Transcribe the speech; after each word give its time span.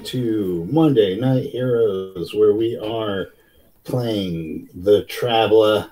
Well 0.00 0.06
then, 0.06 0.14
welcome 0.14 0.66
to 0.66 0.68
Monday 0.72 1.20
Night 1.20 1.50
Heroes, 1.50 2.34
where 2.34 2.54
we 2.54 2.78
are 2.78 3.28
playing 3.84 4.68
The 4.74 5.04
Traveller. 5.04 5.90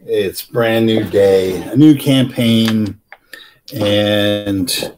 It's 0.00 0.42
brand 0.42 0.86
new 0.86 1.04
day, 1.04 1.60
a 1.62 1.76
new 1.76 1.94
campaign, 1.94 2.98
and 3.74 4.96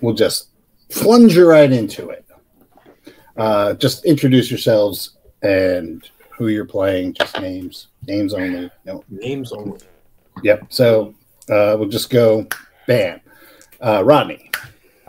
we'll 0.00 0.14
just 0.14 0.48
plunge 0.88 1.36
right 1.36 1.70
into 1.70 2.08
it. 2.10 2.26
Uh, 3.36 3.74
just 3.74 4.04
introduce 4.04 4.50
yourselves 4.50 5.16
and 5.42 6.10
who 6.30 6.48
you're 6.48 6.64
playing, 6.64 7.14
just 7.14 7.40
names, 7.40 7.88
names 8.06 8.34
only. 8.34 8.68
No, 8.84 9.04
Names 9.08 9.52
only. 9.52 9.80
Yep. 10.42 10.66
So 10.70 11.14
uh, 11.48 11.76
we'll 11.78 11.88
just 11.88 12.10
go 12.10 12.48
bam. 12.88 13.20
Uh, 13.80 14.02
Rodney. 14.04 14.47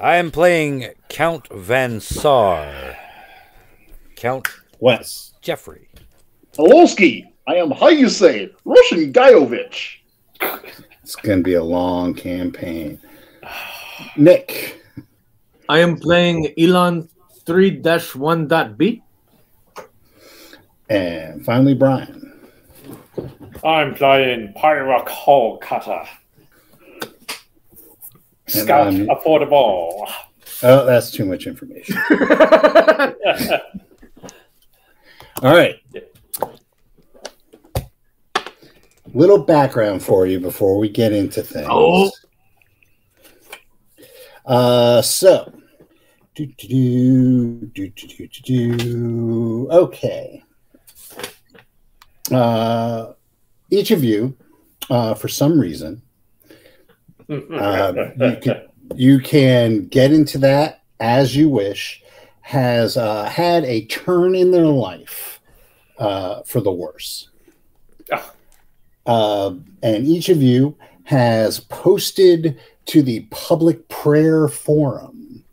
I 0.02 0.16
am 0.16 0.32
playing 0.32 0.88
Count 1.10 1.50
Van 1.52 2.00
Sar. 2.00 2.96
Count 4.16 4.48
Wes. 4.80 5.34
Jeffrey. 5.42 5.90
Polowski, 6.54 7.26
I 7.50 7.56
am 7.56 7.72
how 7.72 7.90
you 7.90 8.08
say 8.08 8.50
Russian 8.64 9.12
Guyovich. 9.12 9.98
It's 11.04 11.18
going 11.18 11.40
to 11.40 11.44
be 11.44 11.56
a 11.56 11.64
long 11.64 12.14
campaign. 12.14 13.02
Nick. 14.16 14.82
I 15.68 15.80
am 15.80 15.98
playing 15.98 16.54
Elon 16.58 17.10
3-1.b. 17.44 19.04
And 20.90 21.44
finally, 21.46 21.74
Brian. 21.74 22.40
I'm 23.66 23.96
playing 23.96 24.54
Pyrock 24.54 25.10
Hall 25.10 25.58
Cutter. 25.58 26.06
Scott 28.50 28.88
um, 28.88 29.08
Affordable. 29.08 30.10
Oh, 30.62 30.86
that's 30.86 31.12
too 31.12 31.26
much 31.26 31.48
information. 31.48 31.98
All 35.42 35.56
right. 35.56 35.76
Little 39.14 39.38
background 39.40 40.04
for 40.04 40.28
you 40.28 40.40
before 40.40 40.78
we 40.78 40.90
get 40.90 41.14
into 41.14 41.42
things. 41.42 41.68
Oh. 41.70 42.12
Uh, 44.46 45.02
so, 45.02 45.52
do, 46.36 46.46
do, 46.46 47.72
do, 47.74 47.90
do, 47.90 48.08
do, 48.08 48.28
do, 48.28 48.78
do. 48.78 49.68
okay. 49.72 50.44
Uh, 52.32 53.14
each 53.70 53.92
of 53.92 54.04
you, 54.04 54.36
uh, 54.90 55.14
for 55.14 55.28
some 55.28 55.60
reason, 55.60 56.02
uh, 57.30 57.94
you, 58.18 58.38
can, 58.42 58.62
you 58.96 59.20
can 59.20 59.88
get 59.88 60.12
into 60.12 60.38
that 60.40 60.80
as 61.00 61.36
you 61.36 61.50
wish, 61.50 62.02
has 62.42 62.98
uh, 62.98 63.26
had 63.26 63.64
a 63.66 63.86
turn 63.86 64.36
in 64.36 64.52
their 64.52 64.66
life 64.66 65.40
uh, 65.98 66.42
for 66.44 66.62
the 66.62 66.72
worse. 66.72 67.30
Uh, 69.06 69.54
and 69.82 70.06
each 70.06 70.30
of 70.30 70.42
you 70.42 70.76
has 71.04 71.60
posted 71.62 72.60
to 72.86 73.02
the 73.02 73.22
public 73.32 73.88
prayer 73.88 74.48
forum 74.48 75.44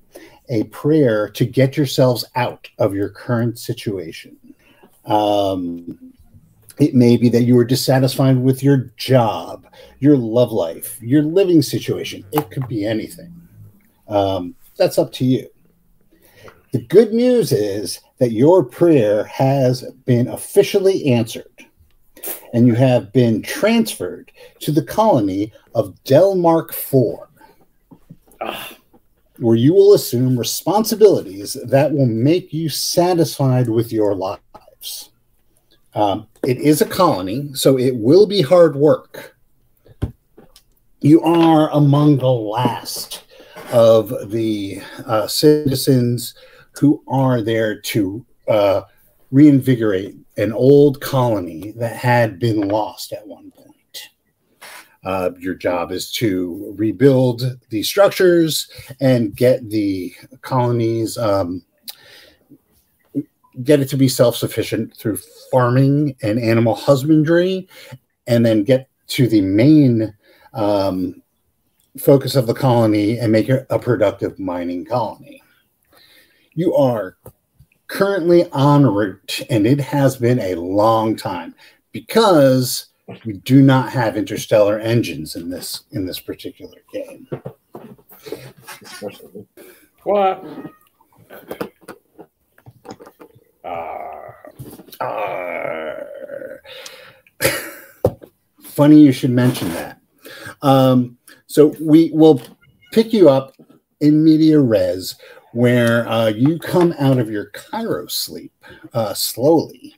a 0.49 0.65
prayer 0.65 1.29
to 1.29 1.45
get 1.45 1.77
yourselves 1.77 2.25
out 2.35 2.69
of 2.79 2.95
your 2.95 3.09
current 3.09 3.59
situation. 3.59 4.37
Um, 5.05 6.13
it 6.79 6.95
may 6.95 7.17
be 7.17 7.29
that 7.31 7.45
you 7.45 7.59
are 7.59 7.65
dissatisfied 7.65 8.39
with 8.39 8.63
your 8.63 8.93
job, 8.97 9.67
your 9.99 10.17
love 10.17 10.53
life, 10.53 11.01
your 11.01 11.23
living 11.23 11.63
situation. 11.63 12.25
It 12.33 12.51
could 12.51 12.69
be 12.69 12.85
anything. 12.85 13.35
Um, 14.09 14.55
that's 14.77 14.99
up 14.99 15.13
to 15.13 15.25
you. 15.25 15.49
The 16.73 16.83
good 16.83 17.13
news 17.13 17.53
is 17.53 18.01
that 18.19 18.33
your 18.33 18.63
prayer 18.63 19.25
has 19.25 19.91
been 20.05 20.29
officially 20.29 21.07
answered, 21.07 21.67
and 22.53 22.67
you 22.67 22.75
have 22.75 23.13
been 23.13 23.41
transferred 23.41 24.31
to 24.61 24.73
the 24.73 24.83
colony 24.83 25.53
of 25.75 25.95
Delmark 26.05 26.75
4, 26.75 27.31
Ah, 28.43 28.77
where 29.39 29.57
you 29.57 29.73
will 29.73 29.95
assume 29.95 30.39
responsibilities 30.39 31.57
that 31.65 31.93
will 31.93 32.07
make 32.07 32.53
you 32.53 32.69
satisfied 32.69 33.69
with 33.69 33.91
your 33.93 34.15
lives. 34.15 35.11
Um, 35.97 36.29
it 36.47 36.59
is 36.59 36.83
a 36.83 36.87
colony, 36.87 37.55
so 37.55 37.79
it 37.79 37.97
will 37.97 38.27
be 38.27 38.43
hard 38.43 38.77
work. 38.77 39.35
You 41.01 41.23
are 41.23 41.71
among 41.71 42.19
the 42.19 42.31
last 42.31 43.25
of 43.73 44.31
the 44.31 44.83
uh, 45.07 45.27
citizens 45.27 46.35
who 46.79 47.03
are 47.09 47.41
there 47.41 47.81
to 47.81 48.27
uh, 48.47 48.83
reinvigorate 49.31 50.15
an 50.37 50.53
old 50.53 51.01
colony 51.01 51.73
that 51.77 51.97
had 51.97 52.39
been 52.39 52.69
lost 52.69 53.15
at 53.15 53.27
one 53.27 53.51
point. 53.53 53.75
Uh, 55.03 55.31
your 55.39 55.55
job 55.55 55.93
is 55.93 56.13
to 56.13 56.75
rebuild 56.77 57.59
the 57.71 57.83
structures 57.83 58.69
and 59.01 59.35
get 59.35 59.71
the 59.71 60.13
colonies 60.43 61.17
um, 61.17 61.63
get 63.63 63.81
it 63.81 63.89
to 63.89 63.97
be 63.97 64.09
self-sufficient 64.09 64.97
through 64.97 65.19
farming 65.51 66.17
and 66.23 66.39
animal 66.39 66.75
husbandry 66.75 67.69
and 68.27 68.45
then 68.45 68.63
get 68.65 68.89
to 69.09 69.27
the 69.29 69.41
main 69.41 70.15
um, 70.53 71.23
focus 71.99 72.35
of 72.35 72.47
the 72.47 72.55
colony 72.55 73.19
and 73.19 73.33
make 73.33 73.49
it 73.49 73.67
a 73.71 73.79
productive 73.79 74.39
mining 74.39 74.85
colony 74.85 75.43
you 76.55 76.75
are 76.75 77.17
currently 77.87 78.45
en 78.53 78.85
route 78.85 79.41
and 79.49 79.67
it 79.67 79.81
has 79.81 80.17
been 80.17 80.41
a 80.41 80.55
long 80.57 81.17
time 81.17 81.55
because 81.93 82.87
we 83.25 83.35
do 83.35 83.63
not 83.63 83.91
have 83.91 84.17
interstellar 84.17 84.79
engines 84.81 85.37
in 85.37 85.49
this 85.49 85.85
in 85.93 86.05
this 86.05 86.21
particular 86.21 86.79
game 86.93 87.29
what? 90.03 90.45
Uh, 93.67 94.33
Arr. 95.01 96.63
Funny 98.63 99.01
you 99.01 99.13
should 99.13 99.31
mention 99.31 99.69
that. 99.71 100.01
Um, 100.63 101.19
so 101.47 101.75
we 101.81 102.11
will 102.13 102.41
pick 102.93 103.13
you 103.13 103.29
up 103.29 103.55
in 104.01 104.23
media 104.23 104.61
res, 104.61 105.17
where 105.53 106.09
uh, 106.09 106.29
you 106.29 106.59
come 106.59 106.95
out 106.99 107.19
of 107.19 107.31
your 107.31 107.51
cryo 107.51 108.11
sleep 108.11 108.53
uh, 108.93 109.15
slowly. 109.15 109.95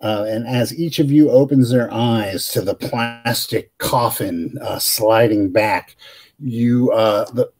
Uh, 0.00 0.24
and 0.28 0.46
as 0.46 0.78
each 0.78 1.00
of 1.00 1.10
you 1.10 1.30
opens 1.30 1.70
their 1.70 1.92
eyes 1.92 2.48
to 2.48 2.60
the 2.60 2.74
plastic 2.74 3.76
coffin 3.78 4.56
uh, 4.62 4.78
sliding 4.78 5.50
back, 5.50 5.96
you 6.40 6.90
uh, 6.92 7.24
the, 7.32 7.50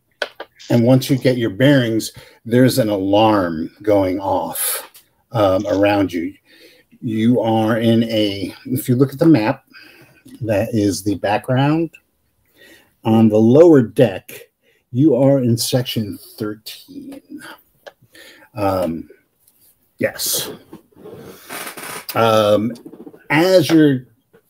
and 0.70 0.84
once 0.84 1.11
you 1.11 1.19
get 1.19 1.37
your 1.37 1.50
bearings, 1.50 2.12
there's 2.44 2.78
an 2.78 2.88
alarm 2.88 3.75
going 3.82 4.20
off 4.20 4.88
um, 5.32 5.66
around 5.66 6.12
you. 6.12 6.34
You 7.00 7.40
are 7.40 7.78
in 7.78 8.04
a, 8.04 8.54
if 8.66 8.88
you 8.88 8.96
look 8.96 9.12
at 9.12 9.19
the 9.19 9.26
map, 9.26 9.64
that 10.40 10.70
is 10.72 11.02
the 11.02 11.16
background. 11.16 11.90
On 13.04 13.28
the 13.28 13.38
lower 13.38 13.82
deck, 13.82 14.32
you 14.90 15.14
are 15.14 15.38
in 15.38 15.56
section 15.56 16.19
13. 16.36 17.22
Um, 18.54 19.08
yes. 19.98 20.50
Um, 22.14 22.72
as 23.31 23.70
your 23.70 24.06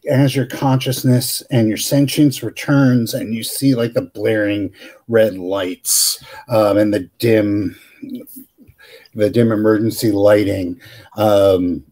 as 0.08 0.34
your 0.34 0.46
consciousness 0.46 1.42
and 1.50 1.68
your 1.68 1.76
sentience 1.76 2.42
returns 2.42 3.12
and 3.12 3.34
you 3.34 3.42
see 3.42 3.74
like 3.74 3.92
the 3.92 4.02
blaring 4.02 4.72
red 5.06 5.36
lights 5.36 6.22
um, 6.48 6.78
and 6.78 6.94
the 6.94 7.10
dim 7.18 7.76
the 9.18 9.30
dim 9.30 9.52
emergency 9.52 10.10
lighting 10.10 10.80
um, 11.16 11.84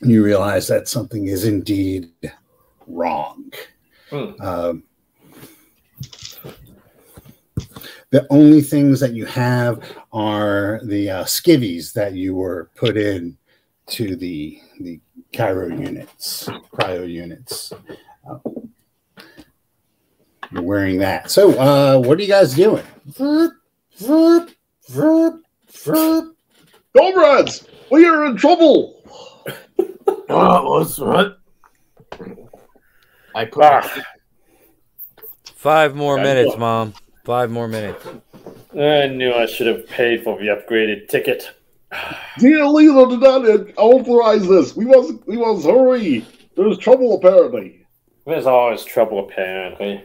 you 0.00 0.24
realize 0.24 0.66
that 0.66 0.88
something 0.88 1.26
is 1.26 1.44
indeed 1.44 2.10
wrong 2.86 3.50
um, 4.40 4.82
the 8.10 8.26
only 8.28 8.60
things 8.60 9.00
that 9.00 9.14
you 9.14 9.24
have 9.24 9.82
are 10.12 10.80
the 10.84 11.08
uh, 11.08 11.24
skivvies 11.24 11.94
that 11.94 12.12
you 12.12 12.34
were 12.34 12.70
put 12.76 12.96
in 12.96 13.38
to 13.86 14.16
the 14.16 14.60
the 14.80 15.00
cryo 15.32 15.70
units, 15.70 16.48
cryo 16.72 17.10
units. 17.10 17.72
Uh, 18.28 18.38
you're 20.50 20.62
wearing 20.62 20.98
that. 20.98 21.30
So, 21.30 21.58
uh, 21.58 21.98
what 21.98 22.18
are 22.18 22.22
you 22.22 22.28
guys 22.28 22.54
doing? 22.54 22.84
Vroom, 23.06 23.52
vroom, 23.96 24.48
vroom, 24.88 25.42
vroom. 25.70 26.31
Comrades, 26.96 27.64
we 27.90 28.06
are 28.06 28.26
in 28.26 28.36
trouble. 28.36 29.02
Oh, 30.28 30.70
what's 30.78 30.98
what? 30.98 31.38
I 33.34 33.44
put 33.46 33.64
Ah. 33.64 34.02
Five 35.54 35.94
more 35.94 36.14
Okay. 36.14 36.22
minutes, 36.22 36.56
Mom. 36.58 36.92
Five 37.24 37.50
more 37.50 37.68
minutes. 37.68 38.04
I 38.78 39.06
knew 39.06 39.32
I 39.32 39.46
should 39.46 39.66
have 39.68 39.86
paid 39.88 40.22
for 40.24 40.38
the 40.38 40.46
upgraded 40.48 41.08
ticket. 41.08 41.50
Dear 42.38 42.66
leader, 42.66 43.06
did 43.06 43.20
not 43.20 43.44
authorize 43.76 44.46
this. 44.48 44.74
We 44.74 44.84
must, 44.86 45.12
we 45.26 45.36
must 45.36 45.66
hurry. 45.66 46.24
There's 46.56 46.78
trouble 46.78 47.14
apparently. 47.14 47.86
There's 48.26 48.46
always 48.46 48.84
trouble, 48.84 49.18
apparently. 49.20 50.04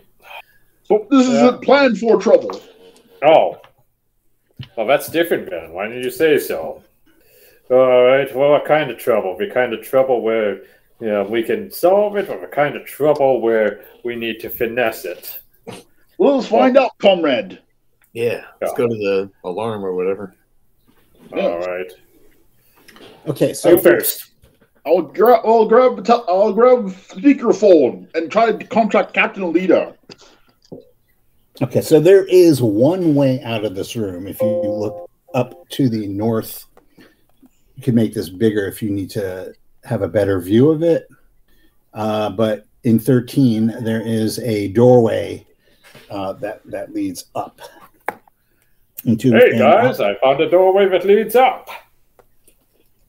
But 0.89 1.09
this 1.09 1.27
Yeah. 1.27 1.33
isn't 1.35 1.61
planned 1.63 1.99
for 1.99 2.19
trouble. 2.19 2.59
Oh. 3.23 3.57
Well, 4.75 4.87
that's 4.87 5.09
different 5.09 5.49
then. 5.49 5.71
Why 5.73 5.87
didn't 5.87 6.03
you 6.03 6.11
say 6.11 6.37
so? 6.39 6.83
All 7.69 8.03
right. 8.03 8.33
Well, 8.35 8.51
what 8.51 8.65
kind 8.65 8.89
of 8.89 8.97
trouble? 8.97 9.37
The 9.37 9.49
kind 9.49 9.73
of 9.73 9.81
trouble 9.81 10.21
where 10.21 10.63
you 10.99 11.07
know, 11.07 11.23
we 11.23 11.43
can 11.43 11.69
solve 11.69 12.17
it, 12.17 12.29
or 12.29 12.39
the 12.39 12.47
kind 12.47 12.75
of 12.75 12.85
trouble 12.85 13.41
where 13.41 13.85
we 14.03 14.15
need 14.15 14.39
to 14.39 14.49
finesse 14.49 15.05
it? 15.05 15.39
Let 16.19 16.33
us 16.33 16.47
find 16.47 16.77
out, 16.77 16.97
comrade. 16.97 17.59
Yeah. 18.13 18.45
Let's 18.61 18.73
go 18.73 18.87
to 18.87 18.95
the 18.95 19.29
alarm 19.43 19.85
or 19.85 19.93
whatever. 19.93 20.35
All 21.33 21.59
right. 21.59 21.91
Okay, 23.27 23.53
So 23.53 23.75
so 23.75 23.83
first. 23.83 24.31
I'll 24.85 25.01
grab, 25.01 25.41
I'll 25.43 25.67
grab, 25.67 25.97
the 25.97 26.01
tel- 26.01 26.25
I'll 26.29 26.53
grab 26.53 26.85
speakerphone 26.85 28.07
and 28.15 28.31
try 28.31 28.53
to 28.53 28.65
contact 28.67 29.13
Captain 29.13 29.43
and 29.43 29.53
Leader. 29.53 29.93
Okay, 31.61 31.81
so 31.81 31.99
there 31.99 32.25
is 32.25 32.61
one 32.61 33.15
way 33.15 33.41
out 33.43 33.65
of 33.65 33.75
this 33.75 33.95
room. 33.95 34.27
If 34.27 34.41
you 34.41 34.47
look 34.47 35.09
up 35.33 35.67
to 35.69 35.89
the 35.89 36.07
north, 36.07 36.65
you 36.97 37.83
can 37.83 37.95
make 37.95 38.13
this 38.13 38.29
bigger 38.29 38.65
if 38.67 38.81
you 38.81 38.89
need 38.89 39.09
to 39.11 39.53
have 39.83 40.01
a 40.01 40.07
better 40.07 40.39
view 40.39 40.69
of 40.69 40.83
it. 40.83 41.07
Uh, 41.93 42.29
but 42.29 42.65
in 42.83 42.99
13, 42.99 43.83
there 43.83 44.01
is 44.01 44.39
a 44.39 44.69
doorway 44.69 45.45
uh, 46.09 46.33
that 46.33 46.61
that 46.65 46.93
leads 46.93 47.25
up 47.35 47.59
into. 49.05 49.31
Hey 49.31 49.57
guys, 49.57 49.99
I 49.99 50.15
found 50.19 50.39
a 50.41 50.49
doorway 50.49 50.87
that 50.89 51.05
leads 51.05 51.35
up. 51.35 51.69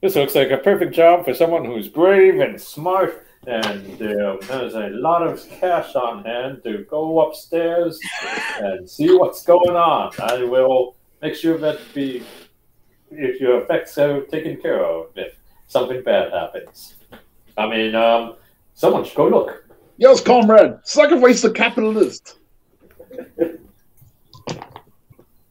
This 0.00 0.16
looks 0.16 0.34
like 0.34 0.50
a 0.50 0.58
perfect 0.58 0.94
job 0.94 1.24
for 1.24 1.34
someone 1.34 1.64
who's 1.64 1.88
brave 1.88 2.40
and 2.40 2.60
smart 2.60 3.27
and 3.46 4.02
uh, 4.02 4.36
has 4.42 4.74
a 4.74 4.88
lot 4.90 5.26
of 5.26 5.42
cash 5.48 5.94
on 5.94 6.24
hand 6.24 6.62
to 6.64 6.84
go 6.90 7.20
upstairs 7.20 7.98
and 8.60 8.88
see 8.88 9.14
what's 9.16 9.42
going 9.44 9.76
on. 9.76 10.12
I 10.20 10.42
will 10.44 10.96
make 11.22 11.34
sure 11.34 11.56
that 11.58 11.78
the 11.94 12.22
if 13.10 13.40
your 13.40 13.62
effects 13.62 13.96
are 13.96 14.20
taken 14.22 14.56
care 14.60 14.84
of 14.84 15.06
if 15.16 15.34
something 15.68 16.02
bad 16.02 16.30
happens. 16.32 16.96
I 17.56 17.66
mean, 17.68 17.94
um, 17.94 18.34
someone 18.74 19.04
should 19.04 19.16
go 19.16 19.28
look. 19.28 19.64
Yes, 19.96 20.20
comrade. 20.20 20.74
Sacrifice 20.84 21.42
the 21.42 21.50
capitalist. 21.50 22.36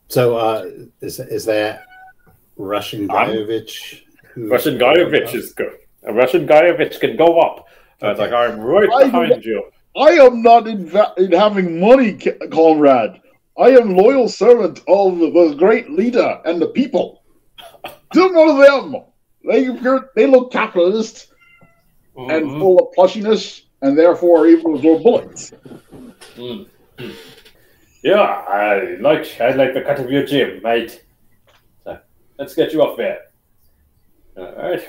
So 0.09 0.37
uh, 0.37 0.69
is 1.01 1.19
is 1.19 1.43
that 1.45 1.83
Russian 2.55 3.11
I'm- 3.11 3.29
Guyovich? 3.29 4.03
who- 4.33 4.47
Russian 4.49 4.77
Guyovich 4.77 5.35
is 5.35 5.51
good. 5.53 5.77
A 6.07 6.13
Russian 6.13 6.47
Guyovich 6.47 6.99
can 6.99 7.15
go 7.17 7.39
up. 7.39 7.67
Uh, 8.01 8.09
It's 8.11 8.19
like 8.19 8.31
I'm 8.31 8.59
right 8.59 8.89
I- 8.91 9.03
behind 9.05 9.43
you. 9.45 9.63
I 9.95 10.11
am 10.11 10.41
not 10.43 10.67
in, 10.67 10.85
va- 10.87 11.13
in 11.17 11.31
having 11.31 11.79
money, 11.79 12.13
ca- 12.13 12.37
comrade. 12.51 13.19
I 13.57 13.69
am 13.71 13.95
loyal 13.97 14.29
servant 14.29 14.81
of 14.87 15.17
the 15.17 15.55
great 15.57 15.89
leader 15.89 16.39
and 16.45 16.61
the 16.61 16.67
people. 16.67 17.23
Do 18.11 18.29
none 18.31 18.49
of 18.49 18.57
them. 18.57 19.01
They 19.49 19.65
they 20.15 20.27
look 20.27 20.51
capitalist 20.51 21.33
and 22.15 22.45
Mhm. 22.45 22.59
full 22.59 22.77
of 22.79 22.93
plushiness, 22.95 23.61
and 23.81 23.97
therefore 23.97 24.45
able 24.47 24.75
to 24.75 24.81
throw 24.81 24.99
bullets. 24.99 25.51
Mm. 26.35 26.67
Mm. 26.99 27.13
Yeah, 28.03 28.21
I 28.21 28.97
like 29.01 29.25
I 29.41 29.51
like 29.51 29.73
the 29.73 29.81
cut 29.81 29.99
of 29.99 30.11
your 30.11 30.25
gym, 30.25 30.61
mate. 30.63 31.03
So, 31.83 31.97
let's 32.37 32.53
get 32.53 32.71
you 32.73 32.83
off 32.83 32.97
there. 32.97 33.19
All 34.37 34.53
right. 34.55 34.83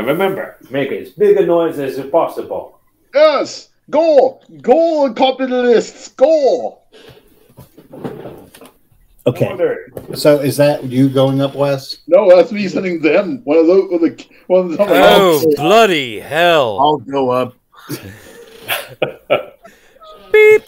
And 0.00 0.08
remember, 0.08 0.56
make 0.70 0.90
as 0.92 1.10
big 1.10 1.36
a 1.36 1.44
noise 1.44 1.78
as 1.78 2.00
possible. 2.06 2.80
Yes, 3.12 3.68
go, 3.90 4.40
go, 4.62 5.12
capitalists, 5.12 6.08
go. 6.08 6.78
Okay, 9.26 9.50
Order. 9.50 9.92
so 10.14 10.40
is 10.40 10.56
that 10.56 10.84
you 10.84 11.10
going 11.10 11.42
up, 11.42 11.54
Wes? 11.54 11.98
No, 12.06 12.34
that's 12.34 12.50
me 12.50 12.66
sending 12.66 13.02
them. 13.02 13.42
One 13.44 13.58
of 13.58 13.66
those, 13.66 13.90
one 13.90 13.94
of 13.96 14.16
the, 14.16 14.26
one 14.46 14.60
of 14.60 14.70
the. 14.70 14.76
Oh, 14.80 15.44
bloody 15.56 16.18
hell. 16.18 16.80
I'll 16.80 16.96
go 16.96 17.28
up. 17.28 17.54
Beep. 20.32 20.62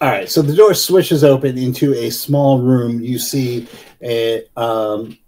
All 0.00 0.08
right, 0.08 0.26
so 0.26 0.40
the 0.40 0.56
door 0.56 0.72
swishes 0.72 1.22
open 1.22 1.58
into 1.58 1.92
a 1.92 2.08
small 2.08 2.60
room. 2.62 3.02
You 3.02 3.18
see 3.18 3.68
a, 4.02 4.46
um, 4.56 5.18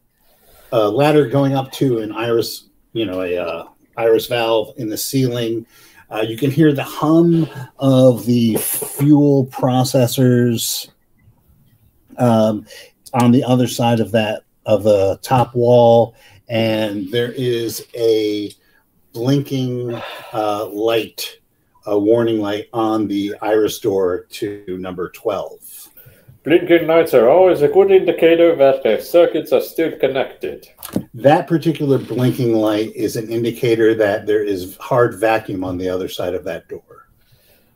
a 0.74 0.90
ladder 0.90 1.28
going 1.28 1.54
up 1.54 1.70
to 1.70 2.00
an 2.00 2.10
iris, 2.10 2.68
you 2.92 3.06
know, 3.06 3.22
a 3.22 3.38
uh, 3.38 3.68
iris 3.96 4.26
valve 4.26 4.74
in 4.76 4.88
the 4.88 4.98
ceiling. 4.98 5.64
Uh, 6.10 6.24
you 6.26 6.36
can 6.36 6.50
hear 6.50 6.72
the 6.72 6.82
hum 6.82 7.48
of 7.78 8.26
the 8.26 8.56
fuel 8.56 9.46
processors 9.46 10.90
um, 12.18 12.66
on 13.12 13.30
the 13.30 13.44
other 13.44 13.68
side 13.68 14.00
of 14.00 14.10
that 14.10 14.42
of 14.66 14.82
the 14.82 15.16
top 15.22 15.54
wall, 15.54 16.16
and 16.48 17.08
there 17.12 17.32
is 17.32 17.86
a 17.94 18.50
blinking 19.12 19.94
uh, 20.32 20.66
light 20.66 21.38
a 21.86 21.98
warning 21.98 22.40
light 22.40 22.66
on 22.72 23.06
the 23.06 23.34
iris 23.42 23.78
door 23.78 24.26
to 24.30 24.64
number 24.78 25.10
12. 25.10 25.50
Blinking 26.44 26.86
lights 26.86 27.14
are 27.14 27.26
always 27.26 27.62
a 27.62 27.68
good 27.68 27.90
indicator 27.90 28.54
that 28.54 28.82
the 28.82 29.00
circuits 29.00 29.50
are 29.50 29.62
still 29.62 29.98
connected. 29.98 30.68
That 31.14 31.46
particular 31.46 31.96
blinking 31.96 32.54
light 32.54 32.94
is 32.94 33.16
an 33.16 33.30
indicator 33.30 33.94
that 33.94 34.26
there 34.26 34.44
is 34.44 34.76
hard 34.76 35.18
vacuum 35.18 35.64
on 35.64 35.78
the 35.78 35.88
other 35.88 36.06
side 36.06 36.34
of 36.34 36.44
that 36.44 36.68
door. 36.68 37.08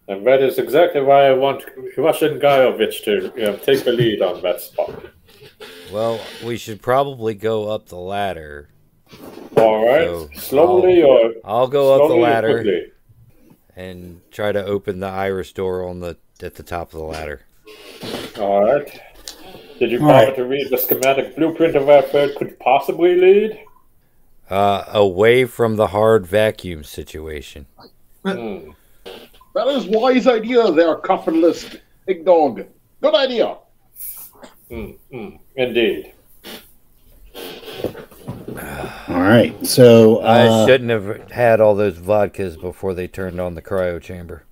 And 0.07 0.27
that 0.27 0.43
is 0.43 0.59
exactly 0.59 1.01
why 1.01 1.29
I 1.29 1.33
want 1.33 1.65
Russian 1.97 2.39
Guyovich 2.39 3.05
to 3.05 3.33
you 3.35 3.47
know, 3.47 3.57
take 3.57 3.85
the 3.85 3.93
lead 3.93 4.21
on 4.21 4.43
that 4.43 4.61
spot. 4.61 5.03
Well, 5.91 6.21
we 6.45 6.59
should 6.59 6.83
probably 6.83 7.35
go 7.35 7.71
up 7.71 7.89
the 7.89 7.97
ladder. 7.97 8.69
All 9.57 9.87
right, 9.89 10.05
So, 10.05 10.29
slowly 10.35 11.03
or 11.03 11.33
I'll 11.43 11.69
go 11.69 11.95
up 11.95 12.09
the 12.11 12.17
ladder 12.17 12.93
and 13.75 14.21
try 14.31 14.53
to 14.53 14.63
open 14.63 15.01
the 15.01 15.07
iris 15.07 15.53
door 15.53 15.89
on 15.89 16.01
the 16.01 16.19
at 16.43 16.57
the 16.57 16.63
top 16.63 16.93
of 16.93 16.99
the 16.99 17.07
ladder. 17.07 17.41
All 18.39 18.65
right. 18.65 19.01
Did 19.79 19.93
you 19.93 20.01
bother 20.01 20.27
right. 20.27 20.37
to 20.37 20.45
read 20.45 20.71
the 20.71 20.79
schematic 20.79 21.37
blueprint 21.37 21.77
of 21.77 21.87
where 21.87 22.03
it 22.03 22.37
could 22.37 22.59
possibly 22.59 23.15
lead? 23.17 23.65
Uh, 24.51 24.85
away 24.89 25.45
from 25.45 25.77
the 25.77 25.89
hard 25.89 26.27
vacuum 26.27 26.83
situation. 26.83 27.67
Hmm. 28.25 28.71
That 29.55 29.69
is 29.69 29.87
wise 29.87 30.27
idea 30.27 30.71
there, 30.73 30.97
capitalist. 30.97 31.81
Big 32.07 32.25
dog. 32.25 32.65
Good 33.01 33.15
idea. 33.15 33.59
Hmm. 34.71 34.93
Indeed. 35.57 36.13
All 39.09 39.21
right, 39.21 39.55
so 39.67 40.21
I 40.21 40.47
uh, 40.47 40.67
shouldn't 40.67 40.91
have 40.91 41.31
had 41.31 41.61
all 41.61 41.75
those 41.75 41.99
vodkas 41.99 42.61
before 42.61 42.95
they 42.95 43.07
turned 43.07 43.41
on 43.41 43.55
the 43.55 43.63
cryo 43.63 44.01
chamber. 44.01 44.45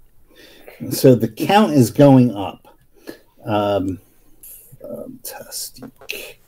so 0.91 1.15
the 1.15 1.29
count 1.29 1.73
is 1.73 1.91
going 1.91 2.35
up. 2.35 2.66
Um, 3.47 4.01
fantastic. 4.81 6.41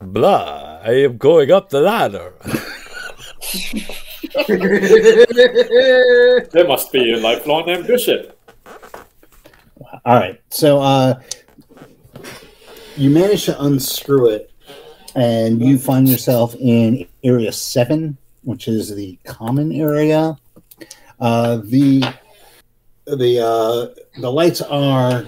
Blah, 0.00 0.80
I 0.84 0.92
am 1.04 1.16
going 1.16 1.50
up 1.50 1.70
the 1.70 1.80
ladder. 1.80 2.34
There 6.52 6.68
must 6.68 6.92
be 6.92 7.12
a 7.12 7.16
lifelong 7.16 7.70
ambition. 7.70 8.26
All 10.04 10.14
right, 10.14 10.40
so 10.50 10.80
uh, 10.80 11.20
you 12.96 13.08
manage 13.10 13.46
to 13.46 13.62
unscrew 13.62 14.28
it, 14.30 14.50
and 15.14 15.60
you 15.60 15.78
find 15.78 16.08
yourself 16.08 16.54
in 16.56 17.06
area 17.24 17.50
seven, 17.52 18.18
which 18.42 18.68
is 18.68 18.94
the 18.94 19.18
common 19.24 19.72
area. 19.72 20.36
Uh, 21.18 21.58
the 21.64 22.04
the 23.06 23.40
uh, 23.40 23.86
the 24.20 24.30
lights 24.30 24.60
are 24.60 25.26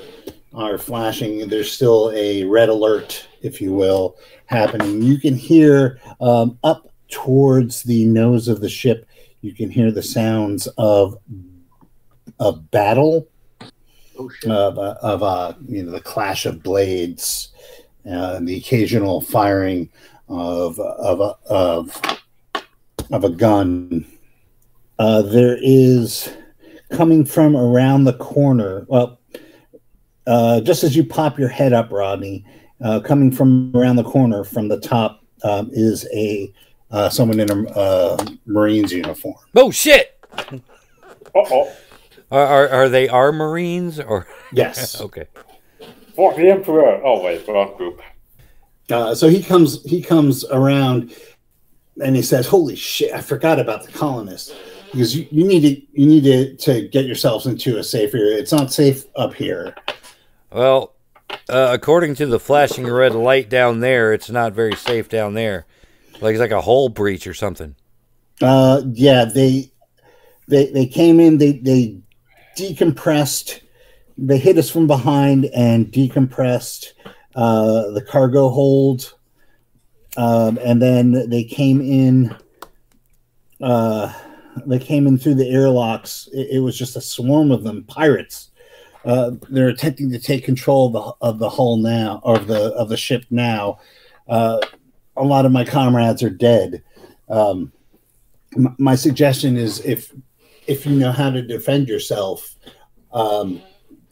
are 0.54 0.78
flashing. 0.78 1.48
There's 1.48 1.70
still 1.70 2.12
a 2.14 2.44
red 2.44 2.68
alert, 2.68 3.26
if 3.42 3.60
you 3.60 3.72
will, 3.72 4.16
happening. 4.46 5.02
You 5.02 5.18
can 5.18 5.34
hear 5.34 6.00
um, 6.20 6.58
up 6.64 6.92
towards 7.10 7.82
the 7.82 8.04
nose 8.06 8.48
of 8.48 8.60
the 8.60 8.68
ship. 8.68 9.06
You 9.40 9.54
can 9.54 9.70
hear 9.70 9.90
the 9.90 10.02
sounds 10.02 10.66
of 10.78 11.18
of 12.40 12.70
battle 12.70 13.28
Oh, 14.18 14.30
of 14.46 14.78
uh, 14.78 14.96
of 15.00 15.22
uh, 15.22 15.52
you 15.68 15.84
know 15.84 15.92
the 15.92 16.00
clash 16.00 16.44
of 16.44 16.62
blades, 16.62 17.50
uh, 18.04 18.34
and 18.36 18.48
the 18.48 18.56
occasional 18.56 19.20
firing 19.20 19.88
of 20.28 20.80
of 20.80 21.20
a 21.20 21.36
of 21.48 22.20
of 23.12 23.22
a 23.22 23.30
gun. 23.30 24.04
Uh, 24.98 25.22
there 25.22 25.56
is 25.62 26.32
coming 26.90 27.24
from 27.24 27.56
around 27.56 28.04
the 28.04 28.14
corner. 28.14 28.84
Well, 28.88 29.20
uh, 30.28 30.60
just 30.60 30.84
as 30.84 30.94
you 30.94 31.04
pop 31.04 31.38
your 31.38 31.48
head 31.48 31.72
up, 31.72 31.90
Rodney, 31.90 32.44
uh, 32.82 33.00
coming 33.00 33.32
from 33.32 33.74
around 33.74 33.96
the 33.96 34.04
corner 34.04 34.44
from 34.44 34.68
the 34.68 34.78
top 34.78 35.24
um, 35.42 35.70
is 35.72 36.06
a 36.14 36.52
uh, 36.90 37.08
someone 37.08 37.40
in 37.40 37.50
a 37.50 37.70
uh, 37.70 38.24
Marines 38.46 38.92
uniform. 38.92 39.36
Oh 39.56 39.70
shit! 39.70 40.22
Uh 40.32 40.58
oh. 41.34 41.72
Are, 42.30 42.46
are 42.46 42.68
are 42.68 42.88
they 42.88 43.08
our 43.08 43.32
Marines 43.32 43.98
or 43.98 44.26
Yes. 44.52 45.00
okay? 45.00 45.26
For 46.14 46.34
the 46.34 46.50
Emperor. 46.50 47.00
Oh, 47.04 47.22
wait, 47.22 47.46
wrong 47.46 47.76
group. 47.76 48.02
Uh, 48.90 49.14
so 49.14 49.28
he 49.28 49.42
comes 49.42 49.82
he 49.84 50.02
comes 50.02 50.44
around 50.46 51.14
and 52.02 52.16
he 52.16 52.22
says, 52.22 52.46
"Holy 52.46 52.76
shit! 52.76 53.12
I 53.12 53.20
forgot 53.20 53.60
about 53.60 53.84
the 53.84 53.92
colonists 53.92 54.54
because 54.90 55.14
you, 55.14 55.26
you 55.30 55.46
need 55.46 55.60
to 55.60 56.00
you 56.00 56.06
need 56.06 56.24
to, 56.24 56.56
to 56.56 56.88
get 56.88 57.04
yourselves 57.04 57.46
into 57.46 57.78
a 57.78 57.84
safe 57.84 58.14
area. 58.14 58.38
It's 58.38 58.52
not 58.52 58.72
safe 58.72 59.04
up 59.16 59.34
here." 59.34 59.74
Well, 60.50 60.94
uh, 61.48 61.70
according 61.72 62.14
to 62.16 62.26
the 62.26 62.40
flashing 62.40 62.86
red 62.86 63.14
light 63.14 63.48
down 63.48 63.80
there, 63.80 64.12
it's 64.12 64.30
not 64.30 64.52
very 64.52 64.74
safe 64.74 65.08
down 65.08 65.34
there. 65.34 65.66
Like 66.20 66.32
it's 66.32 66.40
like 66.40 66.50
a 66.50 66.62
hole 66.62 66.88
breach 66.88 67.26
or 67.26 67.34
something. 67.34 67.74
Uh, 68.40 68.82
yeah, 68.92 69.24
they 69.24 69.70
they 70.48 70.70
they 70.70 70.86
came 70.86 71.20
in. 71.20 71.38
They 71.38 71.52
they 71.52 71.98
decompressed. 72.56 73.60
They 74.16 74.38
hit 74.38 74.58
us 74.58 74.70
from 74.70 74.86
behind 74.86 75.46
and 75.46 75.86
decompressed 75.86 76.86
uh, 77.34 77.90
the 77.90 78.02
cargo 78.02 78.48
hold, 78.48 79.14
um, 80.16 80.58
and 80.62 80.82
then 80.82 81.28
they 81.28 81.44
came 81.44 81.80
in. 81.80 82.36
Uh, 83.60 84.12
they 84.66 84.78
came 84.78 85.06
in 85.06 85.18
through 85.18 85.34
the 85.34 85.48
airlocks. 85.48 86.28
It, 86.32 86.56
it 86.56 86.60
was 86.60 86.76
just 86.76 86.96
a 86.96 87.00
swarm 87.00 87.52
of 87.52 87.64
them, 87.64 87.84
pirates. 87.84 88.47
Uh, 89.08 89.30
they're 89.48 89.68
attempting 89.68 90.10
to 90.10 90.18
take 90.18 90.44
control 90.44 90.86
of 90.88 90.92
the 90.92 91.26
of 91.26 91.38
the 91.38 91.48
hull 91.48 91.78
now, 91.78 92.20
or 92.24 92.36
of 92.36 92.46
the 92.46 92.64
of 92.74 92.90
the 92.90 92.96
ship 92.96 93.24
now. 93.30 93.78
Uh, 94.28 94.60
a 95.16 95.24
lot 95.24 95.46
of 95.46 95.50
my 95.52 95.64
comrades 95.64 96.22
are 96.22 96.28
dead. 96.30 96.82
Um, 97.30 97.72
m- 98.54 98.76
my 98.78 98.94
suggestion 98.94 99.56
is 99.56 99.80
if 99.86 100.12
if 100.66 100.84
you 100.84 100.94
know 100.94 101.10
how 101.10 101.30
to 101.30 101.40
defend 101.40 101.88
yourself, 101.88 102.54
um, 103.12 103.62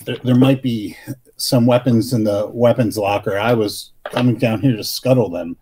there, 0.07 0.17
there 0.25 0.35
might 0.35 0.62
be 0.62 0.97
some 1.37 1.67
weapons 1.67 2.15
in 2.15 2.25
the 2.25 2.47
weapons 2.50 2.97
locker. 2.97 3.37
I 3.38 3.53
was 3.53 3.93
coming 4.07 4.37
down 4.37 4.62
here 4.62 4.75
to 4.76 4.85
scuttle 4.85 5.29
them. 5.29 5.59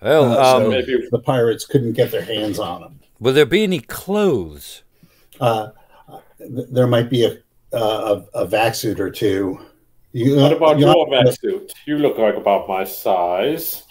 Well, 0.00 0.38
Uh, 0.38 0.64
um, 0.66 0.70
maybe- 0.70 1.08
the 1.10 1.18
pirates 1.18 1.64
couldn't 1.64 1.94
get 1.94 2.12
their 2.12 2.22
hands 2.22 2.60
on 2.60 2.82
them. 2.82 3.00
will 3.18 3.32
there 3.32 3.44
be 3.46 3.64
any 3.64 3.80
clothes? 3.80 4.82
Uh, 5.40 5.70
th- 6.38 6.68
there 6.70 6.86
might 6.86 7.10
be 7.10 7.24
a 7.24 7.38
a, 7.72 8.22
a 8.34 8.46
vac 8.46 8.74
suit 8.74 9.00
or 9.00 9.10
two. 9.10 9.60
You, 10.12 10.36
What 10.36 10.52
about 10.52 10.78
you- 10.78 10.86
your 10.86 11.08
vac 11.10 11.34
suit? 11.40 11.72
You 11.86 11.98
look 11.98 12.18
like 12.18 12.34
about 12.36 12.68
my 12.68 12.84
size. 12.84 13.84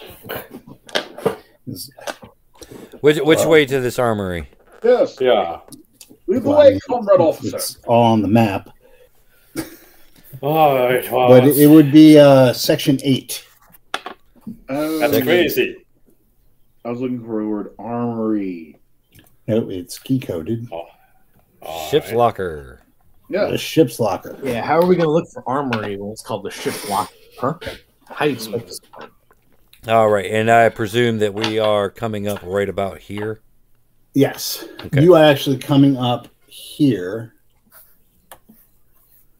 Which 3.01 3.17
which 3.20 3.39
Well- 3.39 3.50
way 3.50 3.65
to 3.65 3.79
this 3.79 4.00
armory? 4.00 4.50
Yes. 4.84 5.17
Yeah. 5.20 5.60
Lead 6.27 6.44
the 6.44 6.50
way, 6.51 6.79
comrade 6.88 7.20
officer. 7.20 7.55
It's 7.58 7.77
all 7.86 8.03
on 8.03 8.22
the 8.24 8.27
map, 8.27 8.70
All 10.41 10.75
right. 10.75 11.12
Well, 11.12 11.29
but 11.29 11.46
it, 11.48 11.58
it 11.58 11.67
would 11.67 11.91
be 11.91 12.17
uh, 12.17 12.51
section 12.53 13.00
eight. 13.03 13.46
Uh, 14.67 14.98
that's 14.98 15.22
crazy. 15.24 15.86
I 16.84 16.89
was 16.89 17.00
looking 17.01 17.24
for 17.24 17.41
the 17.44 17.48
word 17.48 17.75
armory. 17.79 18.79
No, 19.48 19.70
it's 19.70 19.98
key 20.00 20.20
coded. 20.20 20.67
All 20.72 20.88
Ship's 21.89 22.08
right. 22.08 22.17
locker. 22.17 22.82
Yeah. 23.29 23.46
The 23.46 23.58
ship's 23.58 24.00
locker. 24.00 24.38
Yeah, 24.44 24.62
how 24.62 24.77
are 24.79 24.86
we 24.86 24.96
going 24.96 25.08
to 25.08 25.12
look 25.12 25.27
for 25.29 25.44
armory 25.48 25.98
when 25.98 26.12
it's 26.12 26.22
called 26.22 26.44
the 26.44 26.51
ship's 26.51 26.88
locker? 26.89 27.13
Huh? 27.39 27.53
How 28.08 28.25
do 28.25 28.32
you 28.32 28.38
expect 28.38 28.70
us? 28.70 28.79
All 29.88 30.10
right, 30.10 30.25
and 30.25 30.50
I 30.50 30.70
presume 30.70 31.20
that 31.20 31.34
we 31.34 31.60
are 31.60 31.89
coming 31.89 32.27
up 32.27 32.39
right 32.44 32.70
about 32.70 33.00
here. 33.00 33.41
Yes, 34.13 34.65
Okay. 34.86 35.03
you 35.03 35.15
are 35.15 35.24
actually 35.24 35.58
coming 35.58 35.98
up 35.98 36.27
here. 36.48 37.34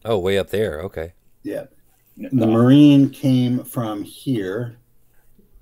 Oh, 0.04 0.18
way 0.18 0.38
up 0.38 0.50
there. 0.50 0.80
Okay. 0.82 1.14
Yeah, 1.42 1.64
the 2.16 2.46
marine 2.46 3.10
came 3.10 3.64
from 3.64 4.02
here, 4.02 4.76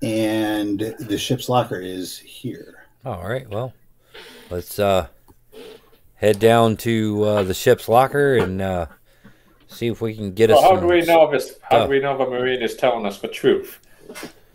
and 0.01 0.79
the 0.99 1.17
ship's 1.17 1.47
locker 1.49 1.79
is 1.79 2.17
here. 2.17 2.85
All 3.05 3.27
right. 3.27 3.49
Well, 3.49 3.73
let's 4.49 4.77
uh 4.77 5.07
head 6.25 6.39
down 6.39 6.75
to 6.75 7.23
uh, 7.23 7.43
the 7.43 7.53
ship's 7.53 7.87
locker 7.87 8.37
and 8.37 8.59
uh, 8.59 8.87
see 9.67 9.85
if 9.87 10.01
we 10.01 10.15
can 10.15 10.33
get 10.33 10.49
Well, 10.49 10.57
us. 10.57 10.63
how 10.63 10.69
some- 10.71 10.79
do 10.81 10.87
we 10.87 11.01
know 11.05 11.27
if 11.29 11.33
it's, 11.35 11.51
how 11.61 11.67
stuff. 11.77 11.87
do 11.87 11.89
we 11.91 11.99
know 11.99 12.15
if 12.19 12.27
a 12.27 12.29
marine 12.31 12.61
is 12.63 12.75
telling 12.75 13.05
us 13.05 13.19
the 13.19 13.27
truth? 13.27 13.79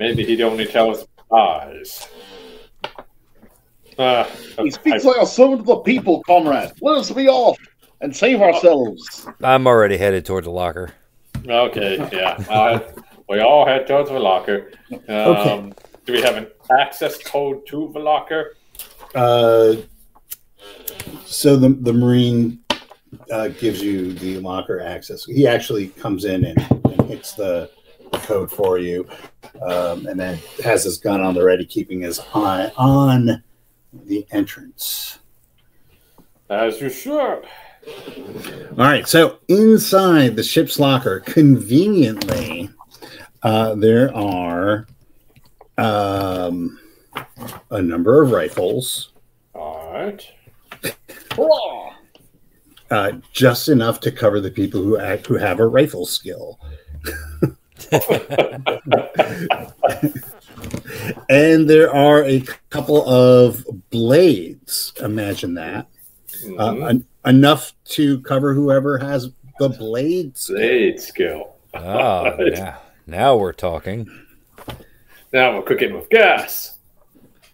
Maybe 0.00 0.24
he'd 0.24 0.40
only 0.40 0.66
tell 0.66 0.90
us 0.90 1.06
lies. 1.30 2.08
Uh, 3.96 4.24
He 4.58 4.70
speaks 4.72 5.04
like 5.04 5.18
a 5.20 5.26
servant 5.26 5.60
of 5.60 5.66
the 5.66 5.76
people, 5.76 6.22
comrade. 6.24 6.72
Let 6.80 6.96
us 6.98 7.10
be 7.12 7.28
off 7.28 7.56
and 8.00 8.16
save 8.16 8.40
ourselves. 8.42 9.26
I'm 9.42 9.66
already 9.68 9.96
headed 9.96 10.24
towards 10.24 10.46
the 10.46 10.50
locker. 10.50 10.90
okay, 11.46 11.96
yeah. 12.12 12.42
Uh, 12.48 12.80
we 13.28 13.40
all 13.40 13.64
head 13.66 13.86
towards 13.86 14.10
the 14.10 14.18
locker. 14.18 14.72
Um, 15.08 15.72
Do 16.06 16.14
we 16.14 16.22
have 16.22 16.36
an 16.36 16.48
access 16.80 17.22
code 17.22 17.64
to 17.68 17.90
the 17.92 18.00
locker? 18.00 18.56
Uh, 19.14 19.76
so 21.24 21.56
the 21.56 21.70
the 21.70 21.92
marine 21.92 22.58
uh, 23.32 23.48
gives 23.48 23.82
you 23.82 24.12
the 24.14 24.38
locker 24.38 24.80
access. 24.80 25.24
He 25.24 25.46
actually 25.46 25.88
comes 25.88 26.24
in 26.24 26.44
and, 26.44 26.58
and 26.84 27.02
hits 27.08 27.32
the 27.34 27.70
code 28.12 28.50
for 28.50 28.78
you, 28.78 29.08
um, 29.62 30.06
and 30.06 30.18
then 30.18 30.38
has 30.64 30.84
his 30.84 30.98
gun 30.98 31.20
on 31.20 31.34
the 31.34 31.44
ready, 31.44 31.64
keeping 31.64 32.00
his 32.00 32.20
eye 32.34 32.72
on 32.76 33.42
the 33.92 34.26
entrance. 34.30 35.18
As 36.48 36.80
you 36.80 36.90
should. 36.90 37.44
All 38.72 38.76
right, 38.76 39.08
so 39.08 39.38
inside 39.48 40.36
the 40.36 40.42
ship's 40.42 40.78
locker, 40.78 41.20
conveniently, 41.20 42.68
uh, 43.42 43.74
there 43.76 44.14
are 44.14 44.86
um, 45.78 46.78
a 47.70 47.80
number 47.80 48.22
of 48.22 48.32
rifles, 48.32 49.12
All 49.54 49.92
right. 49.92 50.26
Hurrah! 51.36 51.94
uh, 52.90 53.12
just 53.32 53.68
enough 53.68 54.00
to 54.00 54.10
cover 54.10 54.40
the 54.40 54.50
people 54.50 54.82
who 54.82 54.98
act 54.98 55.26
who 55.26 55.36
have 55.36 55.60
a 55.60 55.66
rifle 55.66 56.06
skill. 56.06 56.58
and 61.28 61.68
there 61.68 61.94
are 61.94 62.24
a 62.24 62.42
couple 62.70 63.08
of 63.08 63.64
blades. 63.90 64.92
Imagine 65.00 65.54
that. 65.54 65.86
Uh, 66.58 66.70
Mhm. 66.72 66.88
en- 66.90 67.04
enough 67.26 67.72
to 67.84 68.20
cover 68.22 68.54
whoever 68.54 68.98
has 68.98 69.30
the 69.58 69.68
blades. 69.68 70.48
Blade 70.48 71.00
skill. 71.00 71.54
Ah, 71.74 72.34
now, 72.38 72.78
now 73.06 73.36
we're 73.36 73.52
talking. 73.52 74.08
Now 75.32 75.56
we're 75.56 75.62
cooking 75.62 75.94
with 75.94 76.08
gas. 76.08 76.78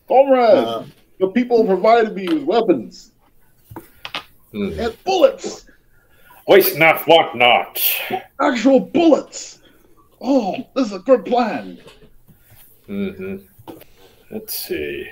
Comrade, 0.09 0.51
Uh, 0.57 0.85
the 1.21 1.29
people 1.29 1.65
provided 1.67 2.15
me 2.15 2.29
with 2.29 2.45
weapons 2.45 3.13
And 4.53 4.97
bullets. 5.05 5.67
Waste 6.47 6.79
not, 6.79 7.07
want 7.07 7.37
not. 7.37 7.83
Actual 8.41 8.81
bullets. 8.81 9.61
Oh, 10.21 10.57
this 10.75 10.87
is 10.89 10.93
a 10.95 10.99
good 11.01 11.25
plan. 11.25 11.79
hmm 12.87 13.37
Let's 14.31 14.55
see. 14.55 15.09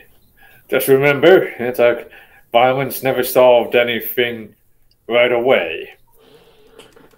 Just 0.69 0.89
remember, 0.89 1.45
it's 1.59 1.79
like 1.79 2.11
violence 2.53 3.03
never 3.03 3.23
solved 3.23 3.75
anything 3.75 4.55
right 5.09 5.31
away. 5.33 5.91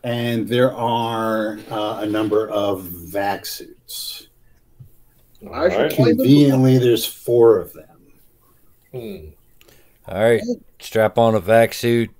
and 0.03 0.49
there 0.49 0.73
are 0.73 1.59
uh, 1.71 2.01
a 2.03 2.07
number 2.07 2.49
of 2.51 2.83
vac 2.83 3.47
suits. 3.47 4.29
I 5.53 5.69
should 5.69 5.77
Alright. 5.79 5.95
Conveniently, 5.95 6.79
there's 6.79 7.05
four 7.07 7.59
of 7.61 7.73
them. 7.73 7.99
Hmm. 8.93 9.27
All 10.09 10.23
right, 10.23 10.43
strap 10.81 11.19
on 11.19 11.35
a 11.35 11.41
vac 11.41 11.75
suit, 11.75 12.11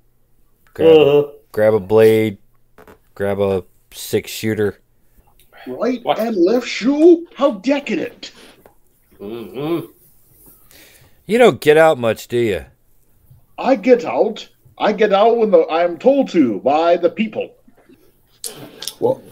grab, 0.75 0.89
Uh, 0.97 1.23
grab 1.53 1.75
a 1.75 1.81
blade, 1.81 2.39
grab 3.15 3.39
a 3.41 3.65
six 3.93 4.31
shooter. 4.31 4.81
Right 5.67 6.05
What? 6.05 6.19
and 6.19 6.37
left 6.37 6.67
shoe? 6.67 7.27
How 7.35 7.53
decadent. 7.53 8.33
mhm. 9.21 9.89
You 11.27 11.39
don't 11.39 11.61
get 11.61 11.77
out 11.77 11.99
much, 11.99 12.29
do 12.29 12.39
you? 12.39 12.67
I 13.59 13.77
get 13.77 14.05
out. 14.05 14.49
I 14.79 14.93
get 14.93 15.13
out 15.13 15.39
when 15.39 15.51
the, 15.51 15.61
I 15.61 15.83
am 15.85 15.97
told 15.99 16.29
to 16.31 16.61
by 16.61 16.97
the 16.97 17.09
people. 17.11 17.51
Well, 19.01 19.23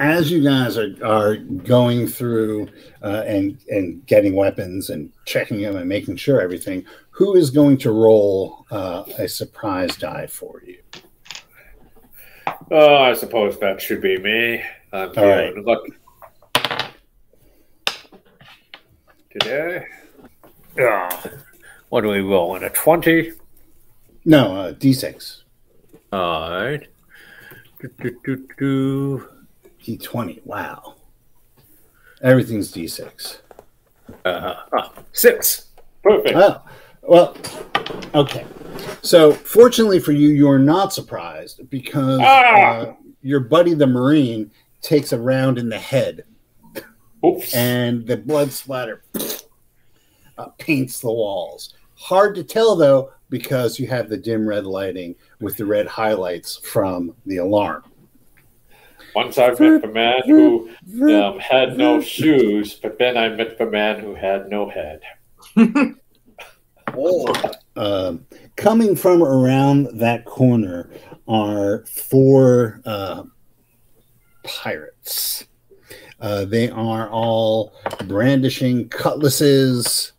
as 0.00 0.30
you 0.30 0.42
guys 0.42 0.78
are, 0.78 0.94
are 1.04 1.36
going 1.36 2.08
through 2.08 2.68
uh, 3.02 3.22
and 3.26 3.58
and 3.68 4.04
getting 4.06 4.34
weapons 4.34 4.88
and 4.88 5.12
checking 5.26 5.60
them 5.60 5.76
and 5.76 5.88
making 5.88 6.16
sure 6.16 6.40
everything, 6.40 6.84
who 7.10 7.36
is 7.36 7.50
going 7.50 7.76
to 7.76 7.92
roll 7.92 8.66
uh, 8.70 9.04
a 9.18 9.28
surprise 9.28 9.94
die 9.96 10.26
for 10.26 10.62
you? 10.66 10.78
Oh, 12.70 12.96
I 12.96 13.12
suppose 13.12 13.60
that 13.60 13.80
should 13.80 14.00
be 14.00 14.16
me. 14.18 14.62
I'm 14.92 15.12
All 15.16 15.28
right. 15.28 15.54
lucky. 15.64 15.92
Today? 19.30 19.84
Ah, 20.80 21.24
what 21.90 22.00
do 22.00 22.08
we 22.08 22.20
roll? 22.20 22.56
In 22.56 22.64
a 22.64 22.70
20? 22.70 23.32
No, 24.24 24.56
uh, 24.56 24.72
D6. 24.72 25.42
Alright. 26.12 26.88
Do, 27.80 27.88
do, 28.00 28.16
do, 28.24 28.48
do. 28.58 29.28
D20. 29.84 30.44
Wow. 30.44 30.96
Everything's 32.22 32.72
D6. 32.72 33.38
Uh, 34.24 34.54
ah, 34.72 34.92
six. 35.12 35.66
Perfect. 36.02 36.36
Oh, 36.36 36.62
well, 37.02 37.36
okay. 38.14 38.44
So, 39.02 39.32
fortunately 39.32 40.00
for 40.00 40.12
you, 40.12 40.28
you're 40.28 40.58
not 40.58 40.92
surprised 40.92 41.68
because 41.70 42.20
Ah! 42.22 42.62
uh, 42.80 42.94
your 43.22 43.40
buddy 43.40 43.74
the 43.74 43.86
Marine 43.86 44.50
takes 44.82 45.12
a 45.12 45.18
round 45.20 45.58
in 45.58 45.68
the 45.68 45.78
head 45.78 46.24
Oops. 47.24 47.54
and 47.54 48.06
the 48.06 48.16
blood 48.16 48.50
splatter 48.50 49.02
uh, 50.38 50.46
paints 50.58 51.00
the 51.00 51.10
walls. 51.12 51.74
Hard 51.96 52.34
to 52.36 52.44
tell 52.44 52.76
though 52.76 53.12
because 53.28 53.78
you 53.78 53.86
have 53.86 54.08
the 54.08 54.16
dim 54.16 54.48
red 54.48 54.66
lighting 54.66 55.14
with 55.40 55.56
the 55.56 55.66
red 55.66 55.86
highlights 55.86 56.56
from 56.58 57.14
the 57.26 57.36
alarm. 57.38 57.84
Once 59.14 59.38
I 59.38 59.48
met 59.48 59.82
the 59.82 59.90
man 59.92 60.22
who 60.26 60.70
um, 61.02 61.38
had 61.38 61.76
no 61.76 62.00
shoes, 62.00 62.74
but 62.74 62.98
then 62.98 63.16
I 63.16 63.28
met 63.28 63.58
the 63.58 63.66
man 63.66 64.00
who 64.00 64.14
had 64.14 64.48
no 64.48 64.68
head. 64.68 65.00
Um, 67.76 68.26
coming 68.56 68.96
from 68.96 69.22
around 69.22 70.00
that 70.00 70.24
corner 70.24 70.90
are 71.28 71.84
four 71.86 72.80
uh, 72.84 73.22
pirates. 74.42 75.46
Uh, 76.20 76.44
they 76.44 76.68
are 76.68 77.08
all 77.08 77.74
brandishing 78.06 78.88
cutlasses 78.88 80.12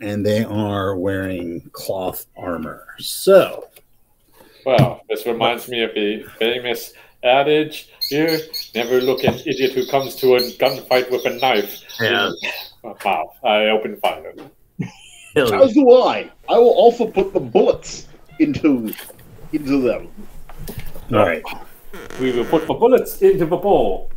and 0.00 0.24
they 0.24 0.44
are 0.44 0.96
wearing 0.96 1.68
cloth 1.72 2.26
armor. 2.36 2.86
So, 2.98 3.68
Well, 4.64 5.00
this 5.08 5.26
reminds 5.26 5.68
me 5.68 5.82
of 5.82 5.94
the 5.94 6.24
famous 6.38 6.92
adage 7.22 7.88
here 8.08 8.38
never 8.74 9.00
look 9.00 9.24
an 9.24 9.34
idiot 9.46 9.72
who 9.72 9.86
comes 9.86 10.14
to 10.16 10.36
a 10.36 10.40
gunfight 10.40 11.10
with 11.10 11.24
a 11.26 11.30
knife. 11.38 11.82
Yeah. 12.00 12.30
Wow, 13.04 13.34
I 13.44 13.66
open 13.66 13.96
fire. 13.96 14.32
Hell 15.34 15.50
yeah. 15.50 15.62
As 15.62 15.74
do 15.74 15.90
I. 15.92 16.30
I 16.48 16.56
will 16.58 16.70
also 16.70 17.06
put 17.06 17.34
the 17.34 17.40
bullets 17.40 18.06
into 18.38 18.94
into 19.52 19.82
them. 19.82 20.08
all 21.12 21.18
right. 21.26 21.42
We 22.20 22.32
will 22.32 22.44
put 22.44 22.66
the 22.66 22.74
bullets 22.74 23.20
into 23.20 23.46
the 23.46 23.56
ball. 23.56 24.10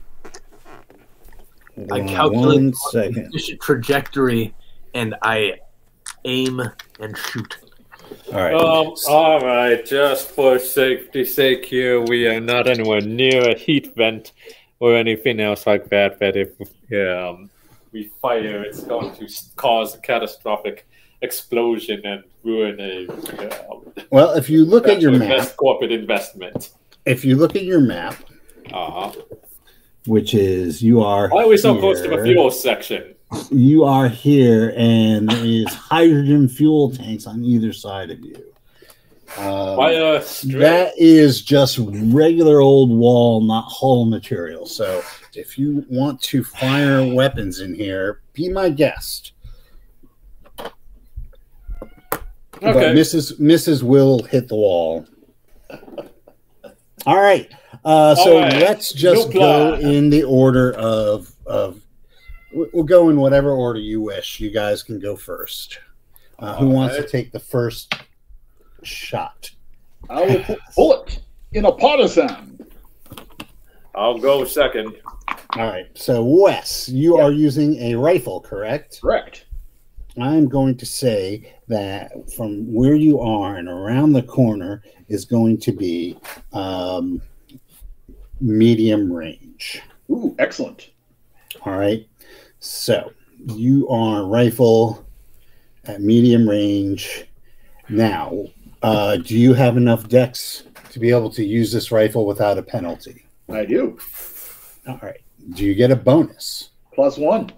I 1.92 2.02
calculate 2.02 2.74
the 2.94 3.58
trajectory 3.62 4.54
and 4.94 5.16
I 5.24 5.54
aim 6.26 6.62
and 7.00 7.18
shoot. 7.18 7.58
All 8.34 8.34
right. 8.40 8.54
Um, 8.54 8.94
all 9.10 9.40
right, 9.46 9.86
just 9.86 10.30
for 10.32 10.60
safety's 10.60 11.34
sake 11.34 11.66
here, 11.66 12.02
we 12.02 12.28
are 12.28 12.40
not 12.40 12.68
anywhere 12.68 13.02
near 13.02 13.50
a 13.50 13.58
heat 13.58 13.94
vent 13.96 14.34
or 14.80 14.96
anything 14.96 15.40
else 15.40 15.68
like 15.68 15.90
that. 15.90 16.20
That 16.20 16.36
if 16.38 16.50
um, 16.92 17.50
we 17.92 18.12
fire, 18.22 18.64
it's 18.64 18.84
going 18.84 19.14
to 19.16 19.28
cause 19.56 19.96
a 19.96 20.00
catastrophic 20.00 20.88
explosion 21.22 22.02
and 22.06 22.24
ruin 22.44 22.80
a 22.80 23.08
um, 23.70 23.94
well, 24.10 24.32
if 24.32 24.50
you 24.50 24.66
look 24.66 24.88
at 24.88 25.02
your 25.02 25.12
map, 25.12 25.22
invest- 25.22 25.58
corporate 25.58 25.92
investment. 25.92 26.72
if 27.06 27.24
you 27.24 27.36
look 27.36 27.56
at 27.56 27.64
your 27.64 27.80
map, 27.80 28.16
Uh-huh. 28.74 29.12
which 30.08 30.34
is 30.34 30.82
you 30.82 31.02
are 31.04 31.30
Why 31.30 31.44
are 31.44 31.48
we 31.48 31.58
so 31.58 31.78
close 31.78 32.02
to 32.02 32.08
the 32.10 32.24
fuel 32.24 32.50
section? 32.50 33.14
You 33.50 33.84
are 33.84 34.08
here 34.10 34.74
and 34.76 35.30
there 35.30 35.46
is 35.46 35.68
hydrogen 35.74 36.48
fuel 36.48 36.92
tanks 36.92 37.26
on 37.26 37.44
either 37.44 37.74
side 37.74 38.12
of 38.12 38.20
you. 38.20 38.36
Um, 39.38 39.78
Why 39.78 39.96
uh, 39.96 40.20
that 40.46 40.92
is 40.98 41.42
just 41.42 41.80
regular 41.80 42.60
old 42.60 42.90
wall 42.90 43.42
not 43.42 43.66
hull 43.70 44.06
material. 44.06 44.66
So 44.66 45.02
if 45.34 45.58
you 45.58 45.86
want 45.90 46.22
to 46.24 46.44
fire 46.44 47.14
weapons 47.14 47.62
in 47.62 47.74
here 47.74 48.22
be 48.34 48.50
my 48.50 48.70
guest. 48.70 49.32
Okay. 52.64 52.74
but 52.74 52.96
mrs 52.96 53.40
mrs 53.40 53.82
will 53.82 54.22
hit 54.24 54.48
the 54.48 54.56
wall. 54.56 55.08
All 57.06 57.20
right 57.20 57.50
uh, 57.84 58.16
so 58.16 58.38
All 58.38 58.44
right. 58.44 58.54
let's 58.54 58.94
just 58.94 59.30
No 59.30 59.34
go 59.34 59.74
in 59.76 60.10
the 60.10 60.24
order 60.24 60.74
of 60.74 61.34
of 61.46 61.81
we'll 62.54 62.84
go 62.84 63.10
in 63.10 63.18
whatever 63.18 63.52
order 63.52 63.80
you 63.80 64.02
wish 64.02 64.40
you 64.40 64.50
guys 64.50 64.84
can 64.84 65.00
go 65.00 65.16
first 65.16 65.80
uh, 66.40 66.56
who 66.58 66.68
All 66.68 66.74
wants 66.74 66.96
to 66.96 67.08
take 67.08 67.32
the 67.32 67.40
first 67.40 67.94
shot 68.84 69.50
I 70.10 70.22
will 70.26 70.40
put 70.44 70.60
bullet 70.76 71.20
in 71.54 71.66
a 71.66 71.72
partisan. 71.72 72.66
I'll 73.94 74.18
go 74.18 74.46
second. 74.46 74.96
all 75.56 75.68
right 75.68 75.88
so 75.96 76.24
wes 76.24 76.90
you 76.90 77.18
are 77.18 77.32
using 77.32 77.76
a 77.78 77.96
rifle 77.96 78.40
correct 78.42 79.00
Correct. 79.02 79.46
I'm 80.20 80.50
going 80.50 80.76
to 80.78 80.86
say 80.86 81.54
that 81.68 82.12
from 82.34 82.72
where 82.74 82.96
you 82.96 83.22
are 83.22 83.56
and 83.56 83.70
around 83.70 84.12
the 84.12 84.24
corner 84.24 84.84
is 85.08 85.24
going 85.24 85.58
to 85.60 85.72
be 85.72 86.18
um, 86.52 87.22
medium 88.42 89.12
range. 89.12 89.82
Ooh, 90.10 90.36
excellent. 90.38 90.90
All 91.66 91.78
right. 91.78 92.06
So 92.62 93.12
you 93.48 93.90
are 93.90 94.24
rifle 94.26 95.04
at 95.86 96.00
medium 96.00 96.48
range. 96.48 97.26
Now, 97.90 98.46
uh, 98.84 99.18
do 99.18 99.36
you 99.36 99.56
have 99.56 99.78
enough 99.78 100.08
dex 100.08 100.64
to 100.92 101.00
be 101.00 101.10
able 101.10 101.32
to 101.32 101.44
use 101.44 101.72
this 101.72 101.92
rifle 101.92 102.28
without 102.28 102.60
a 102.60 102.62
penalty? 102.62 103.26
I 103.50 103.66
do. 103.66 103.98
All 104.88 105.00
right. 105.02 105.22
Do 105.56 105.66
you 105.66 105.74
get 105.74 105.90
a 105.90 105.96
bonus? 105.96 106.70
Plus 106.94 107.18
one. 107.18 107.52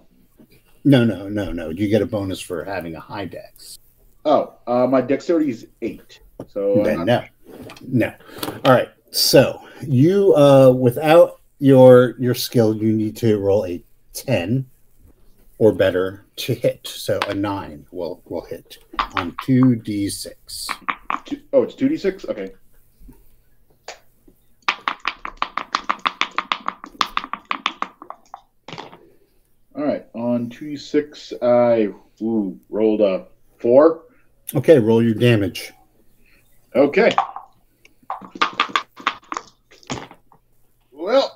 No, 0.86 1.04
no, 1.04 1.28
no, 1.28 1.52
no. 1.52 1.70
Do 1.70 1.82
you 1.82 1.88
get 1.90 2.00
a 2.00 2.06
bonus 2.06 2.40
for 2.40 2.64
having 2.64 2.94
a 2.94 3.00
high 3.00 3.26
dex? 3.26 3.78
Oh, 4.24 4.54
uh, 4.66 4.86
my 4.86 5.02
dexterity 5.02 5.50
is 5.50 5.66
eight. 5.82 6.20
So 6.48 6.80
uh, 6.80 6.84
Then 6.84 7.04
no, 7.04 7.24
no. 7.86 8.14
All 8.64 8.72
right. 8.72 8.88
So 9.10 9.60
you, 9.86 10.34
uh, 10.34 10.70
without 10.70 11.42
your 11.58 12.14
your 12.18 12.34
skill, 12.34 12.74
you 12.74 12.90
need 12.94 13.16
to 13.18 13.38
roll 13.38 13.66
a 13.66 13.84
ten 14.14 14.64
or 15.64 15.72
better 15.72 16.26
to 16.36 16.52
hit. 16.52 16.86
So 16.86 17.18
a 17.26 17.34
nine 17.34 17.86
will 17.90 18.22
will 18.26 18.44
hit 18.44 18.76
on 19.14 19.34
two 19.44 19.76
d 19.76 20.10
six. 20.10 20.68
Oh, 21.54 21.62
it's 21.62 21.74
two 21.74 21.88
d 21.88 21.96
six. 21.96 22.26
Okay. 22.26 22.52
All 29.74 29.82
right, 29.82 30.04
on 30.12 30.50
two 30.50 30.68
d 30.68 30.76
six, 30.76 31.32
I 31.40 31.88
ooh, 32.20 32.60
rolled 32.68 33.00
a 33.00 33.28
four. 33.56 34.02
Okay, 34.54 34.78
roll 34.78 35.02
your 35.02 35.14
damage. 35.14 35.72
Okay. 36.76 37.10
Well, 40.92 41.33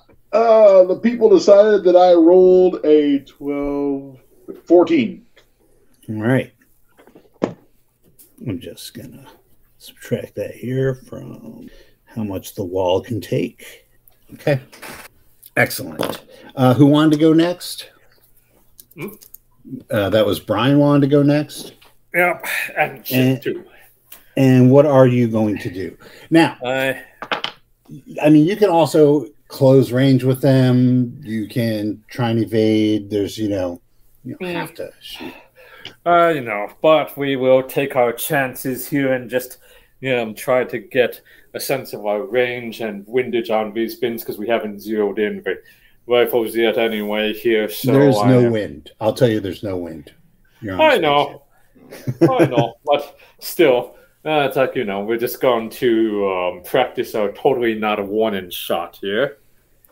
uh, 0.49 0.85
the 0.85 0.97
people 0.97 1.29
decided 1.29 1.85
that 1.85 1.97
I 1.97 2.15
rolled 2.15 2.81
a 2.85 3.21
12, 3.21 4.19
14. 4.65 5.27
All 6.09 6.15
right. 6.23 6.53
I'm 8.47 8.61
just 8.61 8.95
gonna 8.95 9.27
subtract 9.79 10.35
that 10.37 10.55
here 10.55 10.95
from 10.95 11.69
how 12.07 12.23
much 12.25 12.55
the 12.55 12.65
wall 12.65 13.01
can 13.01 13.21
take. 13.21 13.87
Okay. 14.35 14.61
Excellent. 15.57 16.25
Uh, 16.55 16.73
who 16.75 16.87
wanted 16.87 17.13
to 17.13 17.19
go 17.19 17.33
next? 17.33 17.91
Hmm? 18.95 19.09
Uh, 19.91 20.09
that 20.11 20.25
was 20.25 20.41
Brian 20.41 20.79
wanted 20.79 21.01
to 21.03 21.07
go 21.09 21.23
next. 21.23 21.75
Yep, 22.15 22.47
and 22.77 23.07
shit 23.07 23.19
And- 23.19 23.43
too. 23.43 23.65
And 24.37 24.71
what 24.71 24.87
are 24.87 25.09
you 25.09 25.27
going 25.27 25.59
to 25.59 25.69
do? 25.71 25.97
Now, 26.31 26.57
I 26.65 27.03
I 28.23 28.31
mean, 28.31 28.47
you 28.47 28.55
can 28.55 28.71
also 28.71 29.27
close 29.49 29.91
range 29.91 30.25
with 30.25 30.41
them. 30.41 31.21
You 31.23 31.49
can 31.49 32.05
try 32.09 32.31
and 32.31 32.41
evade. 32.41 33.11
There's, 33.11 33.37
you 33.37 33.49
know, 33.49 33.81
you 34.25 34.37
don't 34.41 34.55
have 34.55 34.75
to 34.75 34.91
shoot. 35.01 35.33
Uh, 36.07 36.33
you 36.35 36.43
know, 36.43 36.69
but 36.83 37.17
we 37.17 37.37
will 37.37 37.63
take 37.63 37.97
our 37.97 38.13
chances 38.13 38.89
here 38.89 39.13
and 39.15 39.29
just, 39.29 39.59
you 40.01 40.11
know, 40.15 40.33
try 40.35 40.65
to 40.65 40.79
get 40.79 41.21
a 41.55 41.61
sense 41.61 41.93
of 41.93 42.05
our 42.07 42.23
range 42.23 42.81
and 42.81 43.07
windage 43.07 43.51
on 43.51 43.73
these 43.73 43.97
bins 43.97 44.23
because 44.23 44.39
we 44.39 44.47
haven't 44.47 44.81
zeroed 44.81 45.19
in 45.19 45.43
the 45.43 45.61
rifles 46.07 46.55
yet 46.55 46.77
anyway 46.79 47.33
here. 47.33 47.69
So 47.69 47.93
there's 47.93 48.19
I 48.19 48.29
no 48.29 48.41
am- 48.47 48.53
wind. 48.53 48.91
I'll 49.01 49.15
tell 49.15 49.29
you, 49.29 49.41
there's 49.41 49.63
no 49.63 49.77
wind. 49.77 50.13
You're 50.61 50.75
on 50.75 50.81
I 50.81 50.99
know. 50.99 51.43
I 52.21 52.45
know, 52.45 52.75
but 52.85 53.17
still, 53.41 53.97
Uh, 54.29 54.47
it's 54.47 54.57
like, 54.57 54.75
you 54.75 54.85
know, 54.85 55.01
we're 55.01 55.17
just 55.17 55.41
going 55.41 55.71
to 55.71 56.29
um, 56.29 56.63
practice 56.63 57.15
our 57.15 57.33
totally 57.33 57.75
not 57.75 57.99
a 57.99 58.05
one 58.05 58.35
in 58.35 58.51
shot 58.51 58.99
here. 59.01 59.39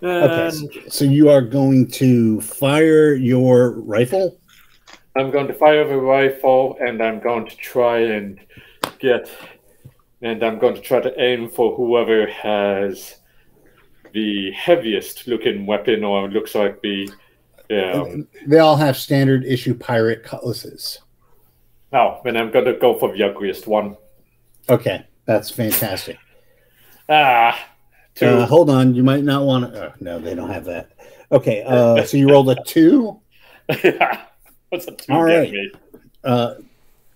Okay, 0.03 0.47
And 0.47 0.53
so, 0.53 0.69
so 0.89 1.05
you 1.07 1.31
are 1.31 1.41
going 1.41 1.89
to 1.93 2.43
fire 2.43 3.15
your 3.15 3.81
rifle. 3.81 4.39
I'm 5.17 5.31
going 5.31 5.47
to 5.47 5.55
fire 5.55 5.89
the 5.89 5.97
rifle 5.97 6.77
and 6.81 7.03
I'm 7.03 7.19
going 7.19 7.49
to 7.49 7.57
try 7.57 8.01
and 8.01 8.39
get. 8.99 9.31
And 10.21 10.43
I'm 10.43 10.59
going 10.59 10.75
to 10.75 10.83
try 10.83 11.01
to 11.01 11.19
aim 11.19 11.49
for 11.49 11.75
whoever 11.75 12.27
has 12.27 13.21
the 14.13 14.51
heaviest 14.53 15.27
looking 15.27 15.65
weapon 15.65 16.05
or 16.05 16.29
looks 16.29 16.55
like 16.55 16.83
the. 16.83 17.11
Um, 17.71 18.29
They 18.47 18.59
all 18.59 18.77
have 18.77 18.99
standard 18.99 19.45
issue 19.47 19.75
pirate 19.75 20.25
cutlasses. 20.25 20.99
oh, 21.95 22.21
and 22.27 22.37
I'm 22.37 22.51
going 22.51 22.67
to 22.67 22.75
go 22.75 22.99
for 22.99 23.17
the 23.17 23.23
ugliest 23.23 23.67
one. 23.67 23.97
Okay, 24.69 25.07
that's 25.27 25.51
fantastic. 25.51 26.17
Ah! 27.09 27.69
Two. 28.15 28.27
Uh, 28.27 28.47
hold 28.47 28.71
on, 28.71 28.95
you 28.95 29.03
might 29.03 29.25
not 29.25 29.45
want 29.45 29.73
to. 29.73 29.89
Oh, 29.89 29.93
no, 30.01 30.19
they 30.19 30.35
don't 30.35 30.51
have 30.51 30.65
that. 30.65 30.93
Okay, 31.31 31.63
uh, 31.65 32.05
so 32.05 32.17
you 32.17 32.31
rolled 32.31 32.51
a 32.51 32.57
two. 32.65 33.21
What's 34.71 34.87
a 34.87 34.93
two 34.93 35.13
All 35.13 35.27
get 35.27 35.55
Uh, 36.25 36.55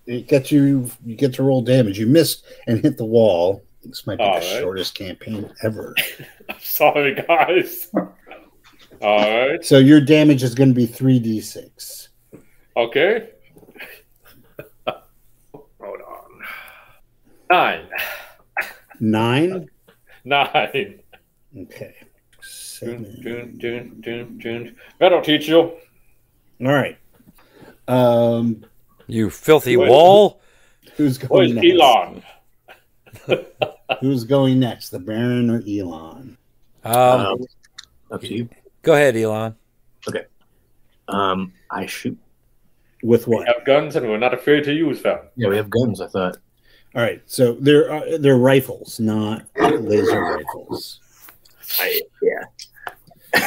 it 0.05 0.27
gets 0.27 0.51
you. 0.51 0.89
You 1.05 1.15
get 1.15 1.33
to 1.35 1.43
roll 1.43 1.61
damage. 1.61 1.97
You 1.97 2.07
missed 2.07 2.45
and 2.67 2.79
hit 2.79 2.97
the 2.97 3.05
wall. 3.05 3.63
This 3.83 4.05
might 4.05 4.17
be 4.17 4.23
All 4.23 4.39
the 4.39 4.45
right. 4.45 4.59
shortest 4.61 4.93
campaign 4.95 5.51
ever. 5.63 5.95
Sorry, 6.59 7.15
guys. 7.15 7.89
All 9.01 9.47
right. 9.47 9.63
So 9.65 9.79
your 9.79 10.01
damage 10.01 10.43
is 10.43 10.53
going 10.53 10.69
to 10.69 10.75
be 10.75 10.85
three 10.85 11.19
d 11.19 11.41
six. 11.41 12.09
Okay. 12.77 13.29
Hold 14.85 16.01
on. 16.01 16.41
Nine. 17.51 17.87
Nine. 19.01 19.69
Nine. 20.23 20.99
Okay. 21.57 21.95
Dun, 21.99 22.41
Seven. 22.41 23.21
dun, 23.21 23.57
dun, 23.57 24.01
dun, 24.01 24.37
dun. 24.37 24.75
That'll 24.99 25.21
teach 25.21 25.47
you. 25.49 25.59
All 25.59 25.77
right. 26.61 26.97
Um, 27.89 28.63
You 29.07 29.29
filthy 29.29 29.75
Wait. 29.75 29.89
wall. 29.89 30.41
who's 30.95 31.17
Where's 31.23 31.51
going 31.53 31.55
next? 31.55 31.81
Elon? 31.81 32.23
Who's 33.99 34.23
going 34.23 34.59
next? 34.59 34.89
The 34.89 34.99
Baron 34.99 35.49
or 35.49 35.61
Elon? 35.67 36.37
Um, 36.85 36.93
Um, 36.95 37.45
up 38.09 38.21
to 38.21 38.33
you. 38.33 38.49
go 38.83 38.93
ahead, 38.93 39.17
Elon. 39.17 39.53
Okay. 40.07 40.23
Um, 41.09 41.51
I 41.69 41.85
shoot. 41.87 42.17
With 43.03 43.27
what? 43.27 43.39
We 43.39 43.53
have 43.53 43.65
guns 43.65 43.97
and 43.97 44.07
we're 44.07 44.17
not 44.17 44.33
afraid 44.33 44.63
to 44.63 44.73
use 44.73 45.01
them. 45.01 45.19
Yeah, 45.35 45.49
we 45.49 45.57
have 45.57 45.69
guns. 45.69 45.99
I 45.99 46.07
thought. 46.07 46.37
All 46.95 47.01
right. 47.01 47.21
So 47.25 47.53
they're 47.53 47.91
uh, 47.91 48.17
they're 48.19 48.37
rifles, 48.37 48.99
not 48.99 49.45
laser 49.57 50.21
rifles. 50.21 50.99
I, 51.79 52.01
yeah. 52.21 52.43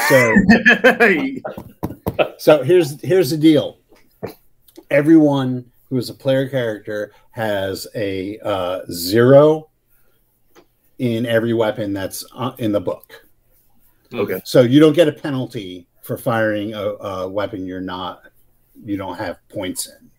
So 0.09 0.35
so 2.39 2.63
here's 2.63 3.01
here's 3.03 3.31
the 3.31 3.37
deal. 3.37 3.79
Everyone 4.91 5.71
who 5.91 5.99
is 5.99 6.09
a 6.09 6.15
player 6.15 6.49
character 6.49 7.13
has 7.33 7.87
a 7.95 8.39
uh, 8.41 8.81
zero 8.91 9.69
in 10.99 11.27
every 11.27 11.53
weapon 11.53 11.93
that's 11.93 12.25
uh, 12.35 12.53
in 12.59 12.73
the 12.73 12.81
book. 12.81 13.27
okay. 14.13 14.41
So 14.45 14.63
you 14.63 14.81
don't 14.81 14.95
get 14.95 15.09
a 15.09 15.13
penalty 15.13 15.87
for 16.03 16.17
firing 16.17 16.73
a, 16.73 16.83
a 16.83 17.29
weapon 17.29 17.67
you're 17.67 17.81
not 17.81 18.23
you 18.85 18.97
don't 18.97 19.17
have 19.17 19.37
points 19.49 19.89
in. 19.89 20.11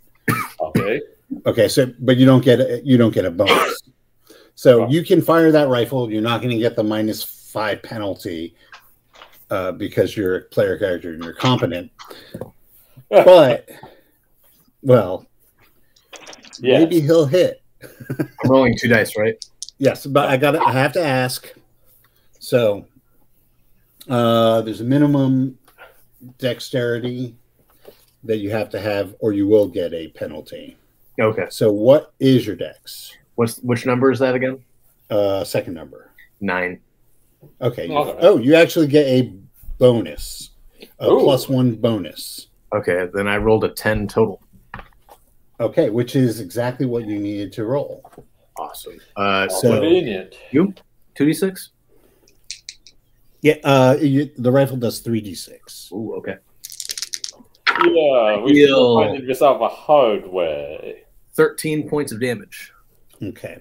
Okay. 0.60 1.02
Okay, 1.46 1.68
so 1.68 1.92
but 2.00 2.18
you 2.18 2.26
don't 2.26 2.44
get 2.44 2.60
a, 2.60 2.82
you 2.84 2.98
don't 2.98 3.14
get 3.14 3.26
a 3.26 3.32
bonus. 3.32 3.82
So 4.56 4.84
Oh. 4.86 4.90
you 4.90 5.04
can 5.04 5.22
fire 5.22 5.52
that 5.52 5.68
rifle. 5.68 6.10
You're 6.12 6.22
not 6.22 6.42
going 6.42 6.52
to 6.52 6.58
get 6.60 6.76
the 6.76 6.84
minus 6.84 7.24
five 7.24 7.82
penalty 7.84 8.56
uh, 9.50 9.72
because 9.74 10.16
you're 10.16 10.36
a 10.38 10.42
player 10.44 10.78
character 10.78 11.14
and 11.14 11.24
you're 11.24 11.34
competent. 11.34 11.92
But 13.10 13.70
well, 14.82 15.28
Yes. 16.60 16.80
maybe 16.80 17.02
he'll 17.02 17.26
hit. 17.28 17.62
I'm 18.20 18.50
rolling 18.50 18.76
two 18.80 18.88
dice, 18.88 19.16
right? 19.18 19.36
Yes, 19.78 20.06
but 20.08 20.28
I 20.28 20.38
got 20.38 20.56
I 20.56 20.72
have 20.72 20.92
to 20.94 21.04
ask. 21.04 21.54
So 22.40 22.86
uh, 24.10 24.62
there's 24.62 24.82
a 24.82 24.86
minimum 24.86 25.58
dexterity 26.40 27.36
that 28.24 28.38
you 28.38 28.50
have 28.50 28.70
to 28.72 28.80
have, 28.80 29.16
or 29.20 29.34
you 29.34 29.48
will 29.48 29.68
get 29.68 29.94
a 29.94 30.08
penalty. 30.10 30.76
Okay. 31.20 31.48
So 31.50 31.72
what 31.72 32.14
is 32.20 32.46
your 32.46 32.56
dex? 32.56 33.16
What's 33.36 33.58
which 33.60 33.86
number 33.86 34.12
is 34.12 34.20
that 34.20 34.36
again? 34.36 34.64
Uh, 35.10 35.44
second 35.44 35.74
number. 35.74 36.12
Nine. 36.42 36.80
Okay. 37.62 37.88
you- 37.88 37.98
Okay. 37.98 38.20
oh, 38.22 38.38
you 38.38 38.56
actually 38.56 38.88
get 38.88 39.06
a 39.08 39.34
bonus, 39.78 40.52
a 41.00 41.08
Ooh. 41.10 41.20
plus 41.22 41.48
one 41.48 41.76
bonus. 41.76 42.48
Okay, 42.74 43.08
then 43.14 43.28
I 43.28 43.38
rolled 43.38 43.64
a 43.64 43.70
ten 43.70 44.08
total. 44.08 44.42
Okay, 45.60 45.90
which 45.90 46.16
is 46.16 46.40
exactly 46.42 46.86
what 46.86 47.06
you 47.06 47.18
needed 47.20 47.54
to 47.54 47.66
roll. 47.66 48.04
Awesome. 48.58 48.98
Uh, 49.16 49.48
So- 49.48 49.72
Convenient. 49.80 50.36
you 50.52 50.74
two 51.14 51.26
d 51.26 51.34
six. 51.34 51.72
Yeah, 53.42 53.56
uh, 53.64 53.96
you, 54.02 54.32
the 54.38 54.52
rifle 54.52 54.76
does 54.78 55.00
three 55.00 55.22
d 55.22 55.36
six. 55.36 55.90
Ooh, 55.94 56.16
okay. 56.18 56.36
Yeah, 57.84 58.42
we 58.42 58.54
Deal. 58.54 58.68
still 58.68 59.04
finding 59.04 59.28
this 59.28 59.42
out 59.42 59.60
the 59.60 59.68
hard 59.68 60.26
way. 60.28 61.04
Thirteen 61.36 61.88
points 61.90 62.12
of 62.12 62.20
damage. 62.22 62.72
Okay. 63.22 63.60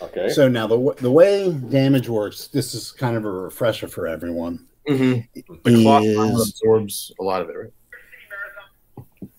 Okay. 0.00 0.28
So 0.28 0.48
now 0.48 0.66
the 0.66 0.76
w- 0.76 0.94
the 1.00 1.10
way 1.10 1.52
damage 1.52 2.08
works, 2.08 2.48
this 2.48 2.74
is 2.74 2.92
kind 2.92 3.16
of 3.16 3.24
a 3.24 3.30
refresher 3.30 3.88
for 3.88 4.06
everyone. 4.06 4.66
Mm-hmm. 4.88 5.40
The 5.64 5.82
cloth 5.82 6.04
is- 6.04 6.16
armor 6.18 6.32
absorbs 6.42 7.12
a 7.20 7.22
lot 7.22 7.42
of 7.42 7.50
it, 7.50 7.52
right? 7.56 7.72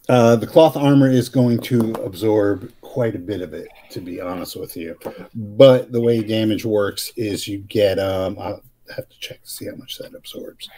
Uh, 0.10 0.36
the 0.36 0.48
cloth 0.48 0.76
armor 0.76 1.10
is 1.10 1.30
going 1.30 1.60
to 1.62 1.94
absorb 2.04 2.70
quite 2.82 3.16
a 3.16 3.20
bit 3.20 3.42
of 3.42 3.54
it, 3.54 3.70
to 3.90 4.02
be 4.02 4.20
honest 4.20 4.58
with 4.58 4.76
you. 4.76 4.98
But 5.34 5.92
the 5.94 6.02
way 6.02 6.22
damage 6.22 6.66
works 6.66 7.12
is 7.16 7.48
you 7.48 7.60
get 7.60 8.00
um, 8.00 8.38
I'll 8.38 8.62
have 8.94 9.08
to 9.08 9.20
check 9.20 9.42
to 9.42 9.50
see 9.50 9.66
how 9.66 9.76
much 9.76 9.98
that 10.00 10.14
absorbs. 10.14 10.70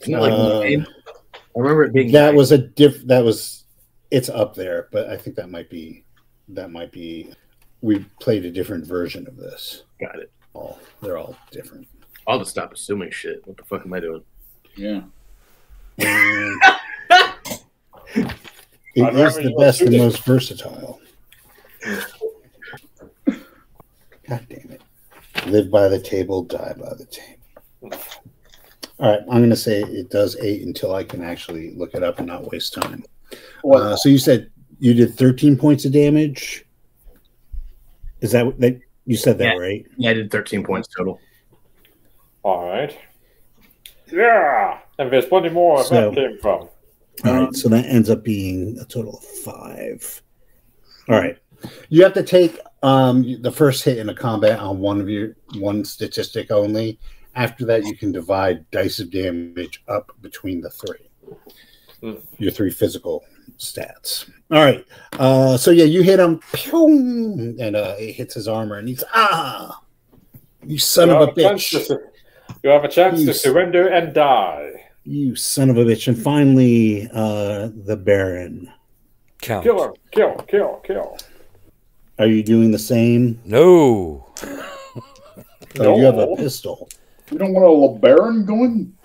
Isn't 0.00 0.12
that 0.14 0.20
like 0.22 0.32
Um, 0.32 0.60
nine? 0.60 0.86
I 1.34 1.38
remember 1.58 1.84
it 1.84 1.92
being 1.92 2.12
that 2.12 2.28
nine. 2.28 2.36
was 2.36 2.50
a 2.52 2.58
diff 2.58 3.02
that 3.06 3.22
was 3.24 3.64
it's 4.10 4.28
up 4.28 4.54
there 4.54 4.88
but 4.92 5.08
i 5.08 5.16
think 5.16 5.36
that 5.36 5.50
might 5.50 5.68
be 5.70 6.04
that 6.48 6.70
might 6.70 6.92
be 6.92 7.32
we 7.80 7.98
played 8.20 8.44
a 8.44 8.50
different 8.50 8.86
version 8.86 9.26
of 9.26 9.36
this 9.36 9.84
got 10.00 10.18
it. 10.18 10.30
all 10.54 10.78
they're 11.02 11.18
all 11.18 11.36
different 11.50 11.86
I'll 12.28 12.40
just 12.40 12.50
stop 12.50 12.72
assuming 12.72 13.10
shit. 13.12 13.46
What 13.46 13.56
the 13.56 13.62
fuck 13.62 13.86
am 13.86 13.92
I 13.92 14.00
doing? 14.00 14.20
Yeah. 14.74 15.02
And 15.98 16.60
it 18.96 19.04
I'd 19.04 19.14
is 19.14 19.20
rather 19.20 19.42
the 19.42 19.54
best 19.58 19.80
and 19.82 19.96
most 19.96 20.24
versatile 20.24 21.00
god 24.26 24.46
damn 24.48 24.70
it 24.70 24.80
live 25.46 25.70
by 25.70 25.88
the 25.88 26.00
table 26.00 26.42
die 26.42 26.74
by 26.78 26.94
the 26.94 27.06
table 27.06 27.98
all 28.98 29.10
right 29.10 29.20
i'm 29.30 29.38
going 29.38 29.50
to 29.50 29.56
say 29.56 29.82
it 29.82 30.10
does 30.10 30.36
eight 30.40 30.62
until 30.62 30.94
i 30.94 31.04
can 31.04 31.22
actually 31.22 31.72
look 31.74 31.94
it 31.94 32.02
up 32.02 32.18
and 32.18 32.26
not 32.26 32.50
waste 32.50 32.74
time 32.74 33.04
What? 33.04 33.15
Uh, 33.70 33.96
so 33.96 34.08
you 34.08 34.18
said 34.18 34.50
you 34.78 34.94
did 34.94 35.14
13 35.16 35.56
points 35.56 35.84
of 35.84 35.92
damage. 35.92 36.64
Is 38.20 38.32
that 38.32 38.46
what 38.46 38.60
that 38.60 38.78
you 39.04 39.16
said 39.16 39.38
that 39.38 39.54
Yeah. 39.54 39.58
right? 39.60 39.86
Yeah, 39.96 40.10
I 40.10 40.14
did 40.14 40.30
thirteen 40.30 40.64
points 40.64 40.88
total. 40.88 41.20
All 42.42 42.68
right. 42.68 42.96
Yeah, 44.10 44.78
and 44.98 45.12
there's 45.12 45.26
plenty 45.26 45.48
more 45.48 45.76
where 45.76 45.84
So- 45.84 46.10
that 46.10 46.14
came 46.14 46.38
from. 46.38 46.68
All 47.24 47.34
right. 47.44 47.54
So 47.54 47.68
that 47.70 47.86
ends 47.86 48.10
up 48.10 48.22
being 48.22 48.78
a 48.80 48.84
total 48.84 49.16
of 49.18 49.24
five. 49.24 50.22
All 51.08 51.18
right. 51.18 51.38
You 51.88 52.02
have 52.02 52.14
to 52.14 52.22
take 52.22 52.58
um, 52.82 53.40
the 53.42 53.50
first 53.50 53.84
hit 53.84 53.98
in 53.98 54.08
a 54.08 54.14
combat 54.14 54.58
on 54.60 54.78
one 54.80 55.00
of 55.00 55.08
your 55.08 55.36
one 55.58 55.84
statistic 55.84 56.50
only. 56.50 56.98
After 57.34 57.64
that, 57.66 57.84
you 57.84 57.96
can 57.96 58.12
divide 58.12 58.70
dice 58.70 58.98
of 59.00 59.10
damage 59.10 59.82
up 59.88 60.10
between 60.20 60.60
the 60.60 60.70
three. 60.70 61.10
Hmm. 62.00 62.14
Your 62.38 62.50
three 62.52 62.70
physical 62.70 63.24
stats. 63.58 64.28
All 64.50 64.62
right. 64.62 64.84
Uh, 65.14 65.56
so 65.56 65.70
yeah, 65.70 65.84
you 65.84 66.02
hit 66.02 66.20
him, 66.20 66.40
pew, 66.52 67.56
and 67.58 67.74
uh, 67.76 67.94
it 67.98 68.12
hits 68.12 68.34
his 68.34 68.48
armor, 68.48 68.76
and 68.76 68.88
he's 68.88 69.02
ah, 69.14 69.82
you 70.64 70.78
son 70.78 71.08
you 71.08 71.14
of 71.14 71.22
a 71.22 71.26
have 71.26 71.36
chance 71.36 71.72
bitch. 71.72 71.86
to- 71.88 72.00
you 72.62 72.70
have 72.70 72.84
a 72.84 72.88
chance 72.88 73.20
You 73.20 73.26
to 73.26 73.30
s- 73.32 73.42
surrender 73.42 73.88
and 73.88 74.14
die. 74.14 74.72
You 75.04 75.34
son 75.36 75.68
of 75.70 75.76
a 75.78 75.84
bitch. 75.84 76.06
And 76.08 76.16
finally, 76.20 77.08
uh, 77.12 77.70
the 77.84 77.96
Baron. 77.96 78.70
Count. 79.42 79.64
Kill 79.64 79.82
him. 79.84 79.92
Kill, 80.12 80.34
kill, 80.48 80.80
kill. 80.84 81.18
Are 82.18 82.26
you 82.26 82.42
doing 82.42 82.70
the 82.70 82.78
same? 82.78 83.40
No. 83.44 84.26
Oh, 85.78 85.96
you 85.98 86.04
have 86.04 86.18
a 86.18 86.34
pistol. 86.36 86.88
You 87.30 87.38
don't 87.38 87.52
want 87.52 87.66
a 87.66 88.08
LeBaron 88.08 88.46
going? 88.46 88.96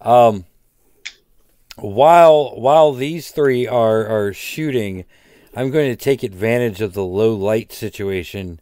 Um, 0.00 0.44
while 1.80 2.54
while 2.58 2.92
these 2.92 3.30
three 3.30 3.66
are 3.66 4.06
are 4.06 4.32
shooting, 4.32 5.04
I'm 5.54 5.70
going 5.70 5.90
to 5.90 5.96
take 5.96 6.22
advantage 6.22 6.80
of 6.80 6.92
the 6.94 7.04
low 7.04 7.34
light 7.34 7.72
situation 7.72 8.60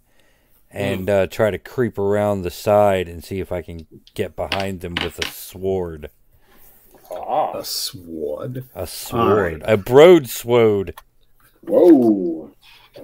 and 0.70 1.08
uh, 1.08 1.26
try 1.26 1.50
to 1.50 1.58
creep 1.58 1.98
around 1.98 2.42
the 2.42 2.50
side 2.50 3.08
and 3.08 3.24
see 3.24 3.40
if 3.40 3.50
I 3.52 3.62
can 3.62 3.86
get 4.14 4.36
behind 4.36 4.80
them 4.80 4.94
with 5.02 5.18
a 5.18 5.26
sword. 5.30 6.10
Ah, 7.10 7.52
A 7.58 7.64
sword. 7.64 8.64
A 8.74 8.86
sword. 8.86 9.62
A 9.64 9.76
broadsword. 9.76 10.94
Whoa. 11.62 12.50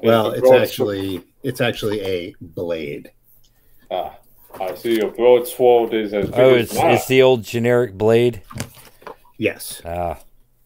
Well, 0.03 0.31
the 0.31 0.37
it's 0.39 0.41
broad- 0.49 0.63
actually 0.63 1.23
it's 1.43 1.61
actually 1.61 2.01
a 2.03 2.35
blade. 2.41 3.11
ah, 3.91 4.15
I 4.61 4.75
see 4.75 4.97
your 4.97 5.11
broadsword 5.11 5.95
is 5.95 6.13
as 6.13 6.27
big 6.27 6.39
Oh, 6.39 6.55
it's 6.55 6.75
mine. 6.75 6.91
it's 6.93 7.07
the 7.07 7.23
old 7.23 7.43
generic 7.45 7.95
blade. 7.95 8.43
Yes. 9.43 9.83
Ah, 9.85 10.21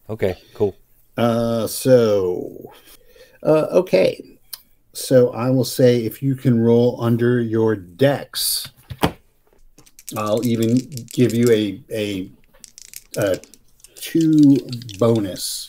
okay, 0.07 0.37
cool. 0.53 0.77
Uh, 1.17 1.65
so, 1.65 2.71
uh, 3.41 3.65
okay. 3.71 4.37
So 4.93 5.31
I 5.31 5.49
will 5.49 5.65
say 5.65 6.05
if 6.05 6.21
you 6.21 6.35
can 6.35 6.61
roll 6.61 7.01
under 7.01 7.41
your 7.41 7.75
dex, 7.75 8.67
I'll 10.15 10.45
even 10.45 10.77
give 11.11 11.33
you 11.33 11.49
a 11.49 11.81
a, 11.91 12.31
a 13.17 13.39
two 13.95 14.57
bonus, 14.99 15.67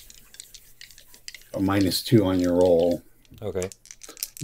a 1.55 1.61
minus 1.61 2.03
two 2.03 2.27
on 2.27 2.39
your 2.39 2.57
roll. 2.57 3.03
Okay. 3.41 3.71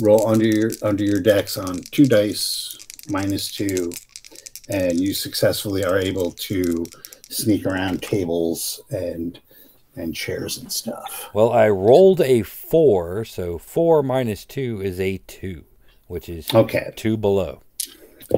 Roll 0.01 0.27
under 0.27 0.47
your 0.47 0.71
under 0.81 1.05
your 1.05 1.21
dex 1.21 1.59
on 1.59 1.83
two 1.93 2.07
dice, 2.07 2.79
minus 3.11 3.53
two, 3.53 3.93
and 4.71 4.99
you 4.99 5.13
successfully 5.13 5.85
are 5.85 5.99
able 5.99 6.31
to 6.49 6.87
sneak 7.35 7.67
around 7.67 8.03
tables 8.03 8.81
and 8.91 9.39
and 9.97 10.15
chairs 10.15 10.59
and 10.59 10.73
stuff. 10.73 11.31
Well, 11.35 11.53
I 11.53 11.69
rolled 11.69 12.21
a 12.21 12.43
four, 12.43 13.25
so 13.25 13.59
four 13.59 14.03
minus 14.03 14.45
two 14.45 14.81
is 14.83 14.99
a 14.99 15.19
two, 15.19 15.65
which 16.09 16.29
is 16.29 16.53
Okay. 16.53 16.93
two 16.97 17.17
below. 17.17 17.63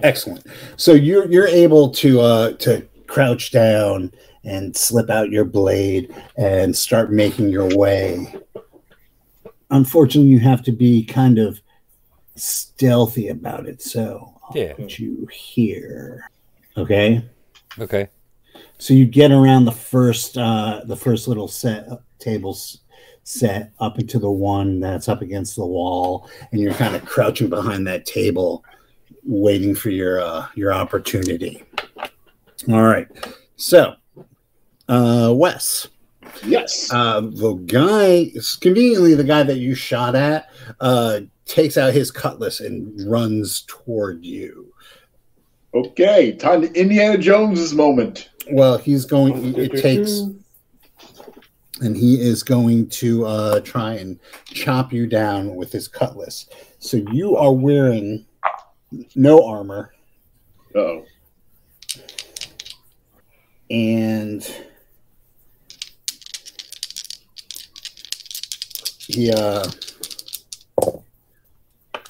Excellent. 0.03 0.45
So 0.77 0.93
you're 0.93 1.31
you're 1.31 1.47
able 1.49 1.91
to 1.93 2.21
uh 2.21 2.53
to 2.55 2.87
crouch 3.07 3.53
down 3.53 4.13
and 4.45 4.77
slip 4.77 5.09
out 5.11 5.31
your 5.31 5.45
blade 5.45 6.15
and 6.37 6.77
start 6.77 7.11
making 7.13 7.49
your 7.49 7.69
way. 7.77 8.35
Unfortunately, 9.71 10.31
you 10.31 10.39
have 10.41 10.63
to 10.65 10.73
be 10.73 11.05
kind 11.05 11.39
of 11.39 11.61
stealthy 12.37 13.29
about 13.29 13.67
it. 13.67 13.81
So 13.83 14.33
I'll 14.45 14.57
Yeah. 14.57 14.75
put 14.75 14.99
you 14.99 15.27
here. 15.33 16.29
Okay. 16.77 17.25
Okay. 17.79 18.09
So 18.79 18.95
you 18.95 19.07
get 19.07 19.31
around 19.33 19.65
the 19.65 19.73
first 19.73 20.37
uh 20.39 20.83
the 20.87 20.97
first 20.97 21.29
little 21.29 21.49
set 21.49 21.85
of 21.87 22.03
tables 22.19 22.81
set 23.25 23.73
up 23.81 23.99
into 23.99 24.19
the 24.19 24.31
one 24.31 24.79
that's 24.81 25.09
up 25.09 25.21
against 25.23 25.57
the 25.57 25.67
wall 25.67 26.29
and 26.53 26.61
you're 26.61 26.75
kind 26.75 26.95
of 26.95 27.05
crouching 27.05 27.49
behind 27.49 27.87
that 27.87 28.07
table 28.07 28.65
waiting 29.25 29.75
for 29.75 29.91
your 29.91 30.21
uh 30.21 30.47
your 30.55 30.73
opportunity. 30.73 31.63
All 32.69 32.83
right. 32.83 33.09
So 33.57 33.95
uh 34.89 35.33
Wes, 35.35 35.89
Yes. 36.45 36.93
uh 36.93 37.21
the 37.23 37.55
guy 37.67 38.31
conveniently 38.61 39.15
the 39.15 39.25
guy 39.25 39.43
that 39.43 39.59
you 39.59 39.75
shot 39.75 40.15
at 40.15 40.49
uh 40.81 41.21
takes 41.47 41.77
out 41.77 41.93
his 41.95 42.11
cutlass 42.11 42.61
and 42.61 43.11
runs 43.11 43.63
toward 43.67 44.25
you. 44.25 44.73
Okay. 45.75 46.33
Time 46.33 46.63
to 46.63 46.73
Indiana 46.81 47.19
Jones's 47.19 47.75
moment. 47.75 48.31
Well, 48.51 48.79
he's 48.79 49.05
going 49.05 49.57
it 49.57 49.81
takes 49.81 50.23
and 51.81 51.97
he 51.97 52.21
is 52.21 52.43
going 52.43 52.89
to 52.89 53.27
uh, 53.27 53.61
try 53.61 53.95
and 53.95 54.19
chop 54.47 54.93
you 54.93 55.07
down 55.07 55.55
with 55.55 55.73
his 55.73 55.89
cutlass. 55.89 56.49
So 56.79 56.99
you 57.13 57.37
are 57.37 57.53
wearing 57.53 58.25
no 59.15 59.47
armor, 59.47 59.93
Uh-oh. 60.75 61.05
and 63.71 64.49
he 68.99 69.33
uh, 69.33 69.69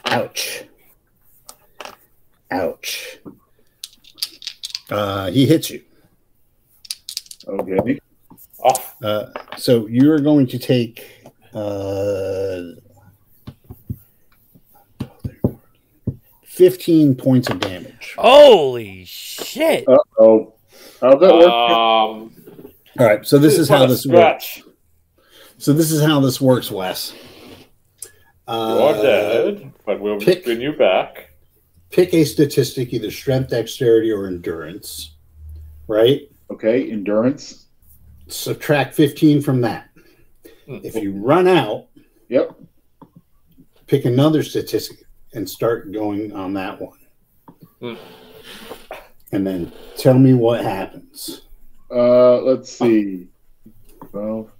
ouch, 0.05 0.65
ouch. 2.51 3.19
Uh, 4.89 5.31
he 5.31 5.47
hits 5.47 5.71
you. 5.71 5.83
Okay. 7.49 7.99
Oh, 8.65 8.73
Uh, 9.03 9.27
so 9.57 9.87
you're 9.87 10.19
going 10.19 10.47
to 10.49 10.59
take 10.59 11.07
uh, 11.55 12.63
15 16.45 17.15
points 17.15 17.49
of 17.51 17.61
damage. 17.61 18.15
Holy 18.19 19.05
shit! 19.05 19.87
Uh-oh. 19.89 20.55
How's 21.01 21.21
that 21.21 21.35
work? 21.35 21.49
um, 21.49 22.33
All 22.99 23.07
right, 23.07 23.25
so 23.27 23.39
this 23.39 23.59
is 23.59 23.69
how 23.69 23.81
what 23.81 23.85
a 23.91 23.93
this 23.93 24.07
works. 24.07 24.63
So 25.59 25.73
this 25.73 25.91
is 25.91 26.03
how 26.03 26.21
this 26.21 26.41
works, 26.41 26.71
Wes. 26.71 27.13
You're 28.49 28.57
Uh, 28.57 29.03
dead, 29.03 29.73
but 29.85 30.01
we'll 30.01 30.19
pick- 30.21 30.45
bring 30.45 30.61
you 30.61 30.73
back. 30.73 31.31
pick 31.91 32.13
a 32.15 32.25
statistic, 32.25 32.93
either 32.93 33.11
strength, 33.11 33.51
dexterity, 33.51 34.11
or 34.11 34.27
endurance. 34.27 35.13
Right? 35.89 36.31
Okay. 36.51 36.91
Endurance. 36.91 37.67
Subtract 38.29 38.95
15 38.95 39.41
from 39.43 39.61
that. 39.63 39.89
Hmm. 40.67 40.79
If 40.83 40.97
you 40.97 41.13
run 41.13 41.47
out, 41.47 41.87
Yep. 42.29 42.57
pick 43.87 44.05
another 44.05 44.43
statistic 44.43 44.99
and 45.33 45.49
start 45.49 45.93
going 45.93 46.33
on 46.33 46.55
that 46.55 46.81
one. 46.81 46.99
Hmm. 47.81 47.95
And 49.33 49.47
then 49.47 49.73
tell 49.97 50.19
me 50.19 50.35
what 50.35 50.63
happens. 50.65 51.43
Uh, 51.91 52.41
let's 52.43 52.73
see. 52.77 53.29
12, 54.11 54.51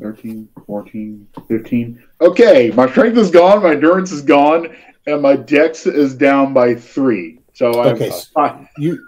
13, 0.00 0.48
14, 0.66 1.26
15. 1.48 2.02
Okay, 2.20 2.70
my 2.72 2.88
strength 2.90 3.16
is 3.18 3.30
gone, 3.30 3.62
my 3.62 3.72
endurance 3.72 4.12
is 4.12 4.22
gone, 4.22 4.76
and 5.06 5.20
my 5.22 5.34
dex 5.34 5.86
is 5.86 6.14
down 6.14 6.52
by 6.52 6.74
three. 6.74 7.40
So 7.54 7.80
I'm 7.82 7.94
Okay. 7.96 8.10
uh, 8.36 8.64
You 8.78 9.04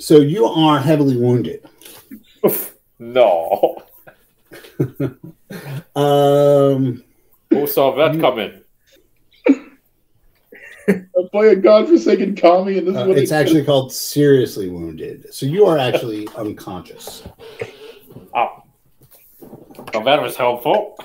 so 0.00 0.16
you 0.16 0.46
are 0.46 0.78
heavily 0.80 1.16
wounded. 1.16 1.64
No. 3.02 3.82
Um 5.96 7.02
Who 7.50 7.66
saw 7.66 7.94
that 7.96 8.20
coming? 8.20 8.60
I 10.88 11.04
play 11.32 11.48
a 11.48 11.56
godforsaken 11.56 12.34
commie, 12.36 12.76
and 12.78 12.88
this 12.88 12.96
uh, 12.96 13.00
is 13.02 13.08
what 13.08 13.16
it's 13.18 13.30
they- 13.30 13.36
actually 13.36 13.64
called 13.64 13.90
seriously 13.92 14.68
wounded. 14.68 15.32
So 15.32 15.46
you 15.46 15.64
are 15.66 15.78
actually 15.78 16.28
unconscious. 16.36 17.22
Oh. 18.34 18.64
Well, 19.94 20.04
that 20.04 20.20
was 20.20 20.36
helpful. 20.36 20.98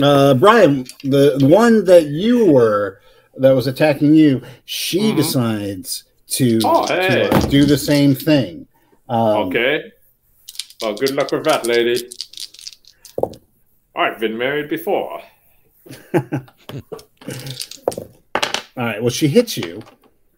Uh 0.00 0.34
Brian, 0.34 0.84
the, 1.04 1.36
the 1.38 1.46
one 1.46 1.84
that 1.84 2.06
you 2.06 2.50
were 2.52 3.00
that 3.36 3.50
was 3.52 3.66
attacking 3.66 4.14
you, 4.14 4.40
she 4.64 5.12
Mhm. 5.12 5.16
decides 5.16 6.04
to, 6.28 6.58
Oh, 6.64 6.86
to, 6.86 6.92
hey. 6.94 7.28
uh, 7.28 7.40
do 7.46 7.64
the 7.64 7.78
same 7.78 8.14
thing. 8.14 8.66
Um, 9.08 9.48
Okay. 9.48 9.92
Well, 10.80 10.94
good 10.94 11.14
luck 11.14 11.32
with 11.32 11.44
that, 11.44 11.66
lady. 11.66 12.08
I've 13.96 14.20
been 14.20 14.38
married 14.38 14.68
before. 14.68 15.20
All 16.14 16.24
right. 18.76 19.00
Well, 19.02 19.10
she 19.10 19.26
hits 19.28 19.56
you 19.56 19.82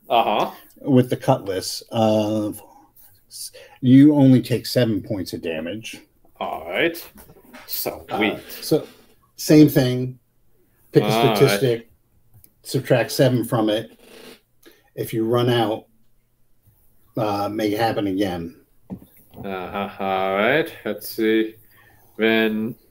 Uh 0.09 0.23
huh. 0.47 0.51
with 0.81 1.11
the 1.11 1.17
cutlass. 1.17 1.83
Uh, 1.93 2.53
you 3.83 4.15
only 4.15 4.41
take 4.41 4.67
seven 4.67 5.03
points 5.03 5.33
of 5.35 5.43
damage. 5.43 6.01
All 6.39 6.67
right. 6.71 6.97
So 7.67 8.07
Uh, 8.11 8.19
weak. 8.19 8.39
so, 8.63 8.87
same 9.37 9.69
thing. 9.69 10.19
Pick 10.93 11.03
a 11.03 11.07
All 11.07 11.25
right. 11.27 11.37
statistic, 11.37 11.91
subtract 12.63 13.13
seven 13.13 13.45
from 13.45 13.69
it. 13.69 14.00
If 14.95 15.13
you 15.15 15.25
run 15.25 15.49
out, 15.49 15.87
uh, 17.17 17.49
make 17.49 17.73
it 17.73 17.79
happen 17.79 18.07
again. 18.07 18.57
Uh-huh. 19.45 19.89
All 19.99 20.35
right. 20.37 20.73
Let's 20.85 21.09
see. 21.09 21.55
Then. 22.17 22.77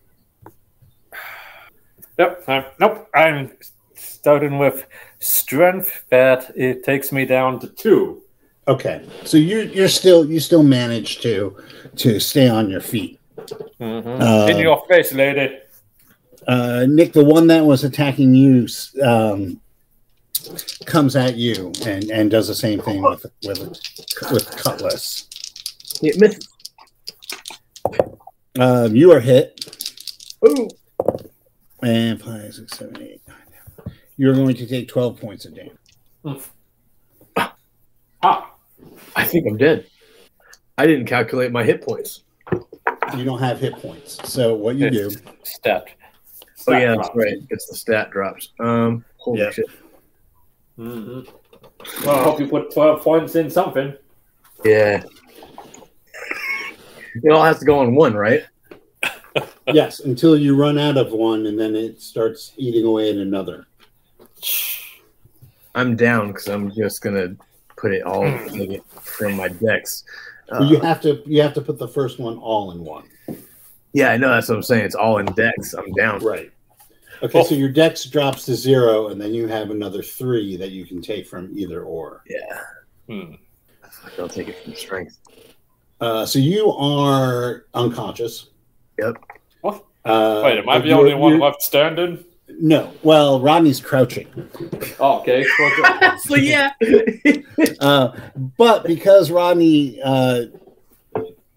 Yep. 2.18 2.44
I'm, 2.50 2.66
nope. 2.82 3.08
I'm 3.16 3.52
starting 3.96 4.58
with 4.58 4.86
strength. 5.20 6.04
That 6.10 6.52
it 6.54 6.84
takes 6.84 7.14
me 7.14 7.24
down 7.26 7.62
to 7.62 7.68
two. 7.68 8.24
Okay. 8.68 9.08
So 9.24 9.38
you 9.38 9.60
you're 9.62 9.88
still 9.88 10.26
you 10.30 10.42
still 10.42 10.64
manage 10.64 11.22
to 11.22 11.56
to 11.96 12.20
stay 12.20 12.50
on 12.50 12.70
your 12.70 12.82
feet. 12.82 13.22
Mhm. 13.80 14.20
Uh, 14.22 14.52
In 14.52 14.58
your 14.60 14.84
face, 14.90 15.14
lady. 15.14 15.60
uh, 16.46 16.86
Nick, 16.90 17.14
the 17.14 17.24
one 17.24 17.48
that 17.48 17.64
was 17.64 17.86
attacking 17.86 18.36
you, 18.36 18.68
um, 19.02 19.62
comes 20.86 21.16
at 21.16 21.36
you 21.36 21.72
and, 21.86 22.10
and 22.12 22.32
does 22.32 22.48
the 22.48 22.56
same 22.56 22.82
thing 22.82 23.02
with 23.02 23.26
with 23.46 23.60
with 24.32 24.52
cutlass. 24.58 25.28
It 26.02 26.20
misses. 26.20 26.48
Uh, 28.58 28.90
you 28.92 29.12
are 29.12 29.20
hit. 29.20 29.60
Ooh. 30.48 30.68
And 31.82 32.22
five, 32.22 32.54
six, 32.54 32.78
seven, 32.78 33.02
eight, 33.02 33.22
nine. 33.28 33.38
ten. 33.86 33.94
You're 34.18 34.34
going 34.36 34.56
to 34.56 34.68
take 34.68 34.88
12 34.90 35.20
points 35.20 35.46
of 35.46 35.56
damage. 35.56 36.42
Ah, 38.22 38.54
I 39.16 39.24
think 39.24 39.48
I'm 39.48 39.56
dead. 39.58 39.86
I 40.78 40.86
didn't 40.86 41.06
calculate 41.06 41.52
my 41.54 41.64
hit 41.64 41.82
points. 41.82 42.24
You 43.18 43.24
don't 43.24 43.40
have 43.40 43.60
hit 43.60 43.74
points. 43.76 44.18
So 44.30 44.54
what 44.56 44.76
you 44.76 44.90
do, 44.90 45.10
stat. 45.44 45.86
Oh 46.68 46.74
yeah, 46.74 46.96
that's 46.96 47.10
right. 47.16 47.38
It's 47.50 47.68
the 47.70 47.76
stat 47.76 48.12
drops. 48.12 48.52
Um, 48.60 49.06
holy 49.18 49.40
Yeah. 49.40 49.52
shit. 49.52 49.66
Hmm 50.80 51.20
Well, 52.06 52.16
I 52.16 52.24
hope 52.24 52.40
you 52.40 52.48
put 52.48 52.74
12 52.74 53.02
points 53.02 53.36
in 53.36 53.50
something. 53.50 53.94
Yeah. 54.64 55.04
It 57.22 57.32
all 57.34 57.44
has 57.44 57.60
to 57.60 57.66
go 57.66 57.80
on 57.80 57.96
one, 57.96 58.14
right? 58.14 58.44
yes, 59.74 60.00
until 60.00 60.38
you 60.38 60.56
run 60.56 60.78
out 60.78 60.96
of 60.96 61.12
one 61.12 61.48
and 61.48 61.60
then 61.60 61.76
it 61.76 62.02
starts 62.02 62.54
eating 62.56 62.86
away 62.86 63.10
at 63.10 63.18
another. 63.18 63.68
I'm 65.76 65.98
down 65.98 66.28
because 66.28 66.48
I'm 66.48 66.72
just 66.72 67.02
gonna 67.02 67.36
put 67.76 67.94
it 67.94 68.04
all 68.04 68.24
take 68.48 68.82
from 69.02 69.36
my 69.36 69.50
dex. 69.50 70.06
Uh, 70.50 70.64
you 70.64 70.80
have 70.80 71.02
to 71.02 71.22
you 71.26 71.42
have 71.42 71.54
to 71.56 71.62
put 71.62 71.78
the 71.78 71.88
first 71.90 72.20
one 72.20 72.38
all 72.38 72.72
in 72.72 72.86
one. 72.86 73.04
yeah, 73.92 74.12
I 74.12 74.18
know 74.18 74.30
that's 74.30 74.48
what 74.48 74.56
I'm 74.56 74.64
saying. 74.64 74.86
It's 74.86 74.96
all 74.96 75.18
in 75.18 75.26
dex. 75.28 75.74
I'm 75.74 75.92
down. 75.92 76.20
Right. 76.20 76.52
Okay, 77.22 77.44
so 77.44 77.56
your 77.56 77.70
dex 77.70 78.06
drops 78.06 78.46
to 78.46 78.56
zero, 78.56 79.10
and 79.10 79.20
then 79.20 79.34
you 79.34 79.48
have 79.48 79.72
another 79.72 80.02
three 80.02 80.56
that 80.58 80.72
you 80.72 80.86
can 80.86 81.02
take 81.02 81.28
from 81.28 81.52
either 81.58 81.84
or. 81.84 82.24
Yeah. 82.28 82.62
Hmm. 83.08 83.34
I'll 84.18 84.30
take 84.30 84.48
it 84.48 84.64
from 84.64 84.74
strength. 84.76 85.18
Uh, 86.00 86.26
so 86.26 86.40
you 86.40 86.72
are 86.72 87.66
unconscious. 87.74 88.50
Yep. 89.00 89.16
What? 89.62 89.86
Uh, 90.06 90.42
Wait, 90.46 90.58
am 90.60 90.70
I 90.70 90.80
the 90.80 90.92
only 90.94 91.14
one 91.14 91.40
left 91.40 91.62
standing? 91.62 92.24
No. 92.48 92.92
Well, 93.04 93.40
Rodney's 93.40 93.80
crouching. 93.80 94.28
Oh, 95.00 95.20
okay. 95.20 95.46
So 96.20 96.36
yeah. 96.36 96.72
Uh, 97.80 98.18
but 98.58 98.86
because 98.86 99.32
Rodney 99.32 100.02
uh, 100.02 100.46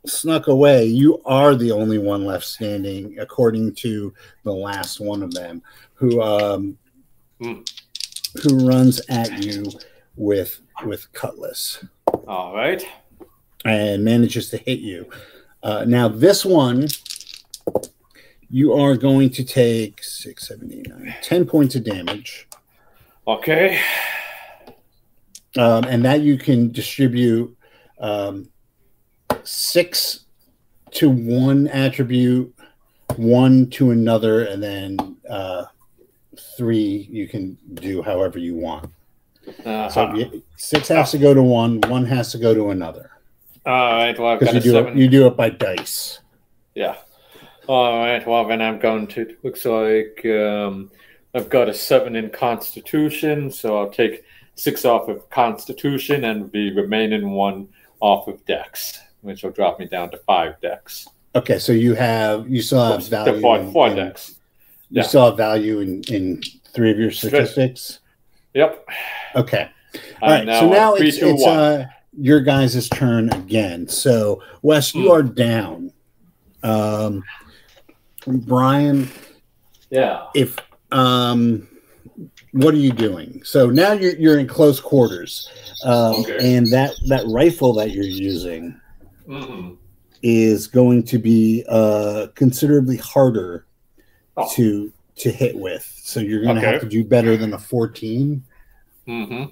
snuck 0.06 0.48
away, 0.48 0.84
you 0.84 1.20
are 1.24 1.54
the 1.54 1.70
only 1.70 1.98
one 1.98 2.24
left 2.24 2.44
standing, 2.44 3.18
according 3.18 3.74
to 3.76 4.12
the 4.44 4.52
last 4.52 5.00
one 5.00 5.22
of 5.22 5.32
them, 5.32 5.62
who 5.94 6.20
um, 6.22 6.76
Hmm. 7.40 7.60
who 8.42 8.66
runs 8.66 9.00
at 9.08 9.42
you 9.44 9.64
with 10.16 10.60
with 10.84 11.12
cutlass 11.12 11.84
All 12.28 12.54
right. 12.54 12.84
and 13.64 14.04
manages 14.04 14.50
to 14.50 14.58
hit 14.58 14.78
you. 14.80 15.10
Uh, 15.62 15.84
now 15.86 16.08
this 16.08 16.44
one, 16.44 16.86
you 18.50 18.72
are 18.74 18.96
going 18.96 19.30
to 19.30 19.44
take 19.44 20.02
six, 20.04 20.48
seven, 20.48 20.72
eight, 20.72 20.88
nine, 20.88 21.14
ten 21.22 21.44
points 21.44 21.74
of 21.74 21.84
damage. 21.84 22.46
Okay. 23.26 23.80
um, 25.56 25.84
and 25.84 26.04
that 26.04 26.20
you 26.22 26.36
can 26.38 26.70
distribute 26.72 27.56
um, 27.98 28.48
six 29.44 30.20
to 30.92 31.09
one 31.09 31.68
attribute, 31.68 32.55
one 33.16 33.68
to 33.70 33.90
another, 33.90 34.44
and 34.44 34.62
then 34.62 35.16
uh, 35.28 35.64
three 36.57 37.09
you 37.11 37.28
can 37.28 37.57
do 37.74 38.02
however 38.02 38.38
you 38.38 38.55
want. 38.55 38.90
Uh-huh. 39.64 39.88
So 39.88 40.42
six 40.57 40.88
has 40.88 41.11
to 41.11 41.18
go 41.18 41.35
to 41.35 41.42
one, 41.42 41.81
one 41.88 42.07
has 42.07 42.31
to 42.33 42.38
go 42.38 42.55
to 42.55 42.70
another 42.70 43.11
All 43.66 43.72
right. 43.72 44.16
Well, 44.18 44.28
I've 44.33 44.38
because 44.38 44.55
got 44.55 44.64
you 44.64 44.76
a 44.78 44.83
do 44.83 44.88
it 44.88 44.96
you 44.96 45.09
do 45.09 45.26
it 45.26 45.37
by 45.37 45.50
dice. 45.50 46.20
Yeah. 46.74 46.96
All 47.66 47.98
right. 47.98 48.26
Well, 48.26 48.46
then 48.46 48.62
I'm 48.62 48.78
going 48.78 49.07
to. 49.09 49.37
Looks 49.42 49.64
like 49.64 50.24
um, 50.26 50.90
I've 51.35 51.48
got 51.48 51.68
a 51.68 51.74
seven 51.74 52.16
in 52.16 52.31
Constitution, 52.31 53.50
so 53.50 53.78
I'll 53.78 53.90
take 53.90 54.24
six 54.55 54.85
off 54.85 55.09
of 55.09 55.28
Constitution 55.31 56.24
and 56.24 56.50
the 56.52 56.72
remaining 56.74 57.31
one 57.31 57.68
off 58.00 58.28
of 58.28 58.44
Dex, 58.46 59.00
which 59.22 59.42
will 59.42 59.50
drop 59.50 59.78
me 59.78 59.87
down 59.87 60.11
to 60.11 60.18
five 60.18 60.61
dex. 60.61 61.08
Okay, 61.35 61.58
so 61.58 61.72
you 61.72 61.94
have 61.94 62.48
you 62.48 62.61
still 62.61 62.85
have 62.85 63.06
value. 63.08 63.40
four, 63.40 63.58
in- 63.58 63.72
four 63.72 63.88
in-. 63.88 63.96
You 63.96 64.12
Yeah. 64.90 65.02
still 65.02 65.24
have 65.26 65.37
value 65.37 65.80
in 65.80 66.02
in 66.08 66.42
three 66.74 66.90
of 66.90 66.98
your 66.98 67.11
statistics. 67.11 68.00
Yep. 68.54 68.87
Okay. 69.37 69.68
All 70.20 70.30
right. 70.30 70.46
I'm 70.48 70.61
so 70.61 70.68
now 70.68 70.94
three, 70.96 71.08
it's, 71.08 71.18
two, 71.18 71.28
it's 71.30 71.46
uh, 71.46 71.87
your 72.18 72.40
guys' 72.40 72.88
turn 72.90 73.32
again. 73.32 73.88
So, 73.88 74.42
Wes, 74.61 74.94
you 74.94 75.04
Hmm. 75.04 75.11
are 75.11 75.22
down. 75.22 75.92
Um, 76.62 77.22
Brian, 78.26 79.08
yeah. 79.90 80.26
if 80.35 80.56
um, 80.92 81.66
what 82.52 82.74
are 82.74 82.78
you 82.78 82.92
doing? 82.92 83.40
So 83.44 83.70
now 83.70 83.92
you're 83.92 84.14
you're 84.16 84.38
in 84.38 84.46
close 84.46 84.78
quarters, 84.80 85.48
um, 85.85 86.16
Okay. 86.20 86.56
and 86.56 86.66
that 86.68 86.92
that 87.08 87.24
rifle 87.28 87.72
that 87.74 87.90
you're 87.92 88.04
using 88.04 88.78
hmm 89.32 89.74
is 90.24 90.68
going 90.68 91.02
to 91.02 91.18
be 91.18 91.64
uh, 91.68 92.28
considerably 92.36 92.96
harder 92.96 93.66
Oh. 94.36 94.48
to 94.54 94.92
to 95.16 95.30
hit 95.30 95.56
with. 95.56 95.82
So 96.04 96.20
you're 96.20 96.42
going 96.42 96.54
to 96.56 96.60
Okay. 96.62 96.72
have 96.72 96.80
to 96.80 96.88
do 96.88 97.04
better 97.04 97.36
than 97.36 97.52
a 97.54 97.58
14. 97.58 98.42
hmm 99.06 99.44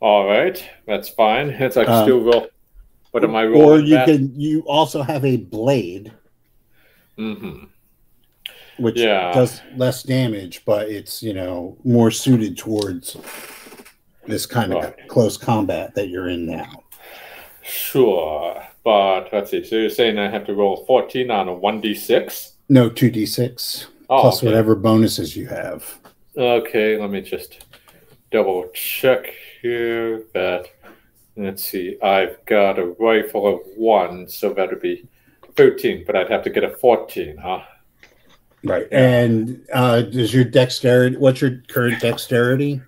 All 0.00 0.26
right. 0.28 0.62
That's 0.86 1.08
fine. 1.08 1.48
It's 1.50 1.76
like 1.76 1.88
Um, 1.88 2.04
still 2.04 2.20
roll. 2.20 2.48
What 3.10 3.24
am 3.24 3.34
I 3.34 3.46
Or 3.46 3.80
you 3.80 3.96
can 3.96 4.32
you 4.38 4.60
also 4.68 5.02
have 5.02 5.24
a 5.24 5.38
blade 5.38 6.12
hmm 7.16 7.64
which 8.76 9.00
Yeah. 9.00 9.32
does 9.32 9.60
less 9.76 10.04
damage, 10.04 10.62
but 10.64 10.88
it's 10.88 11.20
you 11.22 11.32
know 11.34 11.78
more 11.84 12.10
suited 12.12 12.56
towards 12.56 13.16
this 14.26 14.46
kind 14.46 14.72
of 14.72 14.84
Right. 14.84 15.08
close 15.08 15.36
combat 15.36 15.94
that 15.96 16.08
you're 16.10 16.28
in 16.28 16.46
now. 16.46 16.84
Sure. 17.68 18.62
But 18.84 19.28
let's 19.32 19.50
see. 19.50 19.64
So 19.64 19.76
you're 19.76 19.90
saying 19.90 20.18
I 20.18 20.30
have 20.30 20.46
to 20.46 20.54
roll 20.54 20.84
14 20.86 21.30
on 21.30 21.48
a 21.48 21.52
1d6? 21.52 22.52
No, 22.70 22.88
two 22.90 23.10
d 23.10 23.24
six 23.26 23.86
Oh, 24.10 24.20
plus 24.22 24.38
okay. 24.38 24.46
whatever 24.46 24.74
bonuses 24.74 25.36
you 25.36 25.46
have. 25.48 25.98
Okay, 26.36 26.98
let 27.00 27.10
me 27.10 27.20
just 27.20 27.64
double 28.30 28.68
check 28.74 29.32
here 29.62 30.22
that. 30.34 30.66
Let's 31.36 31.62
see. 31.62 31.96
I've 32.02 32.44
got 32.46 32.80
a 32.80 32.86
rifle 32.98 33.46
of 33.46 33.60
one, 33.76 34.28
so 34.28 34.52
that'd 34.52 34.80
be 34.80 35.06
13, 35.56 36.02
but 36.04 36.16
I'd 36.16 36.28
have 36.30 36.42
to 36.42 36.50
get 36.50 36.64
a 36.64 36.70
14, 36.70 37.36
huh? 37.36 37.60
Right. 38.64 38.88
And 38.90 39.64
uh, 39.72 40.00
does 40.02 40.34
your 40.34 40.42
dexterity? 40.42 41.16
What's 41.16 41.40
your 41.40 41.62
current 41.68 42.00
dexterity? 42.00 42.80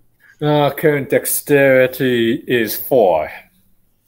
Uh, 0.42 0.70
current 0.72 1.10
dexterity 1.10 2.42
is 2.48 2.74
4. 2.74 3.30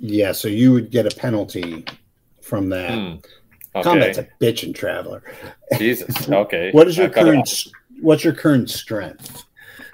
Yeah, 0.03 0.33
so 0.33 0.49
you 0.49 0.73
would 0.73 0.91
get 0.91 1.07
a 1.11 1.17
penalty 1.17 1.85
from 2.43 2.69
that. 2.71 2.91
Hmm. 2.93 3.81
Combat's 3.83 4.19
a 4.19 4.29
bitch 4.41 4.65
and 4.65 4.75
Traveller. 4.75 5.23
Jesus. 5.79 6.29
Okay. 6.29 6.73
What 6.73 6.89
is 6.89 6.99
your 6.99 7.09
current? 7.09 7.49
What's 8.01 8.25
your 8.25 8.35
current 8.35 8.69
strength? 8.69 9.45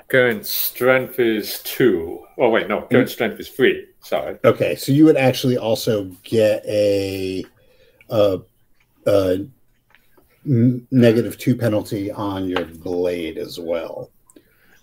Current 0.08 0.46
strength 0.46 1.20
is 1.20 1.60
2. 1.64 2.24
Oh, 2.38 2.48
wait, 2.48 2.66
no. 2.68 2.82
Current 2.90 3.10
strength 3.10 3.38
is 3.38 3.50
3. 3.50 3.86
Sorry. 4.00 4.38
Okay, 4.42 4.74
so 4.74 4.90
you 4.90 5.04
would 5.04 5.18
actually 5.18 5.58
also 5.58 6.04
get 6.22 6.64
a 6.64 7.44
two 10.44 11.56
penalty 11.58 12.10
on 12.10 12.48
your 12.48 12.64
blade 12.64 13.36
as 13.36 13.60
well. 13.60 14.10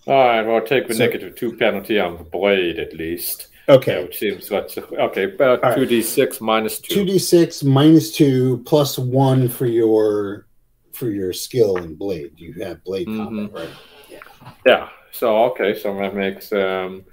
All 0.06 0.14
right, 0.14 0.42
well, 0.42 0.56
I'll 0.56 0.64
take 0.66 0.86
the 0.86 0.94
So- 0.94 1.04
negative 1.04 1.34
2 1.34 1.56
penalty 1.56 1.98
on 1.98 2.16
the 2.18 2.22
blade 2.24 2.78
at 2.78 2.94
least. 2.94 3.48
Okay, 3.68 4.02
Which 4.04 4.18
seems 4.18 4.48
that's 4.48 4.78
okay. 4.78 5.24
About 5.24 5.62
All 5.64 5.70
right. 5.70 5.78
two 5.78 5.86
d 5.86 6.00
six 6.02 6.40
minus 6.40 6.78
two. 6.78 6.94
two 6.94 7.04
d 7.04 7.18
six 7.18 7.64
minus 7.64 8.14
two 8.14 8.62
plus 8.64 8.96
one 8.98 9.48
for 9.48 9.66
your 9.66 10.46
for 10.92 11.10
your 11.10 11.32
skill 11.32 11.76
in 11.78 11.94
blade. 11.96 12.32
You 12.36 12.52
have 12.64 12.82
blade 12.84 13.08
Mhm. 13.08 13.24
combat, 13.24 13.52
right? 13.52 13.68
Yeah. 14.08 14.18
Yeah. 14.66 14.88
So 15.10 15.36
okay, 15.46 15.76
so 15.78 15.94
that 15.98 16.14
makes 16.14 16.52
um 16.52 17.04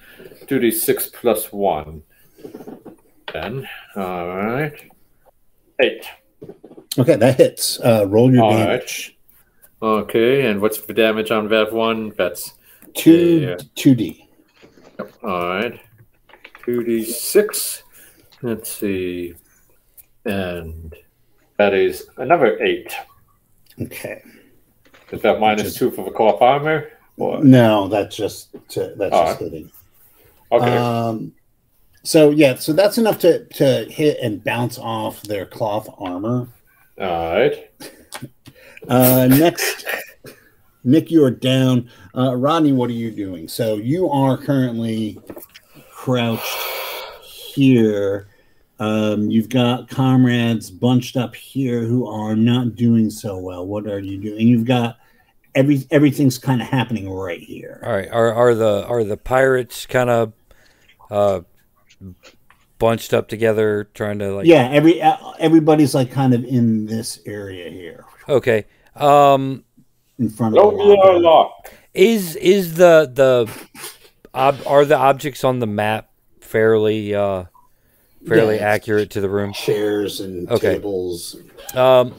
two 0.48 0.60
d 0.60 0.70
six 0.70 1.08
plus 1.10 1.52
one. 1.52 2.04
Then 3.34 3.68
all 3.96 4.28
right, 4.28 4.74
eight. 5.82 6.06
Okay, 7.00 7.16
that 7.16 7.38
hits. 7.38 7.80
Uh, 7.80 8.06
roll 8.08 8.32
your 8.32 8.44
All 8.44 8.52
right. 8.52 8.68
damage. 8.68 9.18
Okay, 9.82 10.46
and 10.46 10.62
what's 10.62 10.82
the 10.82 10.94
damage 10.94 11.32
on 11.32 11.48
that 11.50 11.74
one? 11.74 12.10
That's 12.16 12.54
Two 12.94 13.40
Yeah. 13.40 13.56
two 13.74 13.96
d. 13.96 14.30
all 15.24 15.48
right. 15.48 15.80
Two 16.66 16.84
d 16.84 17.04
six. 17.04 17.84
Let's 18.42 18.72
see, 18.72 19.36
and 20.26 20.94
that 21.58 21.74
is 21.74 22.08
another 22.18 22.62
eight. 22.62 22.94
Okay. 23.82 24.22
Is 25.12 25.22
that 25.22 25.40
minus 25.40 25.76
two 25.76 25.92
for 25.92 26.04
the 26.06 26.12
cloth 26.12 26.42
armor? 26.42 26.90
Or, 27.18 27.44
No, 27.44 27.88
that's 27.88 28.16
just 28.16 28.54
to, 28.70 28.94
that's 28.98 29.14
All 29.14 29.26
just 29.28 29.42
right. 29.42 29.52
hitting. 29.52 29.72
okay. 30.52 30.78
Um, 30.78 31.34
so 32.04 32.32
yeah, 32.32 32.56
so 32.56 32.74
that's 32.74 32.98
enough 32.98 33.20
to 33.20 33.46
to 33.46 33.86
hit 33.90 34.18
and 34.22 34.44
bounce 34.44 34.78
off 34.80 35.22
their 35.24 35.46
cloth 35.46 35.88
armor. 36.00 36.48
all 37.00 37.34
right. 37.36 37.70
Uh, 38.90 39.28
next, 39.30 39.86
Nick, 40.84 41.10
you 41.12 41.24
are 41.24 41.32
down. 41.32 41.90
Uh, 42.18 42.36
Rodney, 42.36 42.74
what 42.74 42.90
are 42.90 42.94
you 42.94 43.12
doing? 43.12 43.48
So 43.48 43.76
you 43.76 44.10
are 44.10 44.38
currently 44.38 45.18
crouched 46.04 46.58
here. 47.24 48.28
Um, 48.78 49.32
you've 49.32 49.48
got 49.48 49.88
comrades 49.88 50.70
bunched 50.70 51.16
up 51.16 51.34
here 51.34 51.80
who 51.84 52.06
are 52.08 52.36
not 52.36 52.76
doing 52.76 53.10
so 53.10 53.38
well. 53.38 53.66
What 53.66 53.88
are 53.88 54.00
you 54.00 54.18
doing? 54.18 54.46
You've 54.46 54.66
got 54.66 54.98
every 55.56 55.88
everything's 55.92 56.38
kind 56.38 56.62
of 56.62 56.68
happening 56.68 57.10
right 57.10 57.40
here. 57.40 57.82
All 57.86 57.94
right. 57.94 58.10
Are 58.12 58.34
are 58.34 58.54
the 58.54 58.86
are 58.86 59.06
the 59.06 59.16
pirates 59.16 59.86
kind 59.86 60.10
of 60.10 60.34
uh 61.10 61.42
bunched 62.80 63.14
up 63.14 63.30
together 63.30 63.90
trying 63.94 64.20
to 64.20 64.36
like 64.36 64.46
yeah, 64.46 64.68
every 64.72 65.02
uh, 65.02 65.16
everybody's 65.40 65.96
like 65.96 66.12
kind 66.12 66.34
of 66.34 66.44
in 66.44 66.86
this 66.86 67.20
area 67.26 67.70
here 67.70 68.04
Okay. 68.28 68.66
Um 68.98 69.64
in 70.20 70.30
front 70.30 70.58
of 70.58 70.64
the 70.64 70.70
Romeo 70.70 70.96
locker. 70.96 71.20
Lock. 71.20 71.72
is 71.94 72.36
is 72.36 72.74
the 72.74 73.10
the 73.14 73.50
ob, 74.34 74.62
are 74.66 74.86
the 74.86 74.98
objects 74.98 75.44
on 75.44 75.60
the 75.60 75.68
map 75.68 76.10
fairly 76.42 77.14
uh 77.16 77.46
fairly 78.28 78.58
Yeah. 78.58 78.68
accurate 78.68 79.10
to 79.12 79.22
the 79.22 79.30
room? 79.30 79.54
chairs 79.54 80.20
and 80.20 80.50
Okay. 80.50 80.76
tables. 80.76 81.38
Um, 81.74 82.14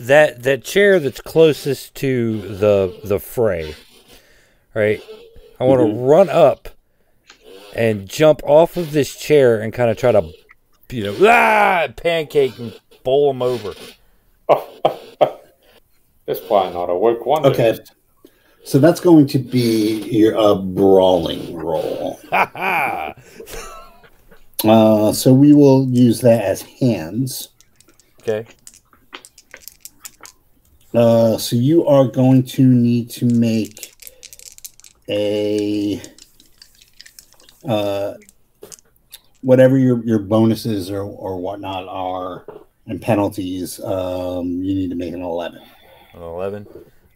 that 0.00 0.42
that 0.42 0.64
chair 0.64 1.00
that's 1.00 1.20
closest 1.20 1.94
to 1.96 2.40
the 2.42 2.94
the 3.04 3.18
fray, 3.18 3.74
right? 4.74 5.02
I 5.60 5.64
want 5.64 5.80
to 5.80 5.84
Mm-hmm. 5.84 6.04
run 6.04 6.28
up 6.28 6.68
and 7.74 8.08
jump 8.08 8.40
off 8.44 8.76
of 8.76 8.92
this 8.92 9.14
chair 9.16 9.60
and 9.60 9.72
kind 9.72 9.90
of 9.90 9.96
try 9.96 10.12
to, 10.12 10.32
you 10.90 11.04
know, 11.04 11.16
ah, 11.28 11.88
pancake 11.96 12.58
and 12.58 12.72
bowl 13.04 13.32
them 13.32 13.42
over. 13.42 13.74
This 16.26 16.40
plan 16.40 16.76
ought 16.76 16.88
to 16.88 16.94
work 16.94 17.24
wonders. 17.24 17.52
Okay. 17.58 17.78
So 18.68 18.78
that's 18.78 19.00
going 19.00 19.26
to 19.28 19.38
be 19.38 20.06
your 20.10 20.36
uh, 20.36 20.54
brawling 20.56 21.56
roll. 21.56 22.20
Uh, 24.64 25.12
so 25.12 25.32
we 25.32 25.52
will 25.52 25.86
use 25.88 26.20
that 26.20 26.44
as 26.44 26.62
hands. 26.62 27.50
Okay. 28.20 28.44
Uh, 30.92 31.38
so 31.38 31.54
you 31.54 31.86
are 31.86 32.08
going 32.08 32.42
to 32.42 32.66
need 32.66 33.08
to 33.08 33.24
make 33.24 33.94
a 35.08 36.02
uh, 37.68 38.14
whatever 39.42 39.78
your, 39.78 40.04
your 40.04 40.18
bonuses 40.18 40.90
or, 40.90 41.02
or 41.02 41.36
whatnot 41.40 41.86
are 41.86 42.44
and 42.88 43.00
penalties. 43.00 43.78
Um, 43.78 44.60
you 44.60 44.74
need 44.74 44.90
to 44.90 44.96
make 44.96 45.14
an 45.14 45.22
eleven. 45.22 45.62
An 46.14 46.22
eleven. 46.22 46.66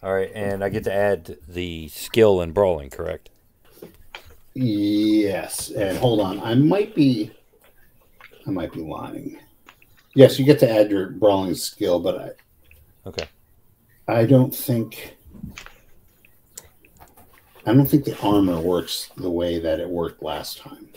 All 0.02 0.12
right, 0.12 0.30
and 0.34 0.64
I 0.64 0.68
get 0.68 0.84
to 0.84 0.92
add 0.92 1.36
the 1.46 1.88
skill 1.88 2.40
in 2.40 2.52
brawling, 2.52 2.90
correct? 2.90 3.30
Yes, 4.54 5.70
and 5.70 5.96
hold 5.96 6.20
on, 6.20 6.40
I 6.40 6.54
might 6.54 6.94
be, 6.94 7.30
I 8.46 8.50
might 8.50 8.72
be 8.72 8.80
lying. 8.80 9.38
Yes, 10.14 10.38
you 10.38 10.44
get 10.44 10.58
to 10.58 10.70
add 10.70 10.90
your 10.90 11.10
brawling 11.10 11.54
skill, 11.54 12.00
but 12.00 12.20
I, 12.20 13.08
Okay. 13.08 13.24
I 14.08 14.26
don't 14.26 14.54
think, 14.54 15.16
I 17.64 17.72
don't 17.72 17.86
think 17.86 18.04
the 18.04 18.18
armor 18.20 18.60
works 18.60 19.10
the 19.16 19.30
way 19.30 19.58
that 19.60 19.80
it 19.80 19.88
worked 19.88 20.22
last 20.22 20.58
time. 20.58 20.88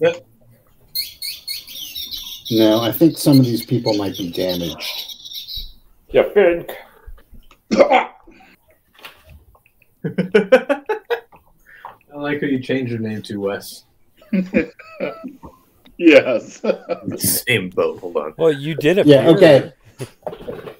Yep. 0.00 0.26
No, 2.50 2.80
I 2.80 2.92
think 2.92 3.18
some 3.18 3.38
of 3.38 3.44
these 3.44 3.64
people 3.64 3.94
might 3.94 4.16
be 4.16 4.30
damaged. 4.30 5.04
You 6.10 6.30
think? 6.32 6.70
I 7.74 8.10
like 12.14 12.40
who 12.40 12.46
you 12.46 12.60
changed 12.60 12.90
your 12.92 13.00
name 13.00 13.22
to, 13.22 13.40
Wes. 13.40 13.84
Yes. 15.96 16.62
Same 17.16 17.70
boat. 17.70 17.98
Hold 18.00 18.16
on. 18.16 18.34
Well, 18.38 18.52
you 18.52 18.74
did 18.74 18.98
it. 18.98 19.06
Yeah. 19.06 19.28
Okay. 19.28 19.72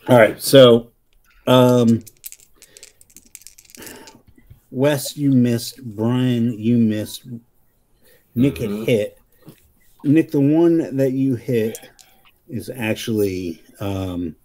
All 0.08 0.16
right. 0.16 0.40
So, 0.40 0.92
um, 1.46 2.04
Wes, 4.70 5.16
you 5.16 5.32
missed. 5.32 5.82
Brian, 5.82 6.56
you 6.58 6.78
missed. 6.78 7.26
Nick 8.34 8.58
had 8.58 8.70
hit. 8.70 9.18
Nick, 10.04 10.30
the 10.30 10.40
one 10.40 10.96
that 10.96 11.10
you 11.12 11.34
hit 11.34 11.90
is 12.48 12.70
actually 12.70 13.60
um, 13.80 14.36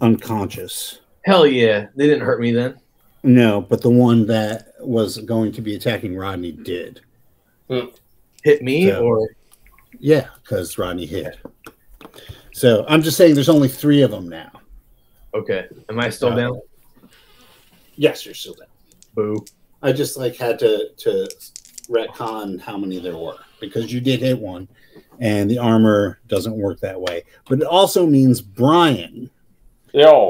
unconscious. 0.00 1.01
Hell 1.24 1.46
yeah. 1.46 1.86
They 1.96 2.06
didn't 2.06 2.24
hurt 2.24 2.40
me 2.40 2.52
then. 2.52 2.78
No, 3.22 3.60
but 3.60 3.80
the 3.82 3.90
one 3.90 4.26
that 4.26 4.72
was 4.80 5.18
going 5.18 5.52
to 5.52 5.60
be 5.60 5.76
attacking 5.76 6.16
Rodney 6.16 6.52
did. 6.52 7.00
Hit 8.42 8.62
me 8.62 8.88
So- 8.88 9.02
or 9.04 9.28
Yeah, 9.98 10.28
because 10.42 10.76
Rodney 10.78 11.06
hit. 11.06 11.38
So 12.52 12.84
I'm 12.88 13.02
just 13.02 13.16
saying, 13.16 13.34
there's 13.34 13.48
only 13.48 13.68
three 13.68 14.02
of 14.02 14.10
them 14.10 14.28
now. 14.28 14.50
okay. 15.34 15.66
Am 15.88 15.98
I 16.00 16.10
still 16.10 16.32
Uh, 16.32 16.36
down? 16.36 16.60
Yes, 17.96 18.24
you're 18.26 18.34
still 18.34 18.54
down. 18.54 18.68
Boo. 19.14 19.44
I 19.82 19.92
just 19.92 20.16
like 20.16 20.36
had 20.36 20.58
to 20.60 20.90
to 20.98 21.28
retcon 21.88 22.60
how 22.60 22.76
many 22.76 22.98
there 22.98 23.16
were 23.16 23.36
because 23.60 23.92
you 23.92 24.00
did 24.00 24.20
hit 24.20 24.38
one, 24.38 24.68
and 25.20 25.50
the 25.50 25.58
armor 25.58 26.18
doesn't 26.28 26.56
work 26.56 26.80
that 26.80 27.00
way. 27.00 27.24
But 27.48 27.60
it 27.60 27.66
also 27.66 28.06
means 28.06 28.40
Brian, 28.40 29.28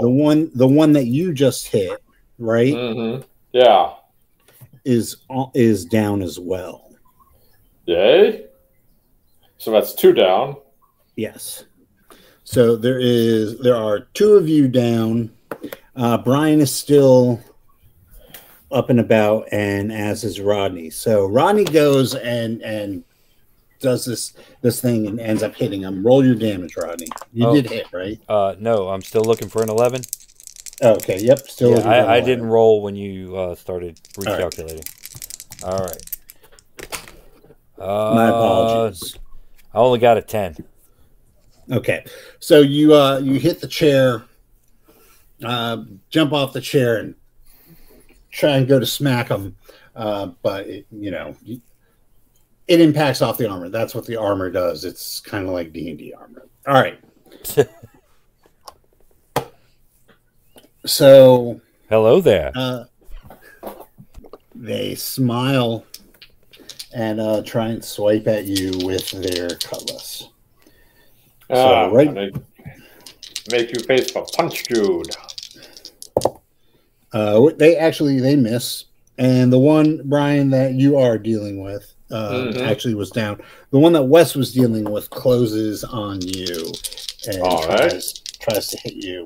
the 0.00 0.08
one 0.10 0.50
the 0.54 0.66
one 0.66 0.92
that 0.92 1.06
you 1.06 1.32
just 1.32 1.66
hit, 1.68 2.02
right, 2.38 2.74
Mm-hmm. 2.74 3.22
Yeah. 3.52 3.94
is 4.84 5.16
is 5.54 5.84
down 5.84 6.22
as 6.22 6.38
well. 6.38 6.90
Yay. 7.86 8.46
So 9.58 9.70
that's 9.70 9.94
two 9.94 10.12
down. 10.12 10.56
Yes. 11.16 11.64
So 12.44 12.76
there 12.76 12.98
is 12.98 13.58
there 13.60 13.76
are 13.76 14.00
two 14.14 14.34
of 14.34 14.48
you 14.48 14.68
down. 14.68 15.30
Uh, 15.94 16.18
Brian 16.18 16.60
is 16.60 16.74
still 16.74 17.40
up 18.70 18.88
and 18.90 18.98
about, 19.00 19.46
and 19.52 19.92
as 19.92 20.24
is 20.24 20.40
Rodney. 20.40 20.90
So 20.90 21.26
Rodney 21.26 21.64
goes 21.64 22.14
and 22.14 22.62
and 22.62 23.04
does 23.82 24.04
this 24.06 24.32
this 24.62 24.80
thing 24.80 25.06
and 25.06 25.20
ends 25.20 25.42
up 25.42 25.54
hitting 25.54 25.82
him. 25.82 26.04
Roll 26.06 26.24
your 26.24 26.34
damage, 26.36 26.76
Rodney. 26.76 27.08
You 27.32 27.46
Oh. 27.48 27.54
did 27.54 27.68
hit, 27.68 27.86
right? 27.92 28.18
Uh, 28.28 28.54
no, 28.58 28.88
I'm 28.88 29.02
still 29.02 29.22
looking 29.24 29.48
for 29.48 29.62
an 29.62 29.68
eleven. 29.68 30.00
Okay. 30.80 31.20
Yep. 31.20 31.38
Still. 31.40 31.78
Yeah, 31.78 31.88
I, 31.88 32.16
I 32.16 32.20
didn't 32.20 32.46
roll 32.46 32.82
when 32.82 32.96
you 32.96 33.36
uh, 33.36 33.54
started 33.54 34.00
right. 34.16 34.26
recalculating. 34.40 34.88
All 35.64 35.78
right. 35.78 37.06
Uh, 37.78 38.14
My 38.14 38.28
apologies. 38.28 39.16
I 39.74 39.78
only 39.78 39.98
got 39.98 40.16
a 40.18 40.22
ten. 40.22 40.56
Okay. 41.70 42.04
So 42.40 42.60
you 42.60 42.94
uh 42.94 43.18
you 43.18 43.38
hit 43.38 43.60
the 43.60 43.68
chair, 43.68 44.24
uh, 45.44 45.84
jump 46.10 46.32
off 46.32 46.52
the 46.52 46.60
chair 46.60 46.96
and 46.98 47.14
try 48.30 48.56
and 48.56 48.66
go 48.66 48.78
to 48.80 48.86
smack 48.86 49.28
him, 49.28 49.56
uh, 49.94 50.26
but 50.42 50.66
it, 50.66 50.86
you 50.90 51.10
know 51.10 51.36
you- 51.44 51.60
it 52.72 52.80
impacts 52.80 53.20
off 53.20 53.36
the 53.36 53.46
armor. 53.46 53.68
That's 53.68 53.94
what 53.94 54.06
the 54.06 54.16
armor 54.16 54.48
does. 54.50 54.86
It's 54.86 55.20
kind 55.20 55.46
of 55.46 55.52
like 55.52 55.74
D 55.74 55.90
and 55.90 55.98
D 55.98 56.14
armor. 56.14 56.46
All 56.66 56.72
right. 56.74 56.98
so 60.86 61.60
Hello 61.88 62.20
there. 62.20 62.50
uh, 62.54 62.84
they 64.54 64.94
smile 64.94 65.84
and 66.94 67.20
uh, 67.20 67.42
try 67.42 67.68
and 67.68 67.84
swipe 67.84 68.26
at 68.26 68.44
you 68.46 68.72
with 68.84 69.10
their 69.10 69.48
cutlass. 69.50 70.28
Ah, 71.50 71.86
right- 71.86 72.34
Make 73.50 73.72
you 73.74 73.80
face 73.84 74.10
for 74.12 74.24
punch 74.36 74.62
dude. 74.64 75.08
Uh, 77.12 77.50
they 77.56 77.76
actually 77.76 78.20
they 78.20 78.36
miss, 78.36 78.84
and 79.18 79.52
the 79.52 79.58
one 79.58 80.00
Brian 80.04 80.48
that 80.50 80.74
you 80.74 80.96
are 80.96 81.18
dealing 81.18 81.60
with 81.60 81.92
uh, 82.12 82.52
Mhm. 82.52 82.60
actually 82.66 82.94
was 82.94 83.10
down. 83.10 83.40
The 83.70 83.78
one 83.78 83.92
that 83.94 84.04
Wes 84.04 84.34
was 84.34 84.52
dealing 84.52 84.84
with 84.90 85.10
closes 85.10 85.82
on 85.84 86.20
you 86.22 86.72
and 87.28 87.42
All 87.42 87.66
right. 87.68 87.90
tries 87.90 88.12
tries 88.40 88.66
to 88.68 88.78
hit 88.78 88.94
you, 88.94 89.24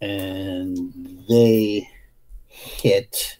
and 0.00 1.24
they 1.28 1.88
hit, 2.46 3.36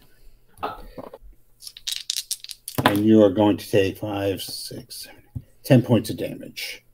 and 2.85 3.05
you 3.05 3.23
are 3.23 3.31
going 3.31 3.57
to 3.57 3.71
take 3.71 3.99
five, 3.99 4.43
six, 4.43 5.05
seven, 5.05 5.23
ten 5.65 5.83
points 5.83 6.11
of 6.11 6.17
damage. 6.17 6.85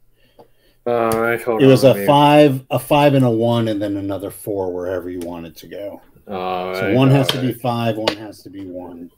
All 0.87 1.11
right, 1.13 1.41
hold 1.41 1.63
It 1.63 1.67
was 1.67 1.85
on. 1.85 1.97
a 1.99 2.07
five, 2.07 2.67
a 2.71 2.79
five, 2.79 3.15
and 3.15 3.25
a 3.25 3.31
one, 3.31 3.69
and 3.69 3.81
then 3.81 3.97
another 3.97 4.31
four 4.31 4.71
wherever 4.73 5.09
you 5.09 5.21
wanted 5.21 5.57
to 5.57 5.67
go. 5.67 6.03
All 6.29 6.75
So 6.75 6.83
right, 6.83 6.95
one 6.95 7.11
has 7.11 7.31
all 7.31 7.41
to 7.41 7.47
be 7.47 7.53
five, 7.55 7.97
one 7.97 8.17
has 8.17 8.43
to 8.43 8.51
be 8.51 8.67
one. 8.67 9.11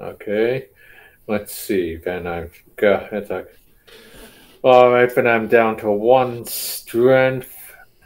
Okay. 0.00 0.68
Let's 1.26 1.54
see. 1.54 1.96
Then 1.96 2.26
I've 2.26 2.54
got 2.76 3.12
it's 3.12 3.30
like 3.30 3.48
all 4.62 4.90
right. 4.90 5.14
Then 5.14 5.26
I'm 5.26 5.48
down 5.48 5.76
to 5.78 5.90
one 5.90 6.44
strength, 6.44 7.54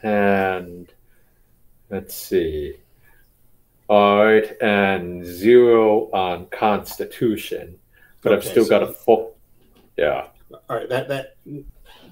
and 0.02 0.92
Let's 1.90 2.14
see. 2.14 2.74
All 3.88 4.22
right, 4.22 4.60
and 4.60 5.24
zero 5.24 6.10
on 6.12 6.46
Constitution, 6.46 7.78
but 8.20 8.32
I've 8.32 8.40
Okay, 8.40 8.50
still 8.50 8.68
got 8.68 8.82
a 8.82 8.88
full. 8.88 9.38
Yeah. 9.96 10.26
All 10.68 10.76
right, 10.76 10.88
that 10.90 11.08
that 11.08 11.36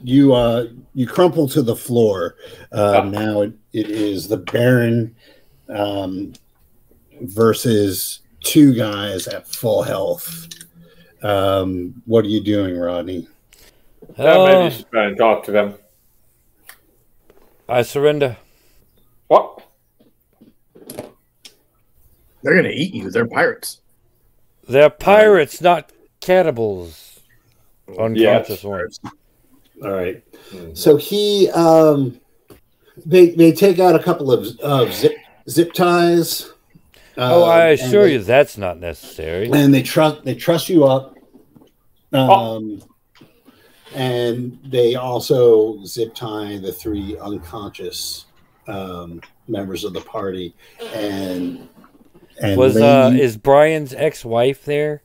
you 0.02 0.32
uh 0.32 0.68
you 0.94 1.06
crumple 1.06 1.48
to 1.48 1.60
the 1.60 1.76
floor. 1.76 2.36
Uh. 2.72 3.02
Now 3.10 3.42
it, 3.42 3.52
it 3.74 3.90
is 3.90 4.28
the 4.28 4.38
Baron 4.38 5.14
um, 5.68 6.32
versus 7.20 8.20
two 8.42 8.72
guys 8.74 9.28
at 9.28 9.46
full 9.46 9.82
health. 9.82 10.48
Um, 11.30 12.02
what 12.06 12.24
are 12.24 12.28
you 12.28 12.40
doing, 12.40 12.78
Rodney? 12.78 13.26
Yeah, 14.16 14.44
maybe 14.46 14.64
you 14.64 14.70
should 14.70 14.90
try 14.90 15.06
and 15.06 15.16
talk 15.18 15.42
to 15.44 15.50
them. 15.52 15.74
I 17.68 17.82
surrender. 17.82 18.36
What? 19.26 19.60
They're 22.42 22.54
gonna 22.54 22.68
eat 22.68 22.94
you. 22.94 23.10
They're 23.10 23.26
pirates. 23.26 23.80
They're 24.68 24.90
pirates, 24.90 25.60
not 25.60 25.90
cannibals. 26.20 27.18
Unconscious 27.88 28.62
Yes. 28.62 28.64
ones. 28.64 29.00
All 29.82 29.90
right. 29.90 30.22
Mhm. 30.52 30.76
So 30.76 30.96
he 30.96 31.50
um, 31.50 32.20
they 33.04 33.30
they 33.30 33.50
take 33.50 33.80
out 33.80 33.96
a 33.96 34.02
couple 34.02 34.30
of 34.30 34.46
of 34.60 34.92
zip 34.94 35.16
zip 35.50 35.72
ties. 35.72 36.52
Oh, 37.18 37.42
um, 37.44 37.48
I 37.50 37.64
assure 37.70 38.04
they- 38.04 38.12
you 38.14 38.18
that's 38.20 38.56
not 38.56 38.78
necessary. 38.78 39.50
and 39.52 39.74
they 39.74 39.82
trust 39.82 40.22
they 40.24 40.34
trust 40.36 40.68
you 40.68 40.84
up 40.84 41.15
um 42.16 42.82
Oh. 43.20 43.26
and 43.94 44.58
they 44.64 44.94
also 44.96 45.82
zip 45.84 46.14
tie 46.14 46.58
the 46.58 46.72
three 46.72 47.16
unconscious 47.18 48.26
um 48.68 49.20
members 49.48 49.84
of 49.84 49.92
the 49.92 50.00
party 50.00 50.54
and 50.94 51.68
and 52.40 52.58
Was 52.58 52.74
lay 52.74 52.82
uh 52.82 53.10
is 53.10 53.36
Brian's 53.36 53.94
ex-wife 53.94 54.64
there? 54.64 55.02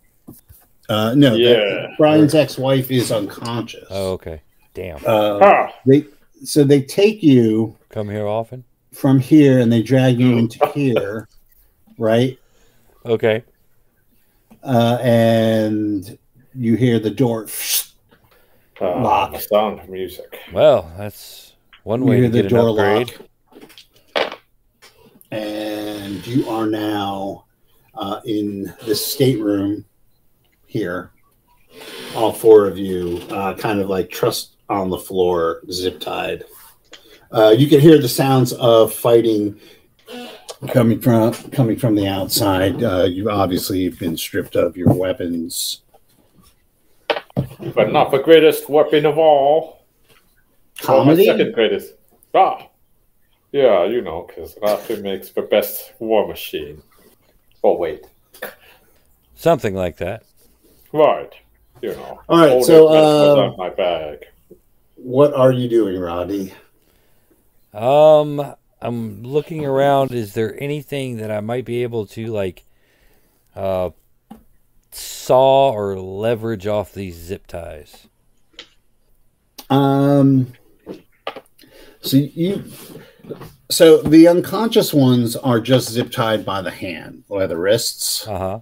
uh 0.90 1.14
no 1.16 1.32
that- 1.32 1.40
Yeah. 1.40 1.88
brian's 1.98 2.34
ex-wife 2.36 2.90
is 2.92 3.12
unconscious 3.12 3.88
Oh, 3.90 4.14
okay. 4.14 4.42
Damn. 4.74 4.98
uh, 5.06 5.40
Ah, 5.42 5.74
they 5.86 6.06
so 6.44 6.64
they 6.64 6.82
take 6.82 7.22
you 7.22 7.76
Come 7.90 8.10
here 8.10 8.26
often. 8.28 8.64
from 8.94 9.20
here 9.20 9.60
and 9.60 9.72
they 9.72 9.84
drag 9.84 10.20
you 10.20 10.38
into 10.38 10.66
here 10.74 11.28
right 11.98 12.38
Okay. 13.06 13.44
uh 14.64 14.98
and 15.02 16.18
you 16.54 16.76
hear 16.76 17.00
the 17.00 17.10
door 17.10 17.48
ah, 18.82 19.02
Lock. 19.02 19.42
sound 19.42 19.80
of 19.80 19.90
music. 19.90 20.40
Well, 20.54 20.92
that's 20.98 21.54
one 21.84 22.06
way 22.06 22.06
You 22.06 22.10
way 22.10 22.18
hear 22.18 22.26
to 22.26 22.32
the 22.32 22.42
get 22.44 22.52
an 22.52 22.58
door 22.58 22.70
upgrade. 23.06 23.20
lock. 24.16 24.38
And 25.32 26.26
you 26.28 26.48
are 26.50 26.66
now 26.66 27.46
uh, 27.96 28.20
in 28.26 28.74
the 28.86 28.96
stateroom 28.96 29.86
here. 30.68 31.12
All 32.16 32.34
four 32.34 32.68
of 32.68 32.78
you, 32.78 33.22
uh, 33.30 33.54
kind 33.56 33.80
of 33.80 33.88
like 33.90 34.10
trussed 34.10 34.58
on 34.68 34.90
the 34.90 34.98
floor, 34.98 35.62
zip 35.72 36.00
tied. 36.02 36.44
Uh, 37.32 37.56
you 37.58 37.68
can 37.68 37.80
hear 37.80 37.98
the 37.98 38.10
sounds 38.10 38.52
of 38.54 38.94
fighting 38.94 39.58
coming 40.68 41.00
from 41.00 41.32
coming 41.52 41.78
from 41.78 41.96
the 41.96 42.08
outside. 42.08 42.84
Uh, 42.84 43.04
you 43.04 43.30
obviously 43.30 43.86
have 43.86 43.98
been 44.00 44.18
stripped 44.18 44.58
of 44.58 44.76
your 44.76 44.92
weapons. 44.94 45.82
But 47.36 47.92
not 47.92 48.12
the 48.12 48.20
greatest 48.20 48.70
weapon 48.70 49.06
of 49.06 49.18
all. 49.18 49.86
Well, 50.88 51.06
my 51.06 51.12
Comedy. 51.12 51.26
second 51.26 51.54
greatest. 51.54 51.94
Ah. 52.34 52.68
Yeah, 53.52 53.86
you 53.86 54.02
know, 54.02 54.26
because 54.28 54.56
Rafi 54.56 55.02
makes 55.02 55.32
the 55.32 55.42
best 55.42 55.94
war 56.00 56.28
machine. 56.28 56.82
Oh, 57.64 57.76
wait. 57.76 58.06
Something 59.36 59.76
like 59.76 59.98
that. 59.98 60.24
Right. 60.94 61.34
You 61.82 61.92
know. 61.92 62.22
All 62.30 62.40
right, 62.40 62.64
so, 62.64 62.88
it, 62.88 62.92
was 62.92 63.38
on 63.38 63.58
my 63.58 63.70
bag. 63.70 64.26
What 64.96 65.34
are 65.34 65.52
you 65.52 65.68
doing, 65.68 66.00
Roddy? 66.00 66.54
Um, 67.74 68.56
I'm 68.82 69.24
looking 69.24 69.66
around. 69.66 70.12
Is 70.12 70.34
there 70.34 70.62
anything 70.62 71.18
that 71.18 71.32
I 71.32 71.40
might 71.40 71.66
be 71.66 71.84
able 71.84 72.06
to 72.08 72.28
like, 72.28 72.64
uh, 73.56 73.90
saw 74.96 75.72
or 75.72 76.00
leverage 76.00 76.68
off 76.68 76.94
these 76.94 77.16
zip 77.16 77.48
ties? 77.48 78.08
Um. 79.70 80.54
So 82.02 82.18
you, 82.18 82.64
so 83.70 84.02
the 84.02 84.28
unconscious 84.28 84.94
ones 84.94 85.36
are 85.36 85.60
just 85.60 85.92
zip 85.92 86.12
tied 86.12 86.44
by 86.44 86.62
the 86.62 86.72
hand 86.72 87.24
or 87.30 87.48
the 87.48 87.58
wrists. 87.58 88.28
Uh 88.28 88.38
huh. 88.38 88.60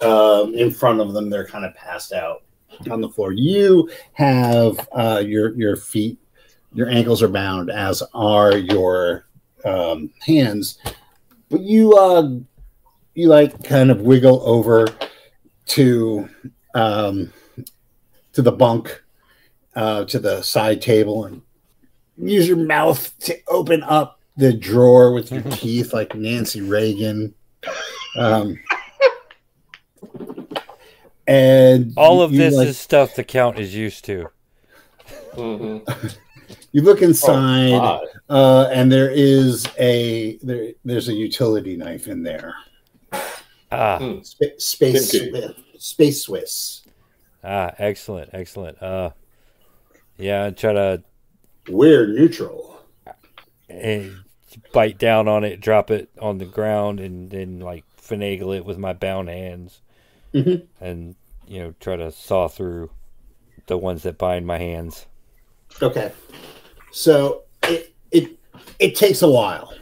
Um, 0.00 0.54
in 0.54 0.70
front 0.70 1.00
of 1.00 1.12
them, 1.12 1.28
they're 1.28 1.46
kind 1.46 1.64
of 1.64 1.74
passed 1.74 2.12
out 2.12 2.44
on 2.90 3.00
the 3.00 3.08
floor. 3.08 3.32
You 3.32 3.90
have 4.12 4.88
uh, 4.92 5.22
your 5.26 5.54
your 5.56 5.76
feet, 5.76 6.18
your 6.72 6.88
ankles 6.88 7.22
are 7.22 7.28
bound, 7.28 7.70
as 7.70 8.02
are 8.14 8.56
your 8.56 9.26
um, 9.64 10.10
hands. 10.24 10.78
But 11.48 11.62
you 11.62 11.94
uh, 11.94 12.30
you 13.14 13.28
like 13.28 13.64
kind 13.64 13.90
of 13.90 14.02
wiggle 14.02 14.42
over 14.44 14.86
to 15.68 16.28
um, 16.74 17.32
to 18.32 18.42
the 18.42 18.52
bunk 18.52 19.02
uh, 19.74 20.04
to 20.06 20.18
the 20.18 20.42
side 20.42 20.82
table 20.82 21.24
and 21.24 21.42
use 22.16 22.48
your 22.48 22.56
mouth 22.56 23.16
to 23.20 23.36
open 23.48 23.82
up 23.84 24.20
the 24.36 24.52
drawer 24.52 25.12
with 25.12 25.30
your 25.30 25.42
teeth 25.52 25.92
like 25.92 26.14
Nancy 26.14 26.60
Reagan. 26.60 27.34
Um, 28.16 28.58
and 31.26 31.92
All 31.96 32.22
of 32.22 32.32
you, 32.32 32.38
this 32.38 32.54
like, 32.54 32.68
is 32.68 32.78
stuff 32.78 33.14
the 33.14 33.24
count 33.24 33.58
is 33.58 33.74
used 33.74 34.04
to. 34.06 34.30
hmm 35.34 35.78
you 36.72 36.82
look 36.82 37.02
inside 37.02 37.72
Oh, 37.72 38.00
uh, 38.28 38.70
and 38.72 38.90
there 38.90 39.10
is 39.10 39.66
a 39.78 40.38
there, 40.42 40.72
there's 40.84 41.08
a 41.08 41.12
utility 41.12 41.76
knife 41.76 42.08
in 42.08 42.22
there 42.22 42.54
Ah, 43.70 43.98
Hmm. 43.98 44.20
Sp- 44.24 44.56
space 44.58 45.10
Kinky. 45.12 45.30
Swi- 45.32 45.54
space 45.78 46.22
swiss 46.22 46.82
ah, 47.44 47.72
excellent, 47.78 48.30
excellent. 48.32 48.82
Uh, 48.82 49.10
yeah, 50.16 50.46
I 50.46 50.50
try 50.50 50.72
to 50.72 51.02
we're 51.68 52.06
neutral 52.06 52.80
And 53.68 54.16
bite 54.72 54.96
down 54.98 55.28
on 55.28 55.44
it, 55.44 55.60
drop 55.60 55.90
it 55.90 56.08
on 56.20 56.38
the 56.38 56.46
ground, 56.46 56.98
and 57.00 57.30
then 57.30 57.60
like 57.60 57.84
finagle 58.00 58.56
it 58.56 58.64
with 58.64 58.78
my 58.78 58.94
bound 58.94 59.28
hands, 59.28 59.82
Mhm. 60.34 60.66
and 60.80 61.14
you 61.46 61.60
know 61.60 61.74
try 61.78 61.96
to 61.96 62.10
saw 62.10 62.48
through 62.48 62.90
the 63.66 63.76
ones 63.76 64.02
that 64.04 64.16
bind 64.16 64.46
my 64.46 64.56
hands. 64.58 65.04
Okay. 65.82 66.10
So 66.90 67.42
it 67.64 67.92
it 68.10 68.30
it 68.78 68.96
takes 68.96 69.20
a 69.20 69.30
while. 69.30 69.72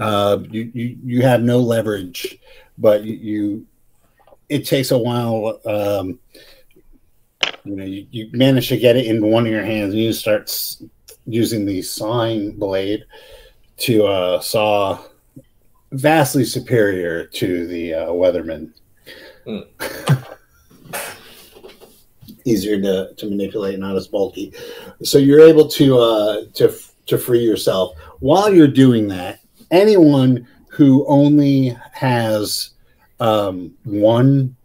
Uh, 0.00 0.38
you, 0.50 0.70
you 0.74 0.98
you 1.04 1.22
have 1.22 1.42
no 1.42 1.58
leverage, 1.58 2.38
but 2.78 3.04
you, 3.04 3.14
you 3.14 3.66
it 4.48 4.66
takes 4.66 4.90
a 4.90 4.98
while. 4.98 5.60
Um, 5.66 6.18
you 7.64 7.76
know, 7.76 7.84
you, 7.84 8.06
you 8.10 8.30
manage 8.32 8.68
to 8.68 8.76
get 8.76 8.96
it 8.96 9.06
in 9.06 9.24
one 9.24 9.46
of 9.46 9.52
your 9.52 9.64
hands, 9.64 9.94
and 9.94 10.02
you 10.02 10.12
start 10.12 10.42
s- 10.42 10.82
using 11.26 11.64
the 11.64 11.80
sawing 11.80 12.52
blade 12.52 13.04
to 13.78 14.04
uh, 14.04 14.40
saw 14.40 15.02
vastly 15.92 16.44
superior 16.44 17.24
to 17.26 17.66
the 17.66 17.94
uh, 17.94 18.06
Leatherman. 18.08 18.72
Hmm. 19.46 19.60
Easier 22.46 22.80
to, 22.80 23.14
to 23.14 23.30
manipulate, 23.30 23.78
not 23.78 23.96
as 23.96 24.06
bulky. 24.06 24.52
So 25.02 25.16
you're 25.18 25.40
able 25.40 25.66
to 25.68 25.98
uh, 25.98 26.44
to 26.54 26.76
to 27.06 27.16
free 27.18 27.40
yourself. 27.40 27.96
While 28.20 28.52
you're 28.52 28.68
doing 28.68 29.08
that, 29.08 29.40
anyone 29.74 30.46
who 30.68 31.04
only 31.06 31.76
has 31.92 32.70
um, 33.20 33.74
one 33.84 34.56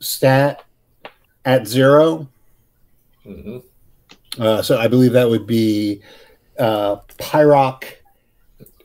stat 0.00 0.62
at 1.44 1.66
zero, 1.66 2.28
hmm 3.24 3.58
uh, 4.38 4.62
so 4.62 4.78
I 4.78 4.86
believe 4.86 5.12
that 5.12 5.28
would 5.28 5.46
be 5.46 6.00
uh, 6.58 6.96
Pyrock 7.18 7.84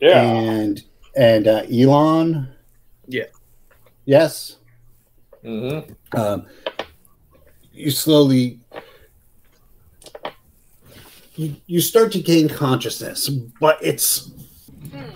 Yeah. 0.00 0.22
and 0.22 0.82
and 1.16 1.46
uh, 1.46 1.62
Elon. 1.70 2.48
Yeah. 3.06 3.26
Yes. 4.06 4.56
hmm 5.42 5.80
um, 6.16 6.46
you 7.72 7.90
slowly 7.90 8.60
you, 11.36 11.56
you 11.66 11.80
start 11.80 12.12
to 12.12 12.20
gain 12.20 12.48
consciousness 12.48 13.28
but 13.60 13.78
it's 13.82 14.30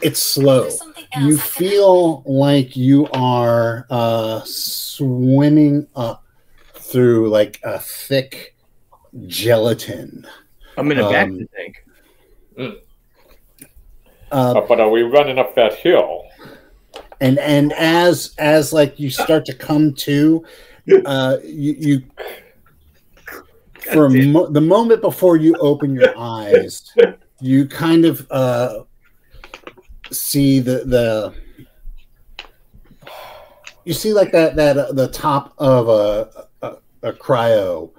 it's 0.03 0.23
slow 0.23 0.65
else 0.65 0.81
you 0.85 1.35
I 1.35 1.39
can- 1.39 1.39
feel 1.39 2.23
like 2.27 2.77
you 2.77 3.09
are 3.13 3.87
uh, 3.91 4.41
swimming 4.45 5.87
up 5.97 6.25
through 6.75 7.29
like 7.29 7.61
a 7.65 7.79
thick 7.79 8.55
gelatin 9.27 10.27
I'm 10.77 10.91
in 10.93 10.99
a 10.99 11.07
Um, 11.07 11.13
vacuum 11.13 11.49
tank. 11.57 11.75
Uh, 12.59 12.71
Uh, 14.31 14.61
but 14.69 14.79
are 14.81 14.91
we 14.91 15.03
running 15.03 15.39
up 15.39 15.55
that 15.55 15.75
hill? 15.75 16.25
and 17.21 17.39
and 17.41 17.73
as 17.73 18.35
as 18.39 18.73
like 18.73 19.01
you 19.01 19.11
start 19.11 19.45
to 19.47 19.55
come 19.55 19.93
to 19.95 20.45
uh 21.05 21.37
you, 21.43 21.73
you 21.79 22.03
for 23.93 24.09
mo- 24.09 24.47
the 24.47 24.61
moment 24.61 25.01
before 25.01 25.37
you 25.37 25.55
open 25.59 25.95
your 25.95 26.17
eyes 26.39 26.93
you 27.41 27.67
kind 27.67 28.05
of 28.05 28.25
uh 28.31 28.81
see 30.11 30.61
the 30.61 30.85
the 30.85 31.35
you 33.85 33.93
see 33.93 34.13
like 34.13 34.33
that 34.33 34.57
that 34.57 34.77
uh, 34.77 34.93
the 34.93 35.09
top 35.09 35.55
of 35.59 35.89
a 35.89 36.47
a, 36.63 36.77
a 37.09 37.13
cryo 37.13 37.91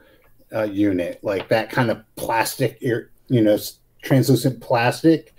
uh, 0.54 0.64
unit 0.64 1.20
like 1.24 1.48
that 1.50 1.70
kind 1.70 1.92
of 1.92 2.04
plastic 2.16 2.82
you 2.82 3.08
know 3.30 3.58
translucent 4.04 4.62
plastic 4.62 5.34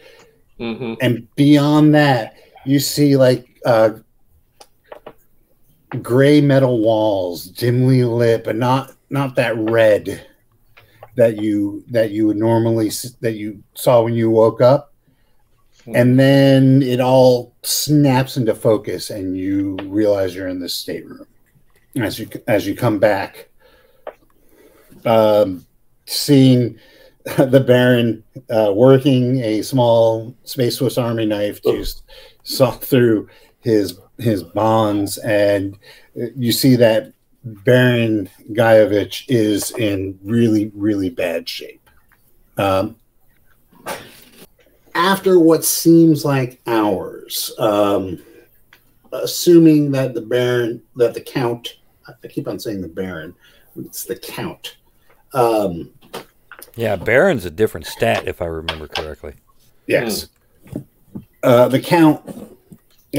Mm-hmm. 0.61 0.95
and 1.01 1.27
beyond 1.37 1.95
that 1.95 2.35
you 2.67 2.81
see 2.81 3.17
like 3.17 3.49
uh 3.65 3.93
gray 6.03 6.43
metal 6.43 6.81
walls 6.81 7.47
dimly 7.47 8.05
lit 8.05 8.45
but 8.45 8.57
not 8.57 8.93
not 9.09 9.35
that 9.37 9.57
red 9.57 10.27
that 11.17 11.39
you 11.39 11.83
that 11.89 12.11
you 12.11 12.27
would 12.27 12.37
normally 12.37 12.91
that 13.21 13.37
you 13.37 13.63
saw 13.73 14.03
when 14.03 14.13
you 14.13 14.31
woke 14.31 14.61
up 14.61 14.90
and 15.95 16.19
then 16.19 16.83
it 16.83 17.01
all 17.01 17.55
snaps 17.63 18.37
into 18.37 18.55
focus 18.55 19.11
and 19.11 19.37
you 19.37 19.77
realize 19.85 20.35
you're 20.35 20.49
in 20.49 20.61
this 20.61 20.75
stateroom 20.75 21.27
as 21.97 22.19
you 22.19 22.29
as 22.47 22.67
you 22.67 22.75
come 22.75 22.99
back. 22.99 23.49
Um 25.05 25.67
seeing 26.07 26.79
the 27.37 27.61
Baron 27.61 28.25
uh, 28.49 28.73
working 28.75 29.41
a 29.41 29.63
small 29.63 30.35
Space 30.45 30.77
Swiss 30.77 30.99
Army 30.99 31.27
knife 31.27 31.61
to 31.63 31.85
saw 32.43 32.71
through 32.71 33.29
his 33.61 33.99
his 34.19 34.43
bonds, 34.43 35.19
and 35.19 35.79
uh, 36.21 36.27
you 36.37 36.53
see 36.53 36.77
that 36.77 37.13
Baron 37.45 38.29
Guyovich 38.53 39.25
is 39.29 39.71
in 39.73 40.19
really 40.23 40.71
really 40.75 41.11
bad 41.11 41.49
shape. 41.49 41.89
Um, 42.57 42.97
after 45.01 45.39
what 45.39 45.65
seems 45.65 46.27
like 46.27 46.61
hours, 46.67 47.53
um, 47.59 48.23
assuming 49.13 49.91
that 49.93 50.13
the 50.13 50.21
Baron 50.21 50.83
that 50.97 51.15
the 51.15 51.23
Count, 51.23 51.79
I 52.07 52.29
keep 52.29 52.47
on 52.47 52.61
saying 52.61 52.83
the 52.83 52.89
Baron, 52.89 53.35
it's 53.77 54.05
the 54.05 54.17
Count. 54.17 54.77
Um, 55.33 55.91
Yeah, 56.77 56.97
Baron's 56.97 57.47
a 57.47 57.51
different 57.51 57.87
stat 57.87 58.29
if 58.29 58.43
I 58.43 58.47
remember 58.47 58.89
correctly. 58.89 59.35
Yes. 59.87 60.29
Uh, 61.43 61.69
the 61.69 61.81
count 61.81 62.21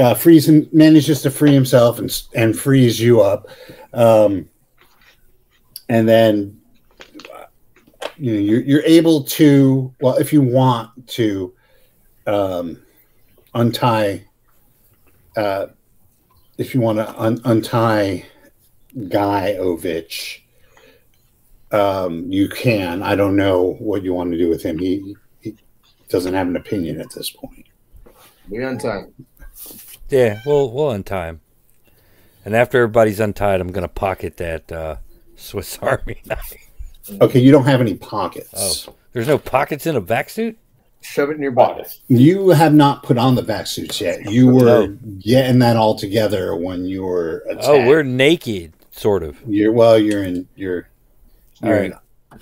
uh, 0.00 0.14
frees 0.14 0.48
him, 0.48 0.68
manages 0.72 1.20
to 1.22 1.30
free 1.30 1.52
himself 1.52 1.98
and 1.98 2.22
and 2.34 2.56
frees 2.56 3.00
you 3.00 3.20
up, 3.20 3.48
um, 3.92 4.48
and 5.88 6.08
then 6.08 6.60
uh, 7.34 7.46
you 8.16 8.32
know 8.32 8.38
you're, 8.38 8.60
you're 8.60 8.84
able 8.84 9.24
to 9.24 9.92
well 10.00 10.16
if 10.18 10.32
you 10.32 10.40
want 10.40 10.88
to 11.08 11.52
um, 12.26 12.82
untie 13.54 14.24
uh, 15.36 15.66
if 16.58 16.74
you 16.74 16.80
want 16.80 16.98
to 16.98 17.20
un- 17.20 17.40
untie 17.44 18.24
Guy 19.08 19.56
Ovich. 19.58 20.40
Um, 21.70 22.30
you 22.30 22.48
can. 22.48 23.02
I 23.02 23.16
don't 23.16 23.34
know 23.34 23.76
what 23.78 24.02
you 24.02 24.12
want 24.12 24.30
to 24.32 24.38
do 24.38 24.50
with 24.50 24.62
him. 24.62 24.78
He, 24.78 25.16
he 25.40 25.56
doesn't 26.08 26.34
have 26.34 26.46
an 26.46 26.56
opinion 26.56 27.00
at 27.00 27.10
this 27.14 27.30
point. 27.30 27.66
We 28.48 28.62
on 28.62 28.76
time. 28.76 29.14
Yeah, 30.10 30.40
we'll 30.44 30.70
we'll 30.70 30.90
untie 30.90 31.28
him. 31.28 31.40
And 32.44 32.54
after 32.54 32.78
everybody's 32.78 33.20
untied, 33.20 33.60
I'm 33.60 33.72
gonna 33.72 33.88
pocket 33.88 34.36
that 34.36 34.70
uh, 34.70 34.96
Swiss 35.36 35.78
Army 35.82 36.20
knife. 36.26 36.54
Okay, 37.20 37.40
you 37.40 37.50
don't 37.50 37.64
have 37.64 37.80
any 37.80 37.94
pockets. 37.94 38.86
Oh. 38.86 38.94
There's 39.12 39.28
no 39.28 39.38
pockets 39.38 39.86
in 39.86 39.96
a 39.96 40.00
vac 40.00 40.30
suit. 40.30 40.58
Shove 41.02 41.30
it 41.30 41.34
in 41.34 41.42
your 41.42 41.52
body. 41.52 41.84
You 42.08 42.50
have 42.50 42.74
not 42.74 43.02
put 43.02 43.18
on 43.18 43.34
the 43.34 43.42
vac 43.42 43.66
suits 43.66 44.00
yet. 44.00 44.30
You 44.30 44.48
were 44.48 44.88
getting 45.18 45.58
that 45.58 45.76
all 45.76 45.96
together 45.96 46.54
when 46.56 46.84
you 46.84 47.02
were 47.02 47.44
attacked. 47.48 47.66
Oh, 47.66 47.86
we're 47.86 48.04
naked, 48.04 48.72
sort 48.92 49.22
of. 49.22 49.38
you're 49.46 49.72
well. 49.72 49.98
You're 49.98 50.22
in 50.22 50.48
you're, 50.54 50.88
you're 51.60 51.74
All 51.74 51.80
right. 51.80 51.92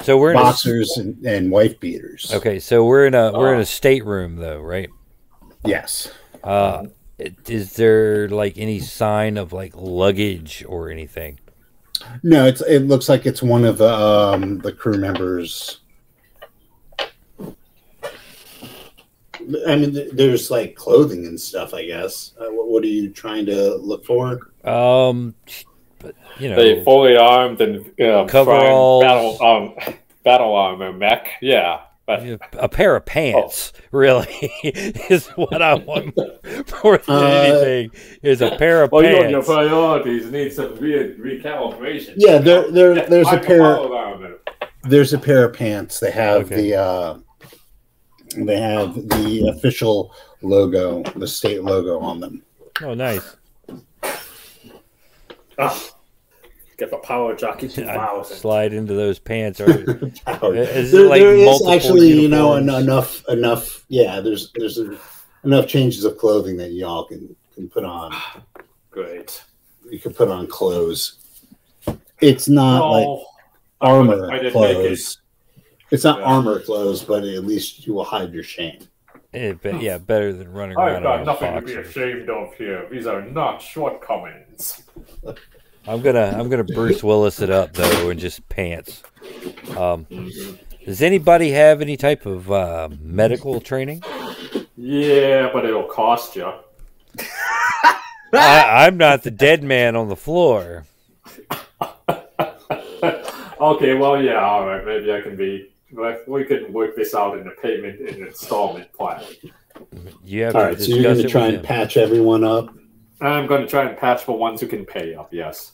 So 0.02 0.18
we're 0.18 0.30
in 0.32 0.36
in 0.36 0.42
a, 0.42 0.44
boxers 0.44 0.96
and, 0.96 1.24
and 1.26 1.50
wife 1.50 1.80
beaters. 1.80 2.30
okay. 2.34 2.58
So 2.58 2.84
we're 2.84 3.06
in 3.06 3.14
a 3.14 3.32
we're 3.32 3.54
in 3.54 3.60
a 3.60 3.66
stateroom 3.66 4.36
though, 4.36 4.60
right? 4.60 4.90
Yes. 5.64 6.10
Uh, 6.44 6.86
is 7.18 7.74
there 7.74 8.28
like 8.28 8.56
any 8.56 8.80
sign 8.80 9.36
of 9.36 9.52
like 9.52 9.72
luggage 9.74 10.64
or 10.66 10.90
anything? 10.90 11.38
No, 12.22 12.46
it's 12.46 12.62
it 12.62 12.80
looks 12.80 13.08
like 13.08 13.26
it's 13.26 13.42
one 13.42 13.64
of 13.64 13.78
the 13.78 13.92
um 13.92 14.58
the 14.58 14.72
crew 14.72 14.98
members. 14.98 15.79
I 19.66 19.76
mean, 19.76 20.08
there's 20.12 20.50
like 20.50 20.74
clothing 20.74 21.26
and 21.26 21.40
stuff. 21.40 21.74
I 21.74 21.84
guess. 21.86 22.32
Uh, 22.40 22.46
what, 22.50 22.68
what 22.68 22.82
are 22.84 22.88
you 22.88 23.10
trying 23.10 23.46
to 23.46 23.76
look 23.76 24.04
for? 24.04 24.40
Um, 24.64 25.34
but 25.98 26.14
you 26.38 26.48
know, 26.50 26.56
They 26.56 26.82
fully 26.84 27.16
armed 27.16 27.60
and 27.60 27.78
um, 28.00 28.26
Coveralls. 28.28 29.02
battle 29.02 29.42
um, 29.42 29.74
battle 30.24 30.54
armor 30.54 30.92
mech. 30.92 31.28
Yeah, 31.42 31.80
but 32.06 32.22
a 32.54 32.68
pair 32.68 32.96
of 32.96 33.04
pants 33.06 33.72
really 33.92 34.26
is 34.64 35.28
what 35.28 35.60
I 35.62 35.74
want 35.74 36.16
more 36.16 36.98
than 36.98 37.16
Uh, 37.16 37.20
anything. 37.20 37.90
Is 38.22 38.40
a 38.42 38.56
pair 38.56 38.82
of 38.84 38.92
well, 38.92 39.02
you 39.04 39.16
and 39.22 39.30
your 39.30 39.42
priorities 39.42 40.30
need 40.30 40.52
some 40.52 40.74
re- 40.76 41.14
recalibration. 41.16 42.14
Yeah, 42.16 42.38
there, 42.38 42.70
there, 42.70 42.96
Yeah, 42.96 43.06
there's 43.06 43.28
a 43.32 43.38
pair. 43.38 43.58
follow 43.58 43.94
armor. 43.94 44.36
There's 44.82 45.12
a 45.12 45.18
pair 45.18 45.44
of 45.44 45.52
pants. 45.54 46.00
They 46.00 46.10
have 46.10 46.46
Okay. 46.46 46.56
the 46.70 46.74
uh, 46.76 47.18
they 48.36 48.60
have 48.60 48.94
the 48.94 49.52
official 49.54 50.14
logo, 50.42 51.02
the 51.16 51.26
state 51.26 51.62
logo 51.62 51.98
on 51.98 52.20
them. 52.20 52.42
Oh, 52.82 52.94
nice. 52.94 53.36
Ah, 55.58 55.78
get 56.78 56.90
the 56.90 56.96
power 56.98 57.36
jockey 57.36 57.68
two 57.68 57.86
slide 58.24 58.72
into 58.72 58.94
those 58.94 59.18
pants. 59.18 59.60
Or 59.60 59.68
Is 60.54 60.90
there, 60.90 61.06
like 61.06 61.20
there 61.20 61.34
is 61.34 61.44
multiple 61.44 61.72
actually, 61.72 62.20
you 62.20 62.28
know, 62.28 62.54
en- 62.54 62.68
enough, 62.68 63.22
enough. 63.28 63.84
Yeah, 63.88 64.20
there's 64.20 64.50
there's 64.54 64.78
a, 64.78 64.98
enough 65.44 65.66
changes 65.66 66.04
of 66.04 66.16
clothing 66.16 66.56
that 66.56 66.72
y'all 66.72 67.04
can 67.04 67.36
can 67.54 67.68
put 67.68 67.84
on. 67.84 68.14
Great. 68.90 69.44
You 69.90 69.98
can 69.98 70.14
put 70.14 70.28
on 70.28 70.46
clothes. 70.46 71.18
It's 72.20 72.48
not 72.48 72.88
like 72.90 73.18
armor 73.80 74.30
I 74.30 74.38
didn't 74.38 74.42
make 74.42 74.42
it. 74.42 74.52
clothes. 74.52 75.19
It's 75.90 76.04
not 76.04 76.20
Yeah. 76.20 76.24
armor 76.24 76.60
clothes, 76.60 77.02
but 77.02 77.24
at 77.24 77.44
least 77.44 77.86
you 77.86 77.94
will 77.94 78.04
hide 78.04 78.32
your 78.32 78.42
shame. 78.44 78.78
Eh, 79.32 79.54
but 79.62 79.80
yeah, 79.80 79.98
better 79.98 80.32
than 80.32 80.52
running 80.52 80.76
I've 80.76 80.92
around 80.94 81.02
got 81.02 81.20
in 81.20 81.26
nothing 81.26 81.54
to 81.54 81.60
be 81.62 81.74
ashamed 81.74 82.28
of 82.28 82.54
here. 82.54 82.86
These 82.90 83.06
are 83.06 83.22
not 83.22 83.62
shortcomings. 83.62 84.82
I'm 85.86 86.02
gonna 86.02 86.34
I'm 86.36 86.48
gonna 86.48 86.64
Bruce 86.64 87.02
Willis 87.02 87.40
it 87.40 87.50
up 87.50 87.72
though, 87.72 88.10
and 88.10 88.18
just 88.18 88.48
pants. 88.48 89.02
Um, 89.76 90.06
does 90.84 91.00
anybody 91.02 91.52
have 91.52 91.80
any 91.80 91.96
type 91.96 92.26
of 92.26 92.50
uh, 92.50 92.88
medical 93.00 93.60
training? 93.60 94.02
Yeah, 94.76 95.50
but 95.52 95.64
it'll 95.64 95.84
cost 95.84 96.36
you. 96.36 96.52
I, 98.32 98.86
I'm 98.86 98.96
not 98.96 99.22
the 99.22 99.30
dead 99.30 99.62
man 99.62 99.96
on 99.96 100.08
the 100.08 100.16
floor. 100.16 100.84
okay, 103.60 103.94
well, 103.94 104.22
yeah, 104.22 104.40
all 104.40 104.66
right. 104.66 104.84
Maybe 104.84 105.12
I 105.12 105.20
can 105.20 105.36
be. 105.36 105.72
Like, 105.92 106.26
We 106.26 106.44
can 106.44 106.72
work 106.72 106.96
this 106.96 107.14
out 107.14 107.38
in 107.38 107.46
a 107.46 107.52
payment 107.52 108.00
and 108.00 108.26
installment 108.26 108.92
plan. 108.92 109.22
You 110.24 110.44
have 110.44 110.56
All 110.56 110.76
so 110.76 110.94
you're 110.94 111.02
going 111.02 111.18
to 111.18 111.28
try 111.28 111.46
and 111.46 111.56
him. 111.56 111.62
patch 111.62 111.96
everyone 111.96 112.44
up. 112.44 112.74
I'm 113.20 113.46
going 113.46 113.62
to 113.62 113.66
try 113.68 113.84
and 113.86 113.96
patch 113.96 114.22
for 114.22 114.36
ones 114.36 114.60
who 114.60 114.66
can 114.66 114.84
pay 114.84 115.14
up. 115.14 115.32
Yes. 115.32 115.72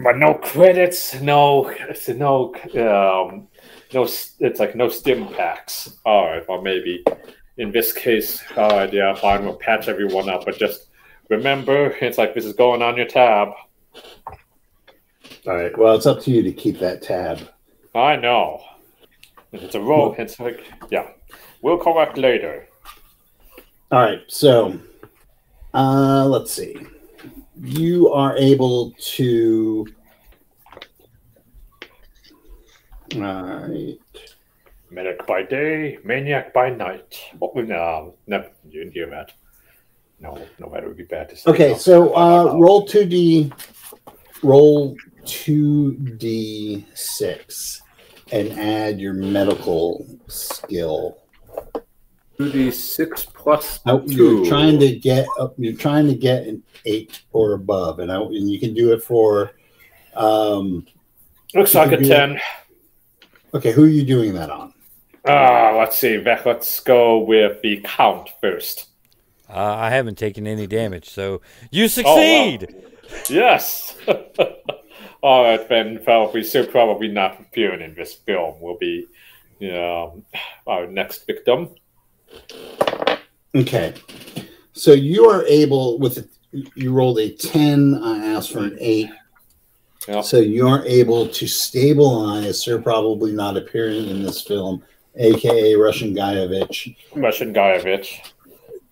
But 0.00 0.16
no 0.16 0.34
credits, 0.34 1.20
no, 1.20 1.68
it's 1.68 2.08
no, 2.08 2.54
um, 2.54 3.48
no. 3.92 4.04
It's 4.04 4.60
like 4.60 4.76
no 4.76 4.88
stim 4.88 5.26
packs. 5.34 5.98
All 6.04 6.26
right, 6.26 6.44
or 6.48 6.62
maybe 6.62 7.02
in 7.56 7.72
this 7.72 7.92
case, 7.92 8.40
all 8.56 8.70
right, 8.70 8.92
yeah, 8.92 9.12
fine. 9.14 9.44
We'll 9.44 9.56
patch 9.56 9.88
everyone 9.88 10.28
up, 10.28 10.44
but 10.44 10.56
just 10.56 10.86
remember, 11.28 11.88
it's 12.00 12.16
like 12.16 12.32
this 12.32 12.44
is 12.44 12.52
going 12.54 12.80
on 12.80 12.96
your 12.96 13.06
tab. 13.06 13.48
All 15.48 15.54
right. 15.54 15.76
Well, 15.78 15.94
it's 15.94 16.04
up 16.04 16.20
to 16.24 16.30
you 16.30 16.42
to 16.42 16.52
keep 16.52 16.78
that 16.80 17.00
tab. 17.00 17.38
I 17.94 18.16
know. 18.16 18.60
If 19.50 19.62
it's 19.62 19.74
a 19.74 19.80
roll, 19.80 20.14
it's 20.18 20.38
like, 20.38 20.62
yeah, 20.90 21.08
we'll 21.62 21.78
correct 21.78 22.18
later. 22.18 22.68
All 23.90 24.00
right. 24.00 24.20
So, 24.28 24.78
uh, 25.72 26.26
let's 26.26 26.52
see. 26.52 26.76
You 27.62 28.10
are 28.12 28.36
able 28.36 28.92
to. 29.16 29.86
All 33.14 33.20
right. 33.22 33.96
Medic 34.90 35.26
by 35.26 35.44
day, 35.44 35.98
maniac 36.04 36.52
by 36.52 36.68
night. 36.68 37.18
Oh, 37.40 37.52
no, 37.54 38.14
never, 38.26 38.50
you 38.68 38.80
didn't 38.80 38.92
hear 38.92 39.08
that. 39.08 39.32
No, 40.20 40.46
no, 40.58 40.68
that 40.70 40.86
would 40.86 40.96
be 40.98 41.04
bad 41.04 41.30
to 41.30 41.36
say. 41.36 41.50
Okay, 41.50 41.70
No. 41.72 41.78
so 41.78 42.14
uh, 42.14 42.54
roll 42.58 42.86
two 42.86 43.06
d, 43.06 43.50
roll 44.42 44.94
two 45.28 45.92
d 45.94 46.84
six, 46.94 47.82
and 48.32 48.58
add 48.58 48.98
your 49.00 49.12
medical 49.14 50.04
skill. 50.26 51.18
2d6 52.40 53.34
plus 53.34 53.80
Now, 53.84 53.98
2. 53.98 54.12
you're 54.12 54.46
trying 54.46 54.78
to 54.78 54.94
get 54.96 55.26
up. 55.40 55.54
You're 55.58 55.74
trying 55.76 56.06
to 56.06 56.14
get 56.14 56.46
an 56.46 56.62
eight 56.84 57.22
or 57.32 57.54
above, 57.54 57.98
and 57.98 58.12
I, 58.12 58.20
and 58.20 58.48
you 58.48 58.60
can 58.60 58.74
do 58.74 58.92
it 58.92 59.02
for. 59.02 59.52
Um, 60.14 60.86
Looks 61.54 61.74
like 61.74 61.88
a 61.88 61.96
can 61.96 62.02
do 62.04 62.08
10. 62.08 62.40
okay, 63.54 63.72
who 63.72 63.82
are 63.84 63.88
you 63.88 64.04
doing 64.04 64.34
that 64.34 64.50
on? 64.50 64.72
Ah, 65.26 65.74
let's 65.76 65.96
see. 65.98 66.16
Vec, 66.18 66.46
Let's 66.46 66.78
go 66.78 67.18
with 67.18 67.60
the 67.62 67.80
count 67.84 68.30
first. 68.40 68.86
Uh, 69.50 69.56
I 69.58 69.90
haven't 69.90 70.16
taken 70.16 70.46
any 70.46 70.68
damage, 70.68 71.08
so 71.10 71.40
you 71.72 71.88
succeed. 71.88 72.72
Yes. 73.28 73.96
All 75.20 75.42
right, 75.42 75.68
then, 75.68 76.02
probably 76.04 76.44
so 76.44 76.64
probably 76.64 77.08
not 77.08 77.40
appearing 77.40 77.80
in 77.80 77.94
this 77.94 78.14
film 78.14 78.60
will 78.60 78.78
be, 78.78 79.06
you 79.58 79.72
know, 79.72 80.22
our 80.66 80.86
next 80.86 81.26
victim. 81.26 81.70
Okay, 83.54 83.94
so 84.74 84.92
you 84.92 85.24
are 85.24 85.44
able 85.46 85.98
with 85.98 86.28
you 86.52 86.92
rolled 86.92 87.18
a 87.18 87.30
ten. 87.30 88.00
I 88.02 88.18
asked 88.26 88.52
for 88.52 88.60
an 88.60 88.76
eight. 88.80 89.10
Yeah. 90.06 90.20
So 90.20 90.38
you 90.38 90.68
are 90.68 90.84
able 90.86 91.28
to 91.28 91.46
stabilize 91.46 92.60
Sir 92.60 92.80
probably 92.80 93.32
not 93.32 93.56
appearing 93.56 94.08
in 94.08 94.22
this 94.22 94.42
film, 94.42 94.84
aka 95.16 95.74
Russian 95.74 96.14
Guyevich, 96.14 96.96
Russian 97.14 97.52
Guyevich. 97.52 98.20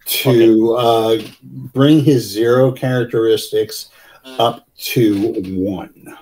to 0.07 0.75
uh, 0.75 1.19
bring 1.43 2.03
his 2.03 2.25
zero 2.25 2.73
characteristics 2.73 3.91
up 4.27 4.67
to 4.77 5.33
one. 5.59 6.17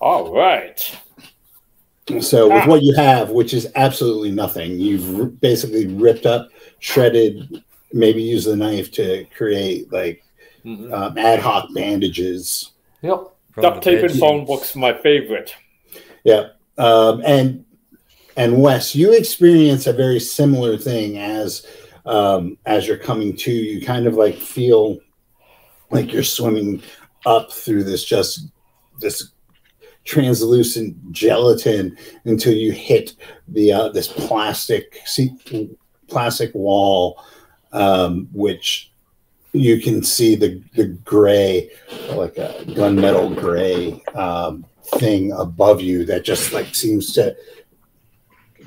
All 0.00 0.32
right. 0.32 0.80
So 2.20 2.48
with 2.48 2.64
Ah. 2.64 2.66
what 2.66 2.82
you 2.82 2.94
have, 2.96 3.30
which 3.30 3.54
is 3.54 3.68
absolutely 3.76 4.30
nothing, 4.32 4.78
you've 4.78 5.20
r- 5.20 5.26
basically 5.26 5.86
ripped 5.86 6.26
up, 6.26 6.48
shredded, 6.80 7.62
maybe 7.92 8.22
use 8.22 8.44
the 8.44 8.56
knife 8.56 8.90
to 8.92 9.24
create 9.36 9.92
like 9.92 10.22
Mhm. 10.64 10.92
um, 10.92 11.16
ad 11.18 11.38
hoc 11.38 11.72
bandages. 11.74 12.70
Yep. 13.02 13.28
Duct 13.60 13.84
the 13.84 13.90
tape 13.90 14.10
and 14.10 14.18
phone 14.18 14.44
books, 14.44 14.74
my 14.74 14.92
favorite. 14.94 15.54
Yeah, 16.24 16.48
um, 16.78 17.22
and 17.24 17.64
and 18.36 18.62
Wes, 18.62 18.94
you 18.94 19.12
experience 19.12 19.86
a 19.86 19.92
very 19.92 20.18
similar 20.18 20.78
thing 20.78 21.18
as 21.18 21.66
um, 22.06 22.56
as 22.66 22.88
you're 22.88 22.96
coming 22.96 23.36
to. 23.36 23.52
You 23.52 23.80
kind 23.84 24.06
of 24.06 24.14
like 24.14 24.36
feel 24.36 24.98
like 25.90 26.12
you're 26.12 26.22
swimming 26.22 26.82
up 27.26 27.52
through 27.52 27.84
this 27.84 28.04
just 28.04 28.48
this 29.00 29.32
translucent 30.04 31.12
gelatin 31.12 31.96
until 32.24 32.52
you 32.52 32.72
hit 32.72 33.14
the 33.48 33.72
uh, 33.72 33.88
this 33.88 34.08
plastic 34.08 35.00
see, 35.06 35.30
plastic 36.08 36.54
wall, 36.54 37.22
um, 37.72 38.28
which 38.32 38.90
you 39.52 39.80
can 39.80 40.02
see 40.02 40.34
the 40.34 40.62
the 40.74 40.86
gray, 41.04 41.70
like 42.10 42.36
a 42.38 42.54
gunmetal 42.66 43.36
gray 43.36 44.02
um, 44.14 44.64
thing 44.96 45.32
above 45.32 45.80
you 45.80 46.04
that 46.04 46.24
just 46.24 46.52
like 46.52 46.74
seems 46.74 47.12
to 47.12 47.36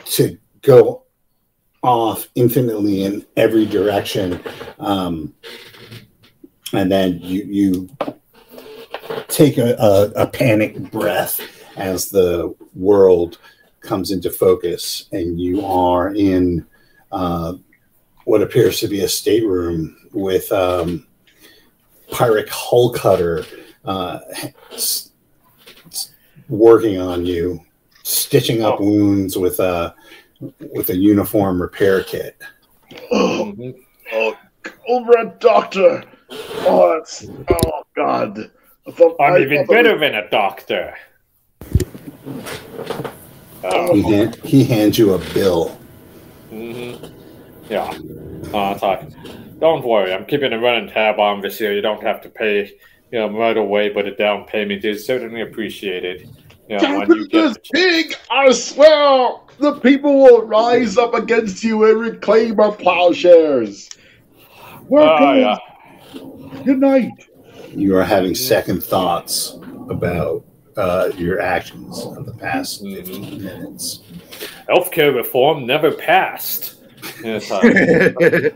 to 0.05 0.37
go 0.61 1.03
off 1.83 2.27
infinitely 2.35 3.03
in 3.03 3.25
every 3.37 3.65
direction. 3.65 4.39
Um, 4.79 5.33
and 6.73 6.91
then 6.91 7.19
you 7.21 7.43
you 7.43 8.14
take 9.35 9.57
a, 9.57 9.75
a, 9.75 10.23
a 10.23 10.27
panic 10.27 10.77
breath 10.91 11.41
as 11.75 12.09
the 12.09 12.55
world 12.73 13.37
comes 13.81 14.11
into 14.11 14.29
focus 14.29 15.09
and 15.11 15.39
you 15.41 15.63
are 15.65 16.15
in 16.15 16.65
uh, 17.11 17.53
what 18.23 18.41
appears 18.41 18.79
to 18.79 18.87
be 18.87 19.01
a 19.01 19.09
stateroom 19.09 19.95
with 20.13 20.49
um, 20.53 21.05
Pyric 22.11 22.47
Hull 22.47 22.91
Cutter 22.93 23.43
uh, 23.83 24.19
s- 24.71 25.11
s- 25.87 26.13
working 26.47 26.97
on 26.99 27.25
you, 27.25 27.59
stitching 28.03 28.63
up 28.63 28.79
Oh. 28.79 28.85
wounds 28.85 29.37
with 29.37 29.59
a 29.59 29.93
with 30.73 30.89
a 30.89 30.95
uniform 30.95 31.61
repair 31.61 32.03
kit. 32.03 32.37
Oh, 33.11 33.53
oh, 34.13 34.37
Comrade 34.63 35.39
Doctor. 35.39 36.03
Oh, 36.29 36.95
that's, 36.97 37.25
oh 37.49 37.83
God. 37.95 38.49
I 38.87 38.91
thought, 38.91 39.15
I 39.19 39.35
I'm 39.35 39.41
even 39.41 39.57
thought 39.57 39.73
that 39.73 39.83
better 39.83 39.97
than 39.97 40.15
a 40.15 40.29
doctor. 40.29 40.95
Oh, 43.63 43.93
He, 43.93 44.01
hand, 44.01 44.35
he 44.43 44.63
hands 44.63 44.97
you 44.97 45.13
a 45.13 45.19
bill. 45.33 45.77
mhm. 46.51 47.11
Yeah. 47.69 47.97
Uh, 48.53 48.73
it's 48.73 48.83
like, 48.83 49.09
don't 49.59 49.83
worry, 49.83 50.13
I'm 50.13 50.25
keeping 50.25 50.53
a 50.53 50.59
running 50.59 50.89
tab 50.89 51.19
on 51.19 51.41
this 51.41 51.57
here. 51.57 51.73
You 51.73 51.81
don't 51.81 52.03
have 52.03 52.21
to 52.21 52.29
pay, 52.29 52.71
you 53.11 53.19
know, 53.19 53.35
right 53.35 53.57
away, 53.57 53.89
but 53.89 54.05
a 54.05 54.15
down 54.15 54.45
payment 54.45 54.85
is 54.85 55.05
certainly 55.05 55.41
appreciated. 55.41 56.29
You 56.69 56.77
know, 56.77 56.99
when 56.99 57.09
you 57.11 57.27
Capitalist 57.27 57.59
get 57.73 57.81
pig, 57.81 58.15
I 58.29 58.51
swear, 58.51 59.35
the 59.59 59.79
people 59.79 60.13
will 60.13 60.43
rise 60.43 60.97
up 60.97 61.13
against 61.13 61.63
you 61.63 61.85
and 61.85 61.99
reclaim 61.99 62.59
our 62.59 62.71
plowshares. 62.71 63.89
Welcome. 64.87 65.25
Ah, 65.25 65.33
yeah. 65.33 65.57
Good 66.63 66.79
night. 66.79 67.24
You 67.75 67.97
are 67.97 68.03
having 68.03 68.35
second 68.35 68.83
thoughts 68.83 69.57
about 69.89 70.45
uh, 70.77 71.11
your 71.17 71.41
actions 71.41 72.05
of 72.05 72.25
the 72.25 72.33
past 72.33 72.83
Mhm. 72.83 72.95
15 73.05 73.43
minutes. 73.43 74.01
Healthcare 74.69 75.15
reform 75.15 75.65
never 75.65 75.91
passed. 75.91 76.75
Yeah, 77.23 77.37
it's 77.37 77.51
like, 77.51 77.63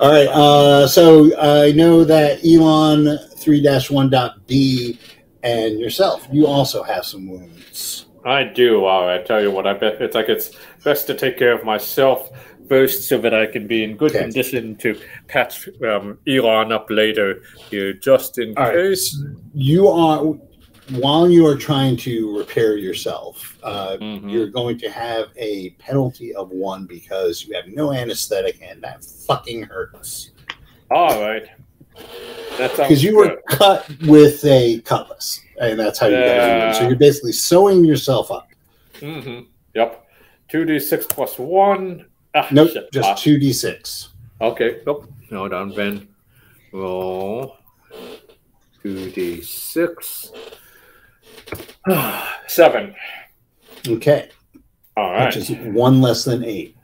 All 0.00 0.10
right. 0.10 0.28
Uh, 0.28 0.86
so 0.86 1.30
I 1.40 1.72
know 1.72 2.04
that 2.04 2.44
Elon 2.44 3.18
3 3.38 3.62
1.b 3.62 4.98
and 5.42 5.78
yourself, 5.78 6.26
you 6.30 6.46
also 6.46 6.82
have 6.82 7.04
some 7.04 7.28
wounds. 7.28 8.06
I 8.24 8.44
do. 8.44 8.84
Uh, 8.86 9.18
I 9.18 9.24
tell 9.24 9.40
you 9.40 9.50
what, 9.50 9.66
I 9.66 9.72
bet 9.72 10.00
it's 10.02 10.14
like 10.14 10.28
it's 10.28 10.50
best 10.84 11.06
to 11.06 11.14
take 11.14 11.38
care 11.38 11.52
of 11.52 11.64
myself 11.64 12.30
first, 12.70 13.08
so 13.08 13.18
that 13.18 13.34
I 13.34 13.46
can 13.46 13.66
be 13.66 13.82
in 13.82 13.96
good 13.96 14.12
Okay. 14.12 14.20
condition 14.22 14.76
to 14.76 14.96
patch 15.26 15.68
um, 15.82 16.18
Elon 16.28 16.70
up 16.72 16.86
later. 16.88 17.42
Here, 17.68 17.92
just 17.92 18.38
in 18.38 18.54
All 18.56 18.64
right. 18.64 18.74
case. 18.76 19.20
You 19.52 19.88
are, 19.88 20.18
while 21.02 21.28
you 21.28 21.44
are 21.46 21.56
trying 21.56 21.96
to 22.08 22.38
repair 22.38 22.76
yourself, 22.76 23.58
uh, 23.64 23.96
Mhm. 24.00 24.30
you're 24.32 24.46
going 24.60 24.78
to 24.78 24.88
have 24.88 25.26
a 25.36 25.70
penalty 25.86 26.32
of 26.32 26.50
one 26.50 26.86
because 26.86 27.44
you 27.44 27.54
have 27.56 27.66
no 27.66 27.92
anesthetic 27.92 28.60
and 28.62 28.80
that 28.82 29.04
fucking 29.04 29.64
hurts. 29.64 30.30
All 30.92 31.20
right. 31.20 31.46
Because 32.56 33.02
you 33.02 33.16
were 33.16 33.28
good. 33.30 33.38
cut 33.48 33.90
with 34.06 34.44
a 34.44 34.80
cutlass, 34.82 35.40
and 35.60 35.78
that's 35.78 35.98
how 35.98 36.06
you 36.06 36.16
got 36.16 36.36
your 36.36 36.58
wound. 36.58 36.76
So 36.76 36.82
you're 36.88 36.96
basically 36.96 37.32
sewing 37.32 37.84
yourself 37.84 38.30
up. 38.30 38.46
Mm-hmm. 39.00 39.40
Yep. 39.74 40.06
Two 40.48 40.64
d 40.64 40.78
six 40.78 41.04
plus 41.06 41.36
one. 41.38 42.06
Ah, 42.34 42.46
Nope, 42.50 42.70
shit. 42.70 42.92
just 42.92 43.08
Ah, 43.08 43.14
two 43.14 43.38
d 43.38 43.52
six. 43.52 44.10
Okay. 44.40 44.80
Nope. 44.86 45.10
Hold 45.30 45.52
on, 45.52 45.74
Ben. 45.74 46.08
Roll. 46.72 47.56
Two 48.82 49.10
d 49.10 49.40
six. 49.42 50.30
Seven. 52.46 52.94
Okay, 53.88 54.28
All 54.96 55.12
right. 55.12 55.26
which 55.34 55.36
is 55.36 55.50
one 55.74 56.00
less 56.02 56.24
than 56.24 56.44
eight. 56.44 56.76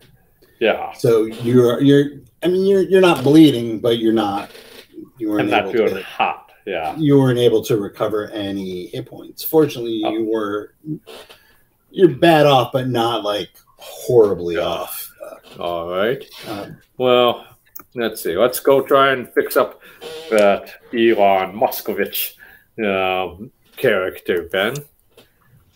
yeah. 0.61 0.93
So 0.95 1.25
you're 1.25 1.81
you're. 1.83 2.05
I 2.43 2.49
mean, 2.49 2.65
you're 2.67 2.83
you're 2.83 3.01
not 3.01 3.23
bleeding, 3.25 3.81
but 3.81 3.99
you're 3.99 4.13
not. 4.13 4.51
You 5.19 5.29
I'm 5.31 5.35
weren't 5.37 5.51
not 5.51 5.63
able 5.63 5.73
feeling 5.73 5.95
to. 5.97 6.03
hot. 6.03 6.53
Yeah. 6.67 6.97
You 6.97 7.19
weren't 7.19 7.39
able 7.39 7.63
to 7.65 7.77
recover 7.77 8.29
any 8.31 8.87
hit 8.89 9.07
points. 9.07 9.43
Fortunately, 9.43 10.03
Oh. 10.05 10.11
you 10.13 10.25
were. 10.25 10.75
You're 11.91 12.09
bad 12.15 12.47
off, 12.47 12.73
but 12.73 12.89
not 12.89 13.23
like 13.25 13.51
horribly 13.77 14.57
Yeah. 14.57 14.63
off. 14.63 15.13
All 15.59 15.89
right. 15.89 16.25
Um, 16.49 16.79
Well, 16.99 17.47
let's 17.95 18.23
see. 18.23 18.37
Let's 18.37 18.61
go 18.61 18.81
try 18.83 19.13
and 19.13 19.29
fix 19.33 19.57
up 19.57 19.81
that 20.31 20.75
Elon 20.93 21.55
Moskovich 21.57 22.35
um, 22.85 23.51
character, 23.77 24.45
Ben. 24.53 24.75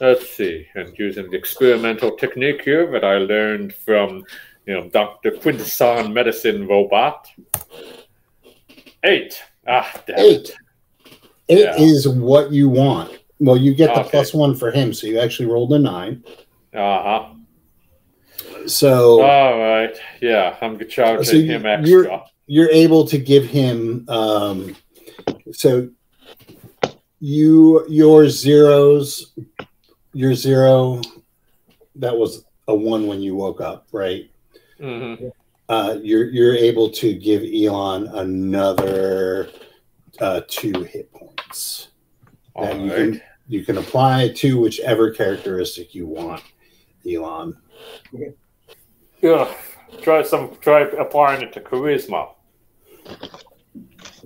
Let's 0.01 0.29
see. 0.31 0.67
And 0.75 0.99
using 0.99 1.31
the 1.31 1.37
experimental 1.37 2.17
technique 2.17 2.63
here 2.63 2.91
that 2.91 3.05
I 3.05 3.19
learned 3.19 3.75
from, 3.75 4.25
you 4.67 4.75
know, 4.75 4.89
Dr. 4.89 5.33
Quintesson 5.33 6.13
Medicine 6.13 6.67
Robot. 6.67 7.29
Eight. 9.05 9.43
Ah, 9.67 9.91
damn 10.07 10.19
Eight. 10.19 10.57
it. 11.49 11.81
Is 11.81 12.07
Yeah. 12.07 12.13
what 12.13 12.53
you 12.53 12.69
want. 12.69 13.19
Well, 13.41 13.57
you 13.57 13.75
get 13.75 13.95
the 13.95 14.01
Okay. 14.01 14.11
plus 14.11 14.35
one 14.35 14.55
for 14.55 14.71
him, 14.71 14.93
so 14.93 15.07
you 15.07 15.19
actually 15.19 15.47
rolled 15.51 15.73
a 15.73 15.79
nine. 15.79 16.23
Uh 16.75 17.03
huh. 17.03 17.25
So 18.67 19.21
All 19.23 19.59
right. 19.59 19.97
Yeah, 20.21 20.57
I'm 20.61 20.79
charging 20.89 21.25
So 21.25 21.37
him 21.41 21.63
you're- 21.87 22.07
extra. 22.07 22.25
you're 22.47 22.71
able 22.71 23.05
to 23.07 23.19
give 23.19 23.47
him 23.47 24.05
um 24.09 24.77
so 25.53 25.89
you 27.21 27.85
your 27.89 28.29
zeros 28.29 29.33
your 30.13 30.35
zero 30.35 31.01
that 31.97 32.17
was 32.17 32.45
a 32.69 32.75
one 32.75 33.07
when 33.07 33.21
you 33.21 33.35
woke 33.35 33.61
up 33.61 33.87
right 33.93 34.31
hmm 34.81 35.15
uh 35.69 35.97
you're 36.03 36.25
you're 36.31 36.55
able 36.55 36.91
to 36.91 37.13
give 37.15 37.43
elon 37.43 38.07
another 38.09 39.49
uh 40.21 40.41
two 40.49 40.83
hit 40.85 41.13
points 41.13 41.89
All 42.55 42.65
that 42.65 42.81
you 42.81 42.91
can 42.91 43.23
you 43.49 43.65
can 43.65 43.79
apply 43.79 44.29
to 44.37 44.59
whichever 44.61 45.11
characteristic 45.13 45.95
you 45.95 46.07
want 46.07 46.43
elon 47.09 47.57
Yeah. 49.21 49.53
Try 50.03 50.23
some. 50.23 50.57
Try 50.61 50.83
applying 50.83 51.43
it 51.43 51.53
to 51.55 51.61
charisma. 51.61 52.31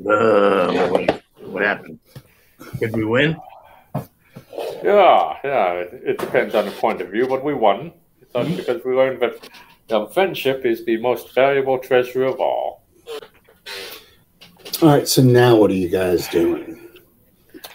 Uh, 0.07 0.89
what, 0.89 1.23
what 1.41 1.63
happened? 1.63 1.99
Did 2.81 2.95
we 2.95 3.05
win? 3.05 3.37
Yeah, 4.83 5.39
yeah. 5.45 5.73
It, 5.73 6.03
it 6.05 6.19
depends 6.19 6.55
on 6.55 6.67
the 6.67 6.71
point 6.73 7.01
of 7.01 7.09
view, 7.09 7.27
but 7.27 7.43
we 7.45 7.55
won. 7.55 7.93
It's 8.21 8.33
Mm-hmm. 8.35 8.49
not 8.49 8.57
because 8.57 8.85
we 8.85 8.95
learned 8.95 9.21
that 9.23 9.49
the 9.89 10.07
friendship 10.09 10.65
is 10.65 10.85
the 10.85 10.97
most 10.97 11.35
valuable 11.35 11.79
treasure 11.79 12.25
of 12.25 12.41
all. 12.41 12.83
All 14.83 14.89
right, 14.89 15.07
so 15.07 15.23
now 15.23 15.57
what 15.57 15.71
are 15.71 15.75
you 15.75 15.89
guys 15.89 16.27
doing? 16.29 16.81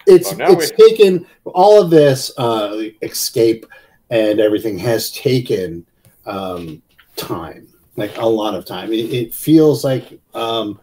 It's 0.05 0.35
now 0.35 0.51
it's 0.51 0.71
taken 0.71 1.25
all 1.45 1.81
of 1.81 1.89
this 1.89 2.31
uh, 2.37 2.81
escape 3.01 3.65
and 4.09 4.39
everything 4.39 4.77
has 4.79 5.11
taken 5.11 5.85
um, 6.25 6.81
time, 7.15 7.67
like 7.95 8.17
a 8.17 8.25
lot 8.25 8.55
of 8.55 8.65
time. 8.65 8.91
It, 8.91 9.13
it 9.13 9.33
feels 9.33 9.83
like 9.83 10.19
um, 10.33 10.79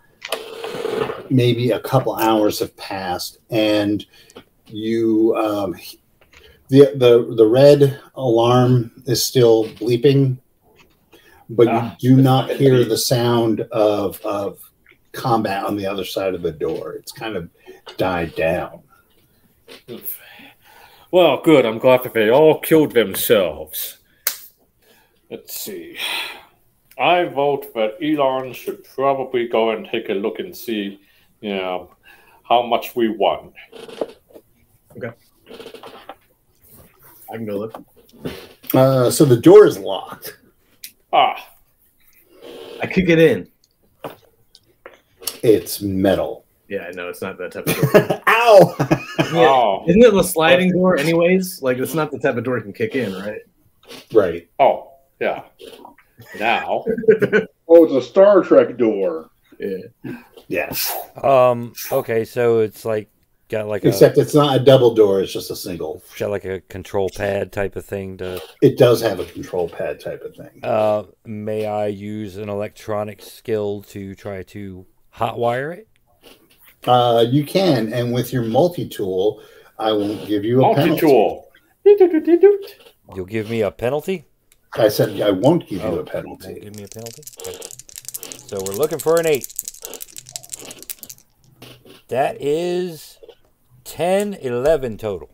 maybe 1.30 1.70
a 1.70 1.80
couple 1.80 2.14
hours 2.14 2.58
have 2.60 2.76
passed, 2.76 3.38
and 3.50 4.04
you 4.66 5.34
um, 5.36 5.74
the 6.68 6.92
the 6.96 7.34
the 7.36 7.46
red 7.46 8.00
alarm 8.14 8.90
is 9.06 9.24
still 9.24 9.64
bleeping, 9.64 10.38
but 11.48 11.68
Ah, 11.68 11.96
you 12.00 12.16
do 12.16 12.22
not 12.22 12.50
hear 12.50 12.84
the 12.84 12.98
sound 12.98 13.60
of 13.72 14.20
of 14.22 14.58
combat 15.12 15.64
on 15.64 15.76
the 15.76 15.86
other 15.86 16.04
side 16.04 16.34
of 16.34 16.42
the 16.42 16.52
door. 16.52 16.92
It's 16.92 17.12
kind 17.12 17.36
of 17.36 17.48
died 17.96 18.34
down. 18.34 18.82
Well, 21.10 21.40
good. 21.42 21.64
I'm 21.64 21.78
glad 21.78 22.02
that 22.02 22.14
they 22.14 22.30
all 22.30 22.58
killed 22.60 22.92
themselves. 22.92 23.98
Let's 25.30 25.58
see. 25.58 25.96
I 26.98 27.24
vote 27.24 27.72
that 27.74 27.96
Elon 28.02 28.52
should 28.52 28.84
probably 28.84 29.48
go 29.48 29.70
and 29.70 29.86
take 29.86 30.08
a 30.08 30.14
look 30.14 30.38
and 30.38 30.56
see, 30.56 31.00
you 31.40 31.54
know, 31.54 31.90
how 32.42 32.62
much 32.62 32.96
we 32.96 33.08
won. 33.08 33.52
Okay. 34.96 35.12
I 37.30 37.36
can 37.36 37.44
go 37.44 37.58
look. 37.58 37.84
Uh, 38.72 39.10
so 39.10 39.24
the 39.24 39.36
door 39.36 39.66
is 39.66 39.78
locked. 39.78 40.38
Ah, 41.12 41.54
I 42.82 42.86
could 42.86 43.06
get 43.06 43.18
in. 43.18 43.48
It's 45.42 45.80
metal. 45.80 46.44
Yeah, 46.68 46.90
no, 46.94 47.08
it's 47.08 47.22
not 47.22 47.38
that 47.38 47.52
type 47.52 47.66
of 47.66 47.92
door. 48.08 48.22
Ow! 48.26 49.05
Yeah. 49.18 49.48
oh, 49.48 49.84
Isn't 49.88 50.02
it 50.02 50.14
a 50.14 50.24
sliding 50.24 50.72
door, 50.72 50.96
anyways? 50.98 51.62
Like, 51.62 51.78
it's 51.78 51.94
not 51.94 52.10
the 52.10 52.18
type 52.18 52.36
of 52.36 52.44
door 52.44 52.56
you 52.58 52.62
can 52.62 52.72
kick 52.72 52.94
in, 52.94 53.12
right? 53.14 53.40
right. 54.12 54.48
oh, 54.58 54.92
yeah. 55.20 55.42
Now, 56.38 56.84
Oh, 57.68 57.84
it's 57.84 57.92
a 57.94 58.02
Star 58.02 58.42
Trek 58.42 58.76
door. 58.76 59.30
Yeah. 59.58 60.12
Yes. 60.48 60.94
Um. 61.22 61.72
Okay, 61.90 62.24
so 62.24 62.60
it's 62.60 62.84
like 62.84 63.08
got 63.48 63.66
like 63.66 63.84
a 63.84 63.88
Except 63.88 64.18
it's 64.18 64.34
not 64.34 64.56
a 64.56 64.60
double 64.60 64.94
door. 64.94 65.20
It's 65.20 65.32
just 65.32 65.50
a 65.50 65.56
single. 65.56 66.02
got 66.18 66.30
like 66.30 66.44
a 66.44 66.60
control 66.62 67.08
pad 67.14 67.52
type 67.52 67.74
of 67.74 67.84
thing 67.84 68.18
to. 68.18 68.40
It 68.62 68.78
does 68.78 69.00
have 69.00 69.18
a 69.18 69.24
control 69.24 69.68
pad 69.68 69.98
type 70.00 70.22
of 70.22 70.36
thing. 70.36 70.60
Uh, 70.62 71.04
may 71.24 71.66
I 71.66 71.86
use 71.88 72.36
an 72.36 72.48
electronic 72.48 73.22
skill 73.22 73.82
to 73.88 74.14
try 74.14 74.42
to 74.44 74.86
hotwire 75.16 75.76
it? 75.76 75.88
Uh, 76.86 77.24
you 77.28 77.44
can, 77.44 77.92
and 77.92 78.12
with 78.12 78.32
your 78.32 78.42
multi 78.44 78.88
tool, 78.88 79.42
I 79.78 79.92
will 79.92 80.16
give 80.26 80.44
you 80.44 80.58
a 80.58 80.62
multi 80.62 80.80
penalty. 80.82 81.00
tool. 81.00 81.48
You'll 83.14 83.24
give 83.26 83.48
me 83.50 83.60
a 83.62 83.70
penalty. 83.70 84.24
I 84.74 84.88
said 84.88 85.20
I 85.20 85.30
won't 85.30 85.66
give 85.68 85.80
you 85.80 85.86
Oh, 85.86 85.92
a 85.92 85.96
Won't 85.96 86.08
penalty. 86.10 86.60
give 86.60 86.76
me 86.76 86.84
a 86.84 86.88
penalty. 86.88 87.22
Okay. 87.40 87.58
So 88.46 88.58
we're 88.66 88.74
looking 88.74 88.98
for 88.98 89.18
an 89.18 89.26
eight. 89.26 89.52
That 92.08 92.36
is 92.40 93.18
10, 93.84 94.34
11 94.34 94.98
total. 94.98 95.30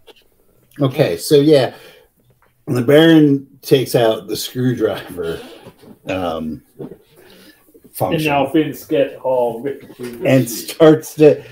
Okay, 0.81 1.17
so 1.19 1.35
yeah, 1.37 1.75
the 2.67 2.83
Baron 2.83 3.47
takes 3.61 3.95
out 3.95 4.27
the 4.29 4.37
screwdriver 4.37 5.41
um, 6.09 6.63
And 8.01 8.25
now 8.25 8.47
things 8.47 8.85
get 8.85 9.17
all 9.17 9.61
ripped. 9.61 9.99
and 10.01 10.49
starts 10.49 11.15
to. 11.15 11.43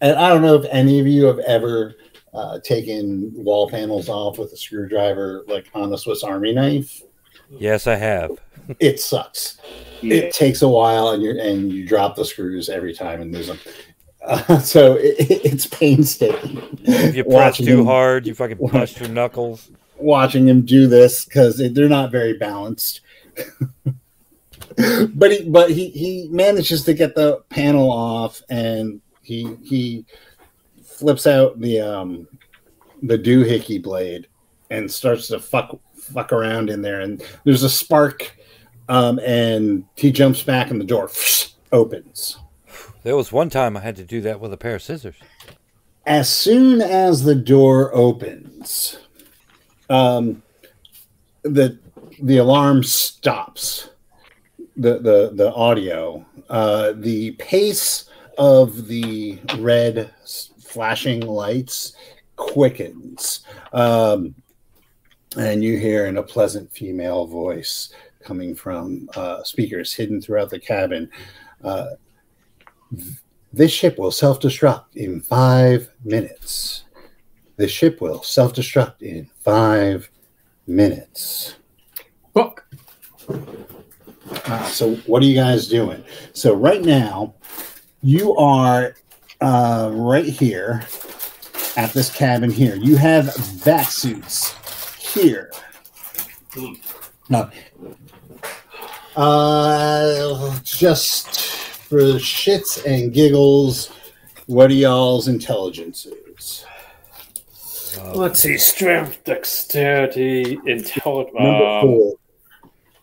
And 0.00 0.16
I 0.16 0.28
don't 0.28 0.42
know 0.42 0.54
if 0.54 0.66
any 0.70 1.00
of 1.00 1.06
you 1.06 1.24
have 1.26 1.38
ever 1.40 1.96
uh, 2.34 2.58
taken 2.60 3.32
wall 3.34 3.68
panels 3.68 4.08
off 4.08 4.38
with 4.38 4.52
a 4.52 4.56
screwdriver, 4.56 5.44
like 5.48 5.68
on 5.74 5.92
a 5.92 5.98
Swiss 5.98 6.22
Army 6.22 6.52
knife. 6.52 7.02
Yes, 7.50 7.86
I 7.86 7.96
have. 7.96 8.30
It 8.78 9.00
sucks. 9.00 9.58
It 10.02 10.32
takes 10.32 10.62
a 10.62 10.68
while, 10.68 11.10
and 11.10 11.22
you 11.22 11.40
and 11.40 11.72
you 11.72 11.86
drop 11.86 12.14
the 12.16 12.24
screws 12.24 12.68
every 12.68 12.94
time 12.94 13.20
and 13.22 13.32
lose 13.32 13.46
them. 13.48 13.58
Uh, 14.24 14.58
so 14.60 14.94
it, 14.96 15.16
it's 15.18 15.66
painstaking. 15.66 16.78
If 16.82 17.16
you 17.16 17.24
press 17.24 17.56
too 17.56 17.80
him- 17.80 17.86
hard, 17.86 18.26
you 18.26 18.34
fucking 18.34 18.58
bust 18.72 19.00
your 19.00 19.08
knuckles. 19.08 19.70
watching 19.96 20.46
him 20.48 20.62
do 20.62 20.86
this 20.86 21.24
because 21.24 21.56
they're 21.72 21.88
not 21.88 22.12
very 22.12 22.34
balanced. 22.36 23.00
but 25.14 25.32
he 25.32 25.48
but 25.48 25.70
he 25.70 25.90
he 25.90 26.28
manages 26.30 26.84
to 26.84 26.94
get 26.94 27.14
the 27.14 27.42
panel 27.48 27.90
off 27.90 28.42
and 28.48 29.00
he 29.22 29.56
he 29.62 30.04
flips 30.84 31.26
out 31.26 31.58
the 31.60 31.80
um 31.80 32.26
the 33.02 33.18
doohickey 33.18 33.82
blade 33.82 34.26
and 34.70 34.90
starts 34.90 35.28
to 35.28 35.40
fuck 35.40 35.78
fuck 35.94 36.32
around 36.32 36.70
in 36.70 36.82
there 36.82 37.00
and 37.00 37.22
there's 37.44 37.62
a 37.62 37.68
spark 37.68 38.36
um 38.88 39.18
and 39.24 39.84
he 39.96 40.10
jumps 40.12 40.42
back 40.42 40.70
and 40.70 40.80
the 40.80 40.84
door 40.84 41.10
opens 41.72 42.38
There 43.02 43.16
was 43.16 43.32
one 43.32 43.50
time 43.50 43.76
I 43.76 43.80
had 43.80 43.96
to 43.96 44.04
do 44.04 44.20
that 44.22 44.40
with 44.40 44.52
a 44.52 44.56
pair 44.56 44.76
of 44.76 44.82
scissors. 44.82 45.16
as 46.06 46.28
soon 46.28 46.80
as 46.80 47.24
the 47.24 47.34
door 47.34 47.94
opens, 47.94 48.98
um, 49.90 50.42
the 51.42 51.78
the 52.22 52.38
alarm 52.38 52.82
stops. 52.82 53.90
The 54.78 54.98
the 54.98 55.32
the 55.34 55.52
audio, 55.54 56.24
uh, 56.48 56.92
the 56.96 57.32
pace 57.32 58.08
of 58.38 58.86
the 58.86 59.38
red 59.58 60.12
flashing 60.64 61.20
lights 61.20 61.94
quickens, 62.36 63.40
um, 63.72 64.34
and 65.36 65.64
you 65.64 65.76
hear 65.76 66.06
in 66.06 66.18
a 66.18 66.22
pleasant 66.22 66.72
female 66.72 67.26
voice 67.26 67.92
coming 68.22 68.54
from 68.54 69.08
uh, 69.16 69.42
speakers 69.42 69.92
hidden 69.92 70.20
throughout 70.20 70.50
the 70.50 70.60
cabin. 70.60 71.10
Uh, 71.64 71.86
this 73.52 73.72
ship 73.72 73.98
will 73.98 74.10
self 74.10 74.40
destruct 74.40 74.94
in 74.94 75.20
five 75.20 75.90
minutes. 76.04 76.84
This 77.56 77.70
ship 77.70 78.00
will 78.00 78.22
self 78.22 78.54
destruct 78.54 79.02
in 79.02 79.28
five 79.40 80.08
minutes. 80.66 81.56
Fuck. 82.34 82.67
Uh, 84.48 84.64
so, 84.64 84.94
what 85.06 85.22
are 85.22 85.26
you 85.26 85.34
guys 85.34 85.68
doing? 85.68 86.02
So, 86.32 86.54
right 86.54 86.82
now, 86.82 87.34
you 88.02 88.34
are 88.36 88.94
uh, 89.42 89.90
right 89.92 90.24
here 90.24 90.86
at 91.76 91.92
this 91.92 92.10
cabin 92.10 92.50
here. 92.50 92.74
You 92.76 92.96
have 92.96 93.36
vac 93.36 93.90
suits 93.90 94.54
here. 94.96 95.52
No. 97.28 97.50
Uh, 99.16 100.58
just 100.64 101.40
for 101.50 101.98
shits 102.14 102.84
and 102.86 103.12
giggles, 103.12 103.92
what 104.46 104.70
are 104.70 104.74
y'all's 104.74 105.28
intelligences? 105.28 106.64
Let's 108.14 108.40
see. 108.40 108.56
Strength, 108.56 109.24
dexterity, 109.24 110.58
intelligence. 110.66 111.34
Number 111.38 111.80
four. 111.82 112.14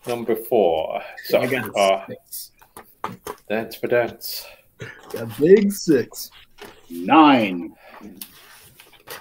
Number 0.06 0.36
four. 0.36 1.02
So, 1.24 1.40
I 1.40 1.46
got 1.46 1.76
uh, 1.76 2.06
six. 2.06 2.52
dance 3.48 3.76
for 3.76 3.88
dance. 3.88 4.46
A 5.18 5.26
big 5.38 5.72
six. 5.72 6.30
Nine. 6.90 7.74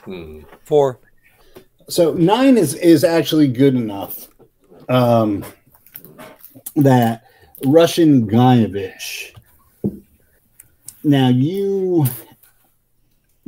Hmm. 0.03 0.41
Four. 0.63 0.99
So 1.87 2.13
nine 2.13 2.57
is 2.57 2.73
is 2.75 3.03
actually 3.03 3.47
good 3.47 3.75
enough. 3.75 4.27
Um, 4.89 5.45
that 6.75 7.23
Russian 7.65 8.27
Guyevich. 8.29 9.33
Now 11.03 11.29
you, 11.29 12.05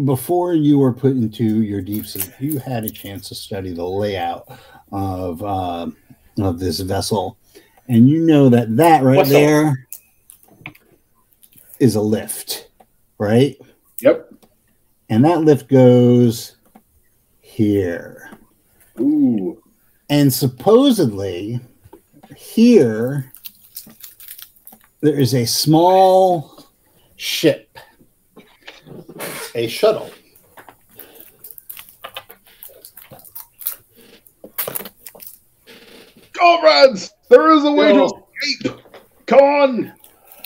before 0.06 0.54
you 0.54 0.78
were 0.78 0.94
put 0.94 1.12
into 1.12 1.62
your 1.64 1.82
deep 1.82 2.06
sleep, 2.06 2.32
you 2.40 2.60
had 2.60 2.84
a 2.84 2.90
chance 2.90 3.30
to 3.30 3.36
study 3.36 3.74
the 3.74 3.86
layout 3.86 4.48
of 4.92 5.44
uh, 5.44 5.88
of 6.40 6.60
this 6.60 6.80
vessel, 6.80 7.38
and 7.88 8.10
you 8.10 8.20
know 8.20 8.50
that 8.50 8.76
that 8.78 9.04
right 9.04 9.18
What's 9.18 9.30
up? 9.30 9.34
there 9.34 9.88
is 11.80 11.96
a 11.96 12.02
lift, 12.02 12.70
right? 13.18 13.58
Yep. 14.02 14.34
And 15.10 15.24
that 15.26 15.42
lift 15.42 15.70
goes 15.70 16.58
here. 17.40 18.30
Ooh. 19.00 19.62
And 20.10 20.34
supposedly, 20.34 21.60
here, 22.36 23.32
there 25.02 25.20
is 25.20 25.34
a 25.34 25.46
small 25.46 26.66
ship, 27.16 27.78
a 29.56 29.68
shuttle. 29.68 30.12
Comrades, 36.38 37.14
there 37.30 37.52
is 37.52 37.64
a 37.64 37.72
way 37.72 37.94
Yo. 37.94 38.08
to 38.08 38.24
escape. 38.44 38.82
Come 39.26 39.40
on. 39.40 39.94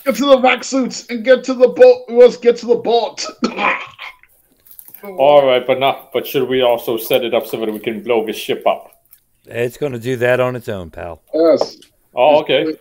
Get 0.06 0.16
to 0.16 0.26
the 0.26 0.38
vac 0.38 0.64
suits 0.64 1.06
and 1.10 1.24
get 1.24 1.44
to 1.46 1.54
the 1.54 1.68
boat. 1.68 2.06
We 2.08 2.16
must 2.16 2.42
get 2.42 2.58
to 2.58 2.66
the 2.66 2.76
boat. 2.76 3.26
All 5.04 5.46
right, 5.46 5.66
but 5.66 5.80
not. 5.80 6.12
But 6.14 6.26
should 6.26 6.48
we 6.48 6.62
also 6.62 6.98
set 6.98 7.24
it 7.24 7.34
up 7.34 7.46
so 7.46 7.58
that 7.60 7.72
we 7.72 7.80
can 7.80 8.02
blow 8.02 8.26
the 8.26 8.34
ship 8.34 8.66
up? 8.66 9.04
It's 9.46 9.78
going 9.78 9.92
to 9.92 10.00
do 10.00 10.16
that 10.18 10.40
on 10.40 10.56
its 10.56 10.70
own, 10.70 10.92
pal. 10.92 11.22
yes. 11.34 11.78
Oh, 12.14 12.42
okay. 12.42 12.76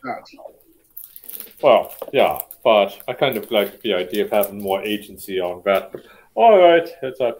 Well, 1.62 1.94
yeah, 2.12 2.40
but 2.64 3.02
I 3.06 3.12
kind 3.12 3.36
of 3.36 3.50
like 3.50 3.80
the 3.82 3.94
idea 3.94 4.24
of 4.24 4.30
having 4.30 4.62
more 4.62 4.82
agency 4.82 5.40
on 5.40 5.62
that. 5.64 5.94
All 6.34 6.58
right, 6.58 6.88
it's 7.02 7.20
a, 7.20 7.36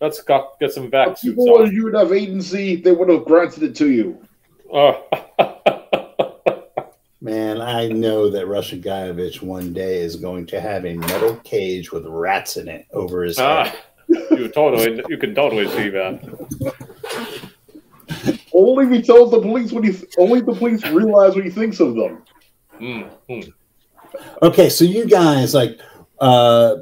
let's 0.00 0.20
got, 0.22 0.58
get 0.58 0.72
some 0.72 0.90
vac 0.90 1.18
suits 1.18 1.36
people 1.36 1.62
on. 1.62 1.72
you 1.72 1.84
would 1.84 1.94
have 1.94 2.12
agency, 2.12 2.76
they 2.76 2.92
would 2.92 3.08
have 3.08 3.24
granted 3.24 3.62
it 3.62 3.76
to 3.76 3.90
you. 3.90 4.26
Uh, 4.72 4.94
Man, 7.20 7.60
I 7.60 7.88
know 7.88 8.30
that 8.30 8.46
Russian 8.46 8.80
Guyevich 8.80 9.42
one 9.42 9.72
day 9.72 9.98
is 9.98 10.16
going 10.16 10.46
to 10.46 10.60
have 10.60 10.86
a 10.86 10.94
metal 10.94 11.34
cage 11.36 11.90
with 11.90 12.06
rats 12.06 12.56
in 12.56 12.68
it 12.68 12.86
over 12.92 13.24
his 13.24 13.38
head. 13.38 13.72
ah, 13.74 13.76
you 14.30 14.48
totally, 14.48 15.02
you 15.08 15.18
can 15.18 15.34
totally 15.34 15.68
see 15.68 15.88
that. 15.90 16.22
Only 18.54 18.86
if 18.86 18.92
he 18.92 19.02
tells 19.02 19.30
the 19.32 19.40
police 19.40 19.72
what 19.72 19.84
he. 19.84 19.92
Th- 19.92 20.04
only 20.16 20.40
the 20.40 20.54
police 20.54 20.84
realize 20.86 21.34
what 21.34 21.44
he 21.44 21.50
thinks 21.50 21.80
of 21.80 21.94
them. 21.96 22.22
Mm, 22.80 23.10
mm. 23.28 23.52
Okay, 24.42 24.68
so 24.70 24.84
you 24.84 25.06
guys 25.06 25.54
like 25.54 25.78
uh 26.20 26.76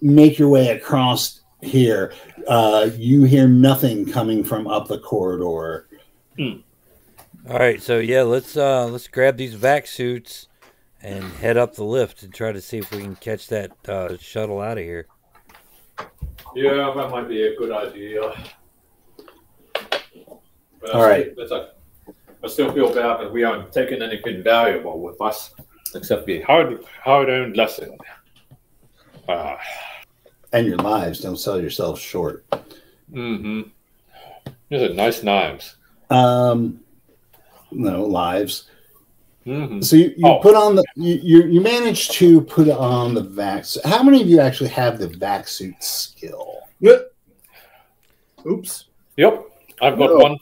make 0.00 0.38
your 0.38 0.48
way 0.48 0.68
across 0.68 1.40
here. 1.60 2.12
Uh 2.48 2.88
you 2.96 3.24
hear 3.24 3.48
nothing 3.48 4.10
coming 4.10 4.42
from 4.44 4.66
up 4.66 4.88
the 4.88 4.98
corridor. 5.00 5.88
All 7.48 7.58
right, 7.58 7.80
so 7.80 7.98
yeah, 7.98 8.22
let's 8.22 8.56
uh 8.56 8.86
let's 8.86 9.06
grab 9.06 9.36
these 9.36 9.54
vac 9.54 9.86
suits 9.86 10.48
and 11.00 11.22
head 11.34 11.56
up 11.56 11.76
the 11.76 11.84
lift 11.84 12.24
and 12.24 12.34
try 12.34 12.50
to 12.50 12.60
see 12.60 12.78
if 12.78 12.90
we 12.90 13.00
can 13.00 13.14
catch 13.16 13.46
that 13.48 13.70
uh, 13.88 14.16
shuttle 14.18 14.60
out 14.60 14.78
of 14.78 14.84
here. 14.84 15.06
Yeah, 16.56 16.92
that 16.96 17.10
might 17.10 17.28
be 17.28 17.46
a 17.46 17.56
good 17.56 17.70
idea. 17.70 18.34
But 20.80 20.90
All 20.92 21.02
right. 21.02 21.32
That's 21.36 21.52
a, 21.52 21.70
I 22.42 22.48
still 22.48 22.72
feel 22.72 22.92
bad 22.92 23.20
that 23.20 23.32
we 23.32 23.44
aren't 23.44 23.72
taking 23.72 24.02
anything 24.02 24.42
valuable 24.42 25.00
with 25.00 25.20
us, 25.20 25.54
except 25.94 26.26
the 26.26 26.40
hard, 26.42 26.84
hard-earned 27.02 27.56
lesson. 27.56 27.96
Ah, 29.28 29.58
And 30.52 30.66
your 30.66 30.78
lives 30.78 31.20
don't 31.20 31.36
sell 31.38 31.60
yourselves 31.60 32.00
short. 32.00 32.44
mm-hmm. 33.12 33.62
These 34.68 34.82
are 34.82 34.94
nice 34.94 35.22
knives. 35.22 35.76
Um 36.10 36.80
no 37.70 38.04
lives. 38.04 38.68
Mm-hmm. 39.46 39.80
So 39.80 39.96
you, 39.96 40.12
you 40.16 40.26
Oh. 40.26 40.38
put 40.40 40.56
on 40.56 40.74
the 40.74 40.84
you, 40.96 41.14
you 41.22 41.46
you 41.46 41.60
managed 41.60 42.12
to 42.12 42.40
put 42.40 42.68
on 42.68 43.14
the 43.14 43.22
vac. 43.22 43.64
How 43.84 44.02
many 44.02 44.20
of 44.20 44.28
you 44.28 44.40
actually 44.40 44.70
have 44.70 44.98
the 44.98 45.08
vac 45.08 45.46
suit 45.46 45.80
skill? 45.82 46.58
Yep. 46.80 47.12
Oops. 48.46 48.84
Yep, 49.16 49.44
I've 49.80 49.98
got 49.98 50.10
No. 50.10 50.16
one. 50.16 50.36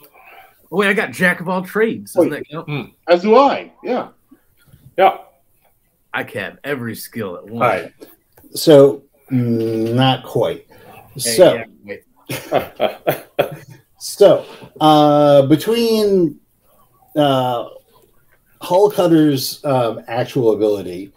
Oh, 0.71 0.77
wait, 0.77 0.87
I 0.89 0.93
got 0.93 1.11
jack 1.11 1.39
of 1.39 1.47
all 1.47 1.61
trades. 1.63 2.13
Doesn't 2.13 2.31
Wait. 2.31 2.45
that 2.51 2.65
count? 2.67 2.91
As 3.07 3.21
do 3.21 3.35
I. 3.35 3.71
Yeah. 3.83 4.09
Yeah. 4.97 5.17
I 6.13 6.23
can 6.23 6.41
have 6.43 6.59
every 6.63 6.95
skill 6.95 7.37
at 7.37 7.45
once. 7.45 7.53
All 7.53 7.59
right. 7.59 7.93
So 8.53 9.03
mm, 9.31 9.93
not 9.93 10.23
quite. 10.25 10.65
Hey, 11.13 11.19
So 11.19 11.53
yeah, 11.53 11.65
wait. 11.83 12.03
So, 13.97 14.45
uh, 14.81 15.47
between 15.47 16.39
uh, 17.15 17.69
Hull 18.61 18.89
Cutter's 18.89 19.63
um, 19.63 20.01
actual 20.07 20.53
ability, 20.53 21.11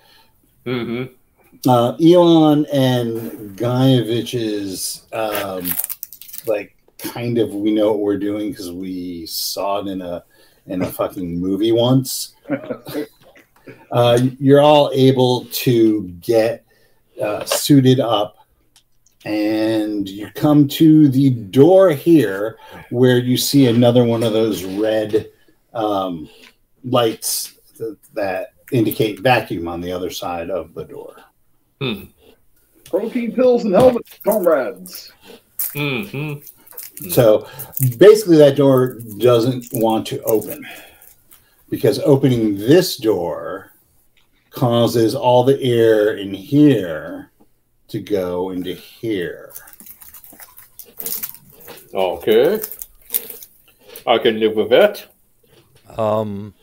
mm-hmm. 0.66 1.12
uh, 1.68 1.96
Elon 1.96 2.66
and 2.72 3.56
Gayevich's, 3.56 5.06
um, 5.12 5.70
like, 6.46 6.76
kind 6.98 7.38
of, 7.38 7.54
we 7.54 7.72
know 7.72 7.92
what 7.92 8.00
we're 8.00 8.18
doing 8.18 8.50
because 8.50 8.72
we 8.72 9.26
saw 9.26 9.78
it 9.78 9.88
in 9.88 10.02
a 10.02 10.24
in 10.66 10.82
a 10.82 10.92
fucking 10.92 11.40
movie 11.40 11.72
once. 11.72 12.34
uh, 13.92 14.18
you're 14.38 14.60
all 14.60 14.90
able 14.94 15.46
to 15.46 16.02
get 16.20 16.64
uh, 17.22 17.44
suited 17.44 18.00
up, 18.00 18.36
and 19.24 20.08
you 20.08 20.30
come 20.34 20.68
to 20.68 21.08
the 21.08 21.30
door 21.30 21.90
here 21.90 22.58
where 22.90 23.18
you 23.18 23.36
see 23.36 23.66
another 23.66 24.04
one 24.04 24.22
of 24.22 24.32
those 24.32 24.64
red 24.64 25.30
um, 25.78 26.28
lights 26.84 27.54
th- 27.76 27.96
that 28.14 28.52
indicate 28.72 29.20
vacuum 29.20 29.68
on 29.68 29.80
the 29.80 29.92
other 29.92 30.10
side 30.10 30.50
of 30.50 30.74
the 30.74 30.84
door. 30.84 31.16
Hmm. 31.80 32.04
Protein 32.84 33.32
pills 33.32 33.64
and 33.64 33.74
helmets, 33.74 34.18
comrades. 34.24 35.12
Mm-hmm. 35.74 37.10
So 37.10 37.48
basically, 37.98 38.38
that 38.38 38.56
door 38.56 38.98
doesn't 39.18 39.66
want 39.72 40.06
to 40.08 40.22
open 40.22 40.66
because 41.68 41.98
opening 42.00 42.56
this 42.56 42.96
door 42.96 43.72
causes 44.50 45.14
all 45.14 45.44
the 45.44 45.60
air 45.62 46.16
in 46.16 46.34
here 46.34 47.30
to 47.88 48.00
go 48.00 48.50
into 48.50 48.74
here. 48.74 49.52
Okay. 51.94 52.60
I 54.06 54.18
can 54.18 54.40
live 54.40 54.56
with 54.56 54.70
that. 54.70 55.06
Um, 55.98 56.54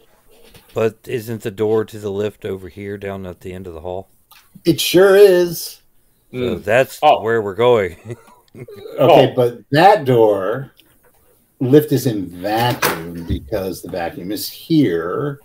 but 0.74 0.98
isn't 1.06 1.42
the 1.42 1.52
door 1.52 1.86
to 1.86 2.00
the 2.00 2.10
lift 2.10 2.46
over 2.46 2.70
here 2.70 2.98
down 2.98 3.26
at 3.26 3.42
the 3.42 3.54
end 3.54 3.68
of 3.68 3.74
the 3.74 3.82
hall? 3.82 4.08
It 4.64 4.80
sure 4.80 5.16
is. 5.16 5.82
So 6.32 6.38
Mm. 6.38 6.64
that's 6.64 7.00
Oh. 7.04 7.22
where 7.22 7.42
we're 7.42 7.56
going. 7.56 8.18
Okay, 8.98 9.32
Oh. 9.32 9.34
but 9.36 9.60
that 9.72 10.06
door 10.06 10.72
lift 11.60 11.92
is 11.92 12.06
in 12.06 12.26
vacuum 12.28 13.26
because 13.26 13.82
the 13.82 13.92
vacuum 13.92 14.32
is 14.32 14.50
here 14.50 15.42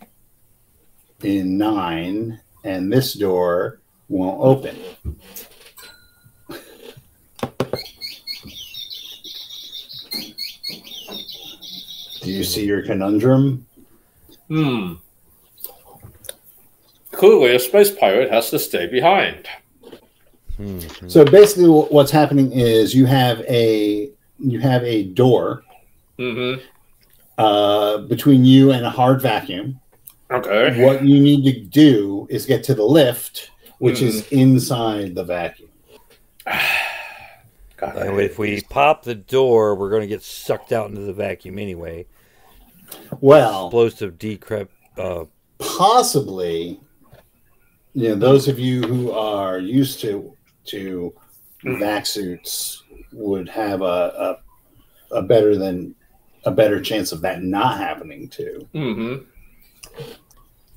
in 1.24 1.58
nine, 1.58 2.40
and 2.62 2.92
this 2.92 3.14
door 3.14 3.80
won't 4.08 4.38
open. 4.40 4.76
Do 12.22 12.30
you 12.30 12.44
see 12.44 12.64
your 12.66 12.82
conundrum? 12.82 13.66
Hmm. 14.50 14.94
Clearly, 17.12 17.54
a 17.54 17.58
space 17.60 17.90
pirate 17.90 18.30
has 18.32 18.50
to 18.50 18.58
stay 18.58 18.88
behind. 18.88 19.46
Hmm. 20.56 20.80
So 21.06 21.24
basically, 21.24 21.68
what's 21.68 22.10
happening 22.10 22.50
is 22.52 22.94
you 22.94 23.06
have 23.06 23.40
a 23.42 24.10
you 24.38 24.58
have 24.58 24.82
a 24.84 25.04
door 25.04 25.62
Mm-hmm. 26.18 26.60
uh, 27.38 27.98
between 27.98 28.44
you 28.44 28.72
and 28.72 28.84
a 28.84 28.90
hard 28.90 29.22
vacuum. 29.22 29.80
Okay. 30.30 30.84
What 30.84 31.02
you 31.02 31.18
need 31.18 31.44
to 31.44 31.60
do 31.60 32.26
is 32.28 32.44
get 32.44 32.62
to 32.64 32.74
the 32.74 32.84
lift, 32.84 33.50
which 33.78 34.02
is 34.02 34.28
inside 34.28 35.14
the 35.14 35.24
vacuum. 35.24 35.70
Got 37.78 37.96
And 37.96 38.20
if 38.20 38.38
we 38.38 38.60
pop 38.68 39.02
the 39.02 39.14
door, 39.14 39.74
we're 39.74 39.88
going 39.88 40.02
to 40.02 40.06
get 40.06 40.22
sucked 40.22 40.72
out 40.72 40.90
into 40.90 41.00
the 41.00 41.14
vacuum 41.14 41.58
anyway. 41.58 42.04
Well, 43.20 43.66
Explosive 43.66 44.18
decrep. 44.18 44.68
Uh, 44.96 45.24
possibly, 45.58 46.80
you 47.94 48.10
know, 48.10 48.14
those 48.14 48.48
of 48.48 48.58
you 48.58 48.82
who 48.82 49.12
are 49.12 49.58
used 49.58 50.00
to 50.00 50.36
to 50.66 51.14
vac 51.64 52.06
suits 52.06 52.82
would 53.12 53.48
have 53.48 53.82
a, 53.82 54.38
a 55.14 55.16
a 55.18 55.22
better 55.22 55.56
than 55.56 55.94
a 56.44 56.50
better 56.50 56.80
chance 56.80 57.12
of 57.12 57.20
that 57.22 57.42
not 57.42 57.78
happening 57.78 58.28
too. 58.28 58.66
Mm-hmm. 58.74 59.24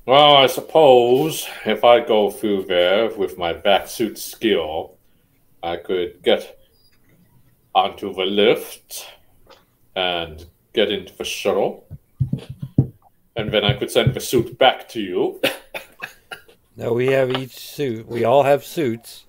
Well, 0.06 0.36
I 0.36 0.46
suppose 0.46 1.48
if 1.64 1.82
I 1.84 2.00
go 2.00 2.30
through 2.30 2.66
there 2.66 3.10
with 3.16 3.38
my 3.38 3.54
vac 3.54 3.88
suit 3.88 4.18
skill, 4.18 4.98
I 5.62 5.76
could 5.76 6.22
get 6.22 6.58
onto 7.74 8.12
the 8.12 8.24
lift 8.24 9.06
and 9.96 10.44
get 10.74 10.92
into 10.92 11.16
the 11.16 11.24
shuttle. 11.24 11.86
And 13.36 13.50
then 13.52 13.64
I 13.64 13.72
could 13.74 13.90
send 13.90 14.14
the 14.14 14.20
suit 14.20 14.56
back 14.58 14.88
to 14.90 15.00
you. 15.00 15.40
No, 16.76 16.92
we 16.92 17.06
have 17.08 17.30
each 17.36 17.56
suit. 17.56 18.06
We 18.08 18.24
all 18.24 18.42
have 18.42 18.64
suits. 18.64 19.24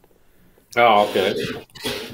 Oh, 0.75 1.07
okay. 1.09 1.33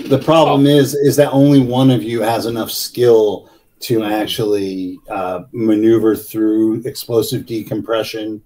The 0.07 0.19
problem 0.19 0.65
is, 0.65 0.93
is 0.93 1.15
that 1.15 1.31
only 1.31 1.59
one 1.59 1.89
of 1.89 2.03
you 2.03 2.21
has 2.21 2.45
enough 2.45 2.69
skill 2.69 3.49
to 3.81 4.03
actually 4.03 4.99
uh, 5.09 5.43
maneuver 5.51 6.15
through 6.15 6.81
explosive 6.85 7.45
decompression 7.45 8.43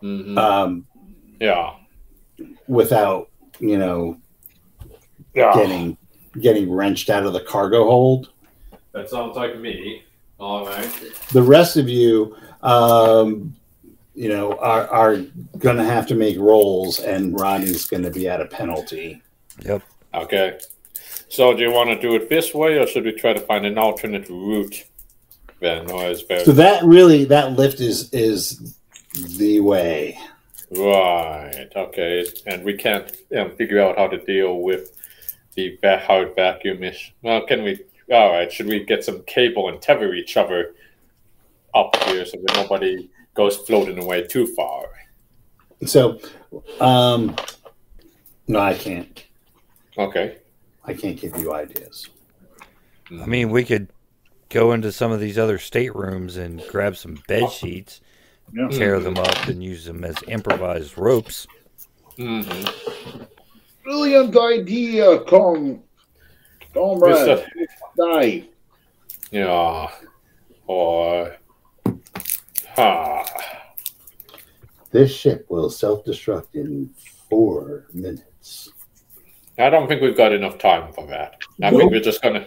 hmm 0.00 0.36
um, 0.36 0.86
yeah. 1.40 1.74
without, 2.66 3.30
you 3.60 3.78
know, 3.78 4.18
Yeah. 5.34 5.54
getting 5.54 5.96
getting 6.40 6.70
wrenched 6.70 7.08
out 7.08 7.24
of 7.24 7.32
the 7.32 7.40
cargo 7.40 7.84
hold. 7.84 8.30
That 8.92 9.08
sounds 9.08 9.36
like 9.36 9.58
me. 9.58 10.02
All 10.40 10.66
right. 10.66 10.90
The 11.32 11.42
rest 11.42 11.76
of 11.76 11.88
you, 11.88 12.36
um, 12.62 13.54
you 14.14 14.28
know, 14.28 14.52
are 14.58 14.88
are 14.88 15.16
going 15.58 15.76
to 15.76 15.84
have 15.84 16.06
to 16.08 16.14
make 16.14 16.38
rolls, 16.38 17.00
and 17.00 17.38
Rodney's 17.38 17.86
going 17.86 18.02
to 18.02 18.10
be 18.10 18.28
at 18.28 18.40
a 18.40 18.46
penalty. 18.46 19.22
Yep. 19.64 19.82
Okay. 20.14 20.58
So, 21.28 21.54
do 21.54 21.62
you 21.62 21.70
want 21.72 21.88
to 21.88 21.98
do 22.00 22.14
it 22.14 22.28
this 22.28 22.52
way, 22.52 22.78
or 22.78 22.86
should 22.86 23.04
we 23.04 23.12
try 23.12 23.32
to 23.32 23.40
find 23.40 23.64
an 23.64 23.78
alternate 23.78 24.28
route? 24.28 24.84
Then, 25.60 25.90
or 25.90 26.06
is 26.06 26.26
there 26.26 26.44
So 26.44 26.52
that 26.52 26.82
really, 26.84 27.24
that 27.26 27.52
lift 27.52 27.80
is 27.80 28.12
is 28.12 28.76
the 29.38 29.60
way. 29.60 30.18
right? 30.70 31.68
Okay, 31.74 32.26
and 32.46 32.64
we 32.64 32.74
can't 32.76 33.10
um, 33.38 33.52
figure 33.56 33.80
out 33.80 33.96
how 33.96 34.08
to 34.08 34.18
deal 34.18 34.58
with 34.58 34.92
the 35.54 35.78
va- 35.80 35.98
hard 36.00 36.34
vacuum 36.34 36.82
ish. 36.82 37.14
Well, 37.22 37.46
can 37.46 37.62
we? 37.62 37.78
All 38.12 38.32
right. 38.32 38.52
Should 38.52 38.66
we 38.66 38.84
get 38.84 39.04
some 39.04 39.22
cable 39.22 39.68
and 39.68 39.80
tether 39.80 40.12
each 40.14 40.36
other 40.36 40.74
up 41.74 41.96
here 42.04 42.24
so 42.24 42.38
that 42.44 42.54
nobody 42.56 43.08
goes 43.34 43.56
floating 43.56 43.98
away 44.02 44.26
too 44.26 44.46
far? 44.54 44.86
So, 45.86 46.20
um, 46.80 47.34
no, 48.46 48.58
I 48.60 48.74
can't. 48.74 49.24
Okay. 49.98 50.38
I 50.84 50.94
can't 50.94 51.18
give 51.20 51.36
you 51.38 51.52
ideas. 51.54 52.08
I 53.10 53.26
mean, 53.26 53.50
we 53.50 53.64
could 53.64 53.88
go 54.48 54.72
into 54.72 54.92
some 54.92 55.12
of 55.12 55.20
these 55.20 55.38
other 55.38 55.58
staterooms 55.58 56.36
and 56.36 56.62
grab 56.68 56.96
some 56.96 57.22
bed 57.28 57.50
sheets, 57.50 58.00
Yeah. 58.52 58.68
tear 58.68 59.00
them 59.00 59.16
up, 59.16 59.48
and 59.48 59.62
use 59.62 59.84
them 59.84 60.04
as 60.04 60.16
improvised 60.28 60.96
ropes. 60.98 61.46
hmm 62.16 62.42
Brilliant 63.82 64.36
idea, 64.36 65.18
com 65.20 65.82
comrade. 66.72 67.44
Die. 67.98 68.44
Yeah. 69.32 69.90
Or. 70.66 71.36
Ha. 72.76 73.24
This 74.90 75.14
ship 75.14 75.46
will 75.48 75.70
self-destruct 75.70 76.48
in 76.54 76.90
four 77.28 77.86
minutes. 77.92 78.70
I 79.58 79.70
don't 79.70 79.88
think 79.88 80.02
we've 80.02 80.16
got 80.16 80.32
enough 80.32 80.58
time 80.58 80.92
for 80.92 81.06
that. 81.06 81.36
I 81.62 81.70
think 81.70 81.90
we're 81.90 82.00
just 82.00 82.22
gonna. 82.22 82.46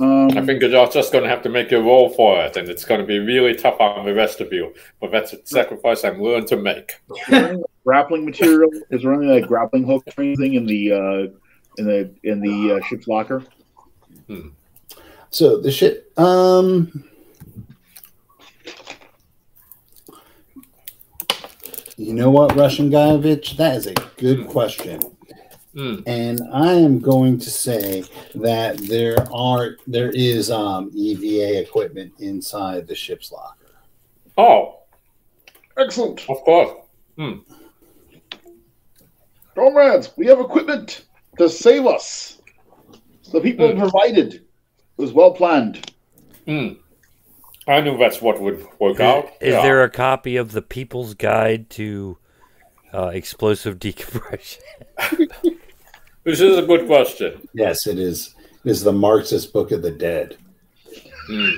I 0.00 0.04
Um, 0.04 0.46
think 0.46 0.60
you're 0.60 0.86
just 0.88 1.12
gonna 1.12 1.28
have 1.28 1.42
to 1.42 1.48
make 1.48 1.70
a 1.70 1.80
roll 1.80 2.08
for 2.10 2.42
it, 2.44 2.56
and 2.56 2.68
it's 2.68 2.84
gonna 2.84 3.04
be 3.04 3.20
really 3.20 3.54
tough 3.54 3.80
on 3.80 4.04
the 4.04 4.14
rest 4.14 4.40
of 4.40 4.52
you. 4.52 4.74
But 5.00 5.12
that's 5.12 5.32
a 5.32 5.38
sacrifice 5.44 6.04
I'm 6.04 6.18
willing 6.18 6.46
to 6.46 6.56
make. 6.56 6.94
grappling 7.84 8.24
material. 8.24 8.70
Is 8.90 9.02
there 9.02 9.14
any 9.14 9.26
like 9.26 9.46
grappling 9.46 9.84
hook 9.84 10.04
or 10.16 10.24
anything 10.24 10.54
in 10.54 10.66
the 10.66 10.92
uh, 10.92 11.26
in 11.78 11.86
the 11.86 12.10
in 12.24 12.40
the 12.40 12.76
uh, 12.76 12.84
ship's 12.86 13.06
locker? 13.06 13.44
So 15.30 15.60
the 15.60 15.70
ship, 15.70 16.12
um, 16.18 17.04
you 21.96 22.12
know 22.14 22.30
what, 22.30 22.54
Russian 22.56 22.90
Guyevich? 22.90 23.56
That 23.56 23.76
is 23.76 23.86
a 23.86 23.94
good 24.16 24.46
question. 24.48 25.00
Hmm. 25.74 25.96
And 26.06 26.40
I 26.52 26.72
am 26.74 27.00
going 27.00 27.38
to 27.40 27.50
say 27.50 28.04
that 28.36 28.78
there 28.78 29.16
are 29.32 29.76
there 29.88 30.10
is 30.10 30.50
um, 30.50 30.90
EVA 30.94 31.60
equipment 31.60 32.12
inside 32.20 32.86
the 32.86 32.94
ship's 32.94 33.32
locker. 33.32 33.58
Oh, 34.38 34.80
Excellent, 35.76 36.20
of 36.30 36.36
course. 36.44 36.70
comrades. 39.56 40.10
We 40.16 40.26
have 40.26 40.38
equipment 40.38 41.06
to 41.38 41.48
save 41.48 41.86
us. 41.86 42.40
The 43.32 43.40
people 43.40 43.72
Hmm. 43.72 43.78
provided. 43.80 44.34
It 44.34 44.42
was 44.96 45.12
well 45.12 45.32
planned. 45.32 45.90
Hmm. 46.46 46.74
I 47.66 47.80
knew 47.80 47.96
that's 47.96 48.20
what 48.20 48.40
would 48.40 48.66
work 48.78 49.00
out. 49.00 49.30
Is 49.40 49.54
Yeah. 49.54 49.62
there 49.62 49.82
a 49.82 49.90
copy 49.90 50.36
of 50.36 50.52
the 50.52 50.62
People's 50.62 51.14
Guide 51.14 51.70
to 51.70 52.18
uh, 52.92 53.08
Explosive 53.08 53.78
Decompression? 53.86 54.62
This 56.24 56.40
is 56.40 56.56
a 56.56 56.62
good 56.62 56.86
question. 56.86 57.46
Yes, 57.52 57.86
it 57.86 57.98
is. 57.98 58.34
It 58.64 58.70
is 58.70 58.82
the 58.82 58.92
Marxist 58.94 59.52
Book 59.52 59.72
of 59.72 59.82
the 59.82 59.90
Dead. 59.90 60.38
Hmm. 61.26 61.50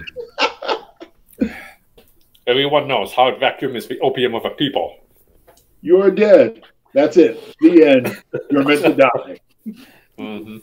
Everyone 2.49 2.89
knows 2.89 3.13
hard 3.13 3.39
vacuum 3.39 3.77
is 3.77 3.87
the 3.87 3.99
opium 4.01 4.35
of 4.35 4.45
a 4.45 4.51
people. 4.51 4.97
You're 5.83 6.11
dead. 6.11 6.63
That's 6.95 7.17
it. 7.17 7.41
The 7.61 7.85
end. 7.85 8.23
You're 8.51 8.65
meant 8.65 8.83
to 8.83 8.95
die. 8.95 9.41
hmm 10.19 10.59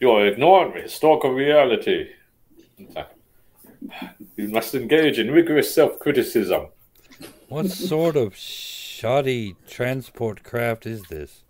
You're 0.00 0.28
ignoring 0.28 0.72
the 0.72 0.80
historical 0.80 1.32
reality. 1.32 2.08
You 4.36 4.48
must 4.48 4.74
engage 4.74 5.18
in 5.18 5.30
rigorous 5.30 5.74
self-criticism. 5.74 6.68
What 7.48 7.70
sort 7.70 8.16
of 8.16 8.34
shoddy 8.36 9.56
transport 9.68 10.42
craft 10.42 10.86
is 10.86 11.02
this? 11.04 11.44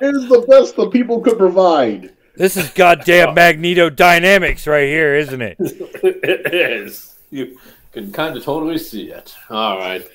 It 0.00 0.14
is 0.14 0.28
the 0.28 0.46
best 0.48 0.76
the 0.76 0.88
people 0.88 1.20
could 1.20 1.36
provide. 1.36 2.14
This 2.36 2.56
is 2.56 2.70
goddamn 2.70 3.34
magnetodynamics 3.36 4.66
right 4.66 4.88
here, 4.88 5.14
isn't 5.14 5.42
it? 5.42 5.56
it 5.60 6.54
is. 6.54 7.18
You 7.30 7.58
can 7.92 8.12
kind 8.12 8.36
of 8.36 8.44
totally 8.44 8.78
see 8.78 9.10
it. 9.10 9.34
All 9.50 9.76
right. 9.78 10.08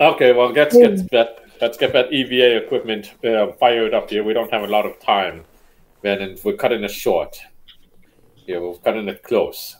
Okay. 0.00 0.32
Well, 0.32 0.52
let's 0.52 0.76
get 0.76 1.10
that. 1.10 1.38
Let's 1.60 1.76
get 1.76 1.92
that 1.92 2.12
EVA 2.12 2.64
equipment 2.64 3.12
uh, 3.24 3.52
fired 3.52 3.94
up 3.94 4.10
here. 4.10 4.24
We 4.24 4.32
don't 4.32 4.50
have 4.50 4.62
a 4.62 4.66
lot 4.66 4.84
of 4.84 4.98
time, 4.98 5.44
then, 6.00 6.20
and 6.20 6.40
we're 6.42 6.56
cutting 6.56 6.82
it 6.82 6.90
short. 6.90 7.38
Yeah, 8.46 8.58
we're 8.58 8.74
cutting 8.74 9.08
it 9.08 9.22
close. 9.22 9.76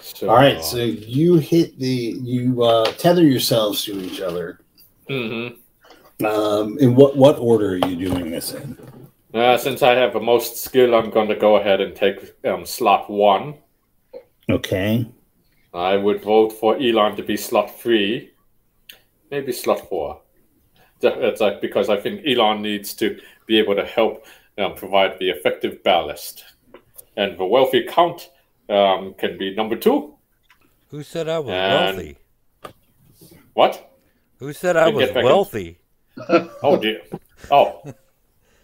So, 0.00 0.28
All 0.28 0.36
right, 0.36 0.62
so 0.62 0.78
you 0.78 1.36
hit 1.36 1.78
the 1.78 2.16
you 2.22 2.62
uh, 2.62 2.84
tether 2.92 3.22
yourselves 3.22 3.84
to 3.84 3.98
each 4.00 4.20
other. 4.20 4.60
Mm-hmm. 5.08 6.24
Um, 6.24 6.78
in 6.78 6.94
what 6.94 7.16
what 7.16 7.38
order 7.38 7.74
are 7.74 7.88
you 7.88 8.08
doing 8.08 8.30
this 8.30 8.52
in? 8.52 8.78
Uh, 9.32 9.56
since 9.56 9.82
I 9.82 9.94
have 9.94 10.12
the 10.12 10.20
most 10.20 10.62
skill, 10.62 10.94
I'm 10.94 11.10
going 11.10 11.28
to 11.28 11.34
go 11.34 11.56
ahead 11.56 11.80
and 11.80 11.96
take 11.96 12.34
um, 12.44 12.64
slot 12.64 13.10
one. 13.10 13.54
Okay. 14.48 15.06
I 15.72 15.96
would 15.96 16.22
vote 16.22 16.52
for 16.52 16.76
Elon 16.76 17.16
to 17.16 17.22
be 17.24 17.36
slot 17.36 17.80
three, 17.80 18.30
maybe 19.30 19.50
slot 19.50 19.88
four. 19.88 20.20
That's 21.00 21.40
like 21.40 21.60
because 21.60 21.88
I 21.88 22.00
think 22.00 22.22
Elon 22.24 22.62
needs 22.62 22.94
to 22.94 23.18
be 23.46 23.58
able 23.58 23.74
to 23.74 23.84
help 23.84 24.24
um, 24.58 24.74
provide 24.74 25.18
the 25.18 25.30
effective 25.30 25.82
ballast, 25.82 26.44
and 27.16 27.38
the 27.38 27.44
wealthy 27.44 27.84
count 27.88 28.30
um, 28.68 29.14
can 29.14 29.36
be 29.38 29.54
number 29.54 29.76
two. 29.76 30.14
Who 30.88 31.02
said 31.02 31.28
I 31.28 31.38
was 31.40 31.50
And- 31.50 31.96
wealthy? 31.96 32.16
What? 33.54 33.90
Who 34.38 34.52
said 34.52 34.76
I 34.76 34.86
Get 34.86 34.94
was 34.94 35.08
back 35.08 35.16
in. 35.18 35.24
wealthy? 35.24 35.78
Oh 36.62 36.76
dear. 36.80 37.00
Oh. 37.50 37.82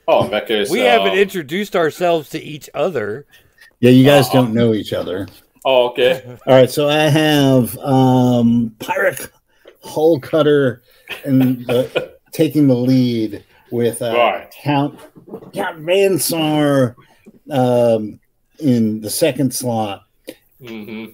Oh, 0.09 0.25
in 0.25 0.31
that 0.33 0.47
case. 0.49 0.71
We 0.71 0.81
uh, 0.87 0.91
haven't 0.99 1.19
introduced 1.19 1.77
ourselves 1.77 2.29
to 2.31 2.41
each 2.43 2.69
other. 2.75 3.27
Yeah, 3.79 3.91
you 3.91 4.05
guys 4.05 4.29
Uh, 4.31 4.33
don't 4.35 4.55
know 4.55 4.75
each 4.75 4.93
other. 4.93 5.29
Oh, 5.65 5.89
okay. 5.91 6.23
All 6.47 6.55
right, 6.55 6.71
so 6.71 6.89
I 6.89 7.03
have 7.09 7.77
um, 7.79 8.75
Pirate 8.81 9.29
Hull 9.85 10.19
Cutter 10.19 10.83
and 11.25 11.65
the, 11.67 12.15
taking 12.33 12.67
the 12.67 12.75
lead 12.75 13.45
with 13.71 14.03
uh, 14.03 14.13
Right. 14.17 14.51
Count 14.63 14.99
Count 15.53 15.79
Vansar 15.81 16.97
um, 17.51 18.21
in 18.59 19.01
the 19.01 19.11
second 19.11 19.55
slot. 19.55 20.05
hmm 20.65 21.07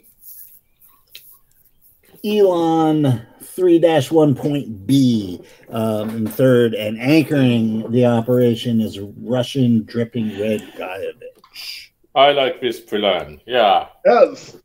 Elon 2.24 3.24
3 3.40 4.00
1 4.10 4.82
B 4.84 5.40
um, 5.68 6.10
in 6.10 6.26
third, 6.26 6.74
and 6.74 7.00
anchoring 7.00 7.90
the 7.92 8.04
operation 8.04 8.80
is 8.80 8.98
Russian 8.98 9.84
Dripping 9.84 10.38
Red 10.40 10.60
Guyevich. 10.76 11.90
I 12.14 12.32
like 12.32 12.60
this 12.60 12.80
plan. 12.80 13.40
Yeah. 13.46 13.88
Yes. 14.04 14.56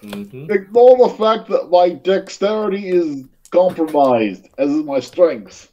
hmm 0.00 0.50
Ignore 0.50 1.08
the 1.08 1.14
fact 1.18 1.48
that 1.50 1.68
my 1.70 1.90
dexterity 1.90 2.88
is 2.88 3.24
compromised, 3.50 4.48
as 4.58 4.70
is 4.70 4.84
my 4.84 5.00
strength. 5.00 5.70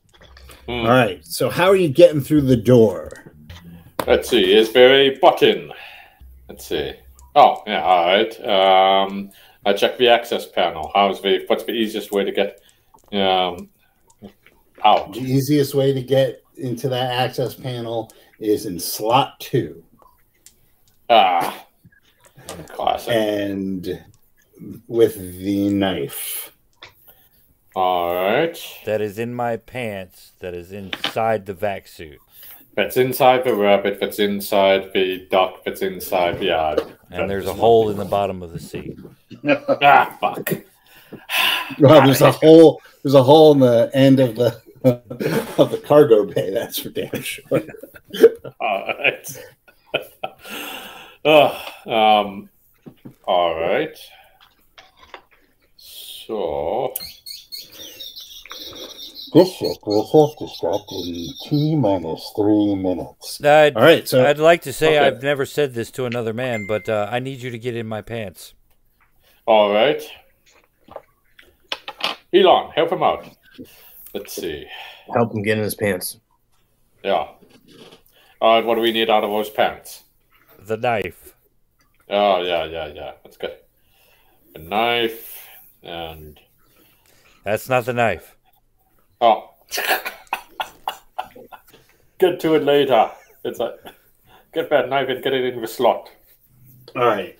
Hmm. 0.66 0.72
All 0.72 0.88
right. 0.90 1.26
So 1.26 1.50
how 1.50 1.68
are 1.68 1.76
you 1.76 1.90
getting 1.90 2.22
through 2.22 2.42
the 2.42 2.58
door? 2.58 3.29
Let's 4.08 4.30
see. 4.30 4.54
Is 4.56 4.72
there 4.74 4.94
a 4.94 5.18
button? 5.20 5.72
Let's 6.48 6.66
see. 6.66 6.94
Oh, 7.36 7.62
yeah. 7.68 7.84
All 7.84 8.06
right. 8.08 8.46
Um, 9.06 9.30
I 9.66 9.74
check 9.74 9.98
the 9.98 10.08
access 10.10 10.48
panel. 10.48 10.92
How's 10.96 11.22
the 11.22 11.44
what's 11.48 11.64
the 11.66 11.74
easiest 11.74 12.12
way 12.12 12.24
to 12.24 12.32
get 12.32 12.62
um 13.12 13.70
out? 14.84 15.14
The 15.14 15.20
easiest 15.22 15.76
way 15.76 15.94
to 15.94 16.02
get 16.02 16.42
into 16.56 16.90
that 16.90 17.12
access 17.12 17.54
panel 17.54 18.12
is 18.40 18.66
in 18.66 18.80
slot 18.80 19.40
two, 19.40 19.84
Ah, 21.10 21.66
classic. 22.70 23.14
and 23.14 24.04
with 24.88 25.16
the 25.40 25.70
knife. 25.70 26.54
All 27.76 28.14
right. 28.16 28.58
That 28.86 29.02
is 29.02 29.20
in 29.20 29.34
my 29.36 29.58
pants. 29.58 30.32
That 30.40 30.54
is 30.54 30.72
inside 30.72 31.46
the 31.46 31.54
vac 31.54 31.88
suit. 31.88 32.20
That's 32.80 32.96
inside 32.96 33.44
the 33.44 33.54
rabbit. 33.54 34.00
That's 34.00 34.20
inside 34.20 34.94
the 34.94 35.28
duck. 35.30 35.66
That's 35.66 35.82
inside 35.82 36.40
the 36.40 36.46
yard. 36.46 36.82
And 37.12 37.30
there's 37.30 37.46
a 37.46 37.54
hole 37.54 37.90
in 37.90 37.98
the 37.98 38.06
bottom 38.06 38.42
of 38.42 38.54
the 38.54 38.60
seat. 38.60 38.98
Ah, 39.46 40.18
fuck. 40.22 40.54
Well, 41.78 42.06
there's 42.06 42.22
a 42.22 42.32
hole. 42.32 42.82
There's 43.04 43.16
a 43.16 43.22
hole 43.22 43.52
in 43.52 43.60
the 43.60 43.92
end 43.94 44.22
of 44.22 44.38
the 44.38 44.62
of 45.58 45.72
the 45.72 45.82
cargo 45.86 46.24
bay. 46.24 46.52
That's 46.52 46.80
for 46.80 46.90
damn 46.90 47.22
sure. 47.22 47.44
All 48.62 48.94
right. 48.98 49.40
Ugh, 51.26 51.72
um. 51.86 52.50
All 53.26 53.60
right. 53.60 53.98
So. 55.76 56.94
This 59.34 59.54
ship 59.54 59.78
will 59.86 60.06
self-destruct 60.08 60.92
in 60.92 61.28
T 61.44 61.76
minus 61.76 62.32
three 62.36 62.76
minutes. 62.76 63.44
I'd, 63.44 63.76
All 63.76 63.84
right, 63.84 64.08
so 64.08 64.26
I'd 64.26 64.40
like 64.40 64.64
to 64.64 64.74
say 64.74 64.98
Okay. 64.98 65.06
I've 65.06 65.22
never 65.22 65.46
said 65.46 65.74
this 65.74 65.92
to 65.92 66.06
another 66.06 66.34
man, 66.34 66.66
but 66.68 66.90
uh, 66.90 67.08
I 67.12 67.20
need 67.20 67.42
you 67.42 67.52
to 67.52 67.60
get 67.60 67.76
in 67.76 67.88
my 67.88 68.02
pants. 68.02 68.54
All 69.46 69.72
right. 69.72 70.02
Elon, 72.34 72.72
help 72.72 72.92
him 72.92 73.04
out. 73.04 73.28
Let's 74.14 74.34
see. 74.34 74.66
Help 75.14 75.34
him 75.34 75.44
get 75.44 75.58
in 75.58 75.64
his 75.64 75.76
pants. 75.76 76.20
Yeah. 77.04 77.28
All 78.42 78.56
right. 78.56 78.66
What 78.66 78.76
do 78.76 78.82
we 78.82 78.92
need 78.92 79.10
out 79.10 79.24
of 79.24 79.30
those 79.30 79.50
pants? 79.50 80.04
The 80.60 80.78
knife. 80.78 81.36
Oh 82.10 82.42
yeah, 82.42 82.66
yeah, 82.66 82.88
yeah. 82.88 83.12
That's 83.24 83.38
good. 83.38 83.56
A 84.56 84.60
knife 84.60 85.48
and 85.84 86.40
That's 87.44 87.70
not 87.70 87.86
the 87.86 87.94
knife. 87.94 88.36
Oh. 89.22 89.50
get 92.20 92.40
to 92.42 92.56
it 92.56 92.64
later. 92.64 93.12
It's 93.44 93.60
like 93.60 93.76
get 94.54 94.70
that 94.70 94.90
knife 94.90 95.10
and 95.10 95.24
get 95.24 95.34
it 95.34 95.54
in 95.54 95.62
the 95.62 95.68
slot. 95.68 96.10
all 96.96 97.06
right. 97.06 97.38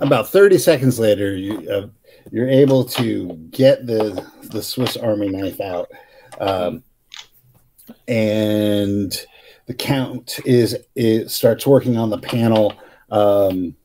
About 0.00 0.28
thirty 0.28 0.58
seconds 0.58 0.98
later, 0.98 1.36
you 1.36 1.70
uh, 1.70 1.86
you're 2.30 2.48
able 2.48 2.84
to 2.84 3.28
get 3.50 3.86
the 3.86 4.26
the 4.50 4.62
Swiss 4.62 4.96
Army 4.96 5.28
knife 5.28 5.60
out, 5.60 5.88
um, 6.40 6.82
and 8.08 9.24
the 9.66 9.74
count 9.74 10.40
is 10.44 10.76
it 10.96 11.30
starts 11.30 11.66
working 11.66 11.96
on 11.96 12.10
the 12.10 12.18
panel. 12.18 12.74
Um, 13.10 13.76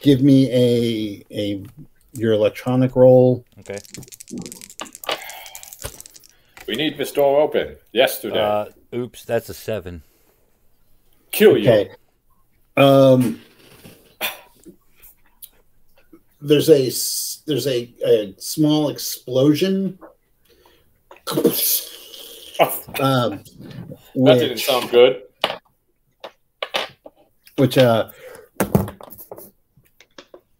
give 0.00 0.22
me 0.22 0.50
a 0.50 1.24
a 1.30 1.62
your 2.14 2.32
electronic 2.32 2.96
roll. 2.96 3.44
Okay. 3.60 3.78
We 6.68 6.74
need 6.76 6.98
this 6.98 7.10
door 7.12 7.40
open. 7.40 7.76
Yesterday. 7.92 8.38
Uh, 8.40 8.66
oops, 8.94 9.24
that's 9.24 9.48
a 9.48 9.54
seven. 9.54 10.02
Kill 11.30 11.56
you. 11.56 11.68
Okay. 11.70 11.90
Um, 12.76 13.40
there's 16.42 16.68
a 16.68 16.90
there's 17.46 17.66
a, 17.66 17.92
a 18.06 18.34
small 18.38 18.90
explosion. 18.90 19.98
Oh, 21.28 21.54
Um, 23.00 23.44
that 24.16 24.34
didn't 24.40 24.58
sound 24.58 24.90
good. 24.90 25.22
which 27.56 27.78
uh 27.78 28.10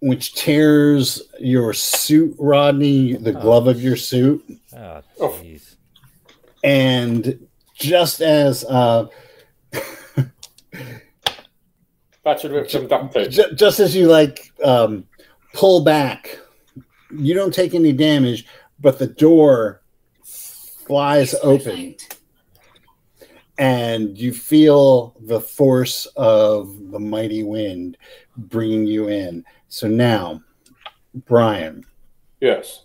which 0.00 0.34
tears 0.34 1.22
your 1.40 1.72
suit, 1.74 2.36
Rodney, 2.38 3.14
the 3.14 3.32
glove 3.32 3.66
of 3.66 3.82
your 3.82 3.96
suit, 3.96 4.44
Oh, 4.76 5.02
Oh. 5.18 5.28
jeez. 5.42 5.74
And 6.68 7.46
just 7.74 8.20
as 8.20 8.64
uh 8.66 9.06
Patch 12.24 12.44
with 12.44 12.70
some 12.70 12.86
duct 12.88 13.14
tape. 13.14 13.30
Ju- 13.30 13.54
just 13.54 13.80
as 13.80 13.96
you 13.96 14.06
like 14.06 14.52
um, 14.62 15.06
pull 15.54 15.82
back, 15.82 16.38
you 17.16 17.32
don't 17.32 17.54
take 17.54 17.74
any 17.74 17.92
damage, 17.92 18.44
but 18.80 18.98
the 18.98 19.06
door 19.06 19.80
flies 20.24 21.34
open, 21.42 21.94
and 23.56 24.18
you 24.18 24.34
feel 24.34 25.16
the 25.20 25.40
force 25.40 26.04
of 26.16 26.90
the 26.90 26.98
mighty 26.98 27.44
wind 27.44 27.96
bringing 28.36 28.86
you 28.86 29.08
in. 29.08 29.42
So 29.68 29.88
now, 29.88 30.42
Brian, 31.26 31.82
Yes. 32.40 32.84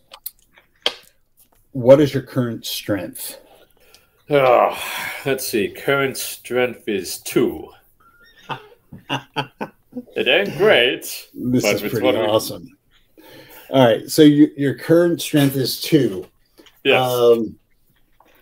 what 1.73 1.99
is 1.99 2.13
your 2.13 2.23
current 2.23 2.65
strength? 2.65 3.39
Oh, 4.29 4.77
let's 5.25 5.45
see. 5.47 5.69
Current 5.69 6.17
strength 6.17 6.87
is 6.87 7.17
two. 7.19 7.69
it 9.09 10.27
ain't 10.27 10.57
great. 10.57 11.01
This 11.33 11.63
But 11.63 11.75
is 11.75 11.81
it's 11.83 11.91
pretty 11.93 12.05
what 12.05 12.15
we- 12.15 12.21
awesome. 12.21 12.77
All 13.69 13.85
right, 13.87 14.07
so 14.09 14.21
you, 14.21 14.51
your 14.55 14.75
current 14.75 15.19
strength 15.21 15.55
is 15.55 15.81
two. 15.81 16.27
Yes. 16.83 17.01
Um, 17.01 17.57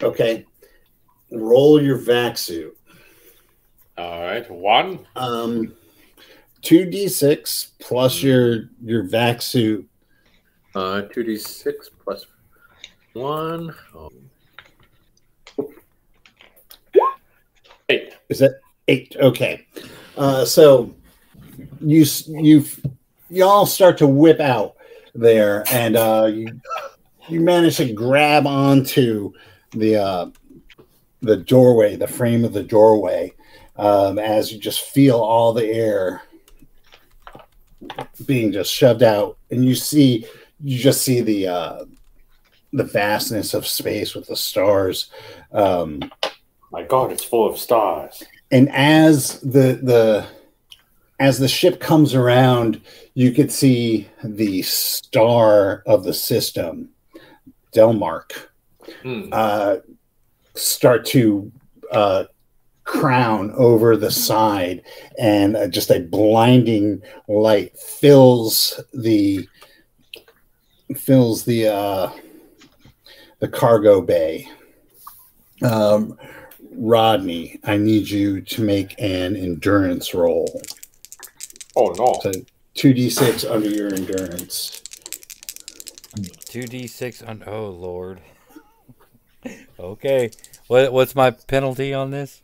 okay. 0.02 0.46
Roll 1.32 1.82
your 1.82 1.98
vac 1.98 2.38
suit. 2.38 2.78
All 3.98 4.24
right. 4.24 4.50
One. 4.52 5.08
Um, 5.16 5.74
two 6.62 6.86
d 6.90 7.08
six 7.08 7.72
plus 7.80 8.22
your 8.22 8.70
your 8.84 9.04
vac 9.04 9.42
suit. 9.42 9.88
Uh, 10.76 11.04
two 11.04 11.24
d 11.24 11.38
six 11.38 11.90
plus 12.04 12.26
one. 13.14 13.74
Oh. 13.96 14.12
Eight. 17.90 18.14
Is 18.30 18.40
that 18.40 18.60
eight? 18.88 19.16
Okay. 19.20 19.66
Uh, 20.18 20.46
so 20.46 20.94
you 21.80 22.06
you 22.28 22.66
you 23.30 23.44
all 23.46 23.66
start 23.66 23.98
to 24.00 24.08
whip 24.08 24.40
out 24.40 24.76
there, 25.14 25.64
and 25.72 25.96
uh, 25.96 26.30
you 26.32 26.62
you 27.28 27.40
manage 27.40 27.78
to 27.78 27.92
grab 27.92 28.46
onto 28.46 29.34
the 29.72 29.96
uh, 29.98 30.30
the 31.22 31.38
doorway, 31.38 31.96
the 31.96 32.08
frame 32.08 32.44
of 32.46 32.54
the 32.54 32.64
doorway, 32.64 33.34
um, 33.78 34.20
as 34.20 34.52
you 34.52 34.60
just 34.60 34.82
feel 34.82 35.18
all 35.18 35.54
the 35.54 35.66
air 35.66 36.22
being 38.26 38.52
just 38.52 38.72
shoved 38.74 39.04
out, 39.04 39.38
and 39.50 39.66
you 39.66 39.76
see 39.76 40.26
you 40.64 40.78
just 40.78 41.02
see 41.02 41.22
the 41.22 41.48
uh, 41.48 41.86
the 42.74 42.84
vastness 42.84 43.54
of 43.54 43.68
space 43.68 44.14
with 44.14 44.28
the 44.28 44.36
stars. 44.36 45.10
Um, 45.52 46.12
My 46.72 46.84
God, 46.84 47.12
it's 47.12 47.24
full 47.24 47.50
of 47.50 47.58
stars. 47.58 48.24
and 48.52 48.70
as 48.70 49.40
the 49.42 49.80
the 49.84 50.26
as 51.20 51.38
the 51.40 51.48
ship 51.48 51.80
comes 51.80 52.14
around 52.16 52.82
you 53.14 53.32
could 53.32 53.52
see 53.52 54.10
the 54.24 54.62
star 54.64 55.84
of 55.86 56.04
the 56.04 56.14
system 56.14 56.90
delmark 57.76 58.32
Hmm. 59.04 59.30
uh, 59.32 59.76
start 60.56 61.06
to 61.08 61.52
uh, 61.92 62.24
crown 62.84 63.52
over 63.56 63.96
the 63.96 64.10
side 64.12 64.82
and 65.20 65.56
uh, 65.56 65.68
just 65.68 65.92
a 65.92 66.00
blinding 66.00 67.02
light 67.28 67.78
fills 67.78 68.80
the 68.94 69.48
fills 70.98 71.46
the 71.46 71.68
uh, 71.68 72.10
the 73.40 73.48
cargo 73.48 74.02
bay 74.02 74.48
um, 75.62 76.18
rodney 76.72 77.60
i 77.64 77.78
need 77.78 78.10
you 78.10 78.42
to 78.42 78.62
make 78.62 78.96
an 79.00 79.36
endurance 79.36 80.14
roll 80.14 80.62
Oh 81.76 81.88
no. 81.98 82.20
so 82.22 82.32
2d6 82.76 83.50
under 83.50 83.70
your 83.70 83.94
endurance 83.94 84.82
2d6 86.18 87.26
on. 87.28 87.44
Oh, 87.48 87.70
Lord. 87.70 88.20
okay. 89.80 90.32
What, 90.68 90.92
what's 90.92 91.16
my 91.16 91.32
penalty 91.32 91.94
on 91.94 92.12
this? 92.12 92.42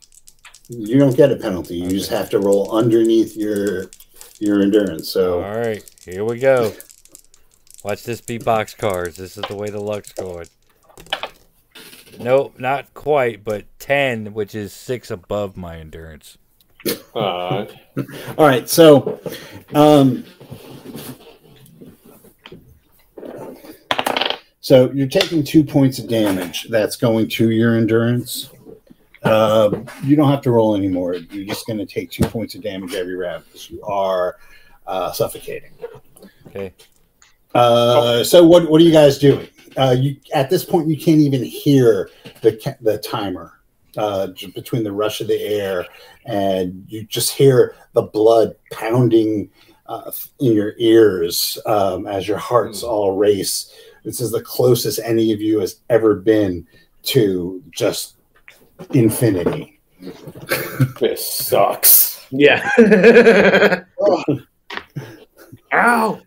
you 0.70 0.98
don't 0.98 1.16
get 1.16 1.32
a 1.32 1.36
penalty 1.36 1.76
you 1.76 1.88
just 1.88 2.10
have 2.10 2.28
to 2.28 2.38
roll 2.38 2.70
underneath 2.70 3.34
your 3.36 3.86
your 4.38 4.60
endurance. 4.60 5.08
So 5.08 5.42
All 5.42 5.56
right, 5.56 5.82
here 6.04 6.24
we 6.24 6.38
go. 6.38 6.74
Watch 7.82 8.04
this 8.04 8.20
be 8.20 8.38
boxcars. 8.38 9.16
This 9.16 9.36
is 9.38 9.44
the 9.48 9.56
way 9.56 9.70
the 9.70 9.80
luck's 9.80 10.12
going. 10.12 10.46
Nope, 12.18 12.58
not 12.58 12.92
quite, 12.94 13.44
but 13.44 13.64
10, 13.78 14.34
which 14.34 14.54
is 14.54 14.72
6 14.72 15.10
above 15.10 15.56
my 15.56 15.78
endurance. 15.78 16.38
Alright. 17.14 17.74
All 18.36 18.46
right, 18.46 18.68
so 18.68 19.20
um, 19.74 20.24
so 24.60 24.90
you're 24.92 25.08
taking 25.08 25.42
two 25.42 25.64
points 25.64 25.98
of 25.98 26.08
damage. 26.08 26.68
That's 26.70 26.96
going 26.96 27.28
to 27.30 27.50
your 27.50 27.76
endurance. 27.76 28.50
Uh, 29.22 29.80
you 30.04 30.14
don't 30.14 30.30
have 30.30 30.42
to 30.42 30.50
roll 30.50 30.76
anymore. 30.76 31.14
You're 31.14 31.46
just 31.46 31.66
going 31.66 31.78
to 31.78 31.86
take 31.86 32.10
two 32.10 32.24
points 32.24 32.54
of 32.54 32.62
damage 32.62 32.94
every 32.94 33.16
round 33.16 33.44
because 33.46 33.70
you 33.70 33.82
are 33.82 34.36
uh, 34.86 35.12
suffocating. 35.12 35.72
Okay. 36.46 36.72
Uh, 37.54 38.22
so 38.22 38.46
what 38.46 38.70
what 38.70 38.80
are 38.80 38.84
you 38.84 38.92
guys 38.92 39.18
doing? 39.18 39.48
Uh, 39.78 39.94
you 39.98 40.16
at 40.34 40.50
this 40.50 40.64
point 40.64 40.88
you 40.88 40.98
can't 40.98 41.20
even 41.20 41.42
hear 41.42 42.10
the 42.42 42.76
the 42.80 42.98
timer 42.98 43.60
uh, 43.96 44.28
between 44.54 44.82
the 44.82 44.92
rush 44.92 45.20
of 45.20 45.28
the 45.28 45.40
air 45.40 45.86
and 46.26 46.84
you 46.88 47.04
just 47.04 47.32
hear 47.32 47.74
the 47.94 48.02
blood 48.02 48.54
pounding 48.72 49.50
uh, 49.86 50.10
in 50.40 50.52
your 50.52 50.74
ears 50.78 51.58
um, 51.66 52.06
as 52.06 52.28
your 52.28 52.38
hearts 52.38 52.82
all 52.82 53.16
race. 53.16 53.72
This 54.04 54.20
is 54.20 54.30
the 54.30 54.42
closest 54.42 55.00
any 55.02 55.32
of 55.32 55.40
you 55.40 55.58
has 55.60 55.80
ever 55.90 56.14
been 56.14 56.66
to 57.04 57.62
just 57.70 58.16
infinity. 58.92 59.80
This 61.00 61.28
sucks. 61.28 62.24
Yeah. 62.30 62.68
Ow! 65.72 66.20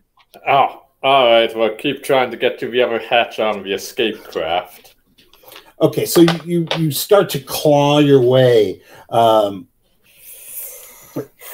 Oh, 0.46 0.81
alright, 1.02 1.56
well, 1.56 1.74
keep 1.76 2.02
trying 2.02 2.30
to 2.30 2.36
get 2.36 2.58
to 2.60 2.70
the 2.70 2.82
other 2.82 2.98
hatch 2.98 3.38
on 3.38 3.62
the 3.62 3.72
escape 3.72 4.22
craft. 4.24 4.94
Okay, 5.80 6.06
so 6.06 6.20
you 6.20 6.40
you, 6.44 6.68
you 6.78 6.90
start 6.90 7.28
to 7.30 7.40
claw 7.40 7.98
your 7.98 8.20
way 8.20 8.80
um, 9.10 9.66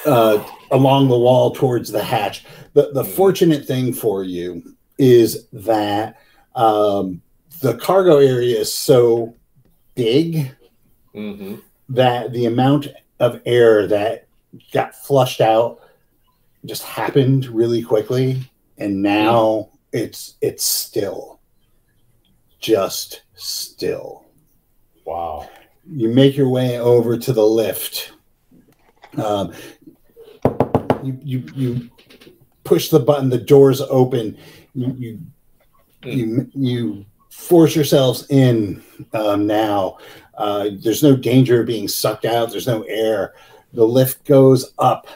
uh, 0.07 0.45
along 0.71 1.09
the 1.09 1.19
wall 1.19 1.51
towards 1.51 1.91
the 1.91 2.03
hatch. 2.03 2.45
The 2.75 2.91
the 2.93 3.05
fortunate 3.05 3.67
thing 3.67 3.93
for 3.93 4.25
you 4.25 4.77
is 4.99 5.47
that 5.53 6.21
um, 6.55 7.23
the 7.61 7.77
cargo 7.79 8.19
area 8.19 8.59
is 8.59 8.73
so 8.73 9.35
big 9.95 10.55
Mm-hmm. 11.15 11.57
that 11.89 12.33
the 12.33 12.47
amount 12.47 12.87
of 13.19 13.41
air 13.45 13.89
that 13.89 14.29
got 14.73 14.95
flushed 14.95 15.41
out 15.41 15.81
just 16.65 16.83
happened 16.85 17.47
really 17.47 17.83
quickly, 17.83 18.41
and 18.79 19.03
now 19.03 19.71
it's 19.93 20.37
it's 20.41 20.65
still, 20.65 21.41
just 22.61 23.23
still. 23.35 24.27
Wow. 25.05 25.49
you 25.91 26.11
make 26.11 26.37
your 26.37 26.51
way 26.51 26.79
over 26.79 27.17
to 27.17 27.33
the 27.33 27.47
lift. 27.47 28.13
Um, 29.17 29.55
you, 31.03 31.19
you 31.23 31.45
you 31.55 31.91
push 32.65 32.91
the 32.91 33.01
button. 33.01 33.31
The 33.31 33.39
doors 33.39 33.81
open. 33.81 34.37
You 34.75 34.95
you 34.99 35.21
you, 36.05 36.51
you 36.55 37.07
force 37.31 37.75
yourselves 37.75 38.27
in 38.31 38.83
um, 39.15 39.47
now. 39.47 39.99
Uh, 40.37 40.71
there's 40.83 41.03
no 41.03 41.17
danger 41.17 41.61
of 41.61 41.67
being 41.67 41.89
sucked 41.89 42.25
out. 42.25 42.51
There's 42.51 42.67
no 42.67 42.83
air. 42.83 43.35
The 43.73 43.85
lift 43.85 44.25
goes 44.25 44.73
up, 44.79 45.09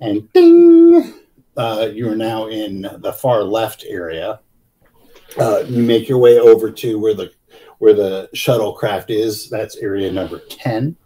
and 0.00 0.30
ding! 0.32 1.14
Uh, 1.56 1.88
you 1.92 2.10
are 2.10 2.16
now 2.16 2.46
in 2.48 2.82
the 2.98 3.12
far 3.12 3.42
left 3.44 3.84
area. 3.86 4.40
Uh, 5.38 5.62
you 5.68 5.82
make 5.82 6.08
your 6.08 6.18
way 6.18 6.38
over 6.38 6.70
to 6.70 6.98
where 6.98 7.14
the 7.14 7.30
where 7.78 7.92
the 7.94 8.28
shuttlecraft 8.34 9.10
is. 9.10 9.48
That's 9.50 9.76
area 9.76 10.10
number 10.10 10.40
10. 10.48 10.96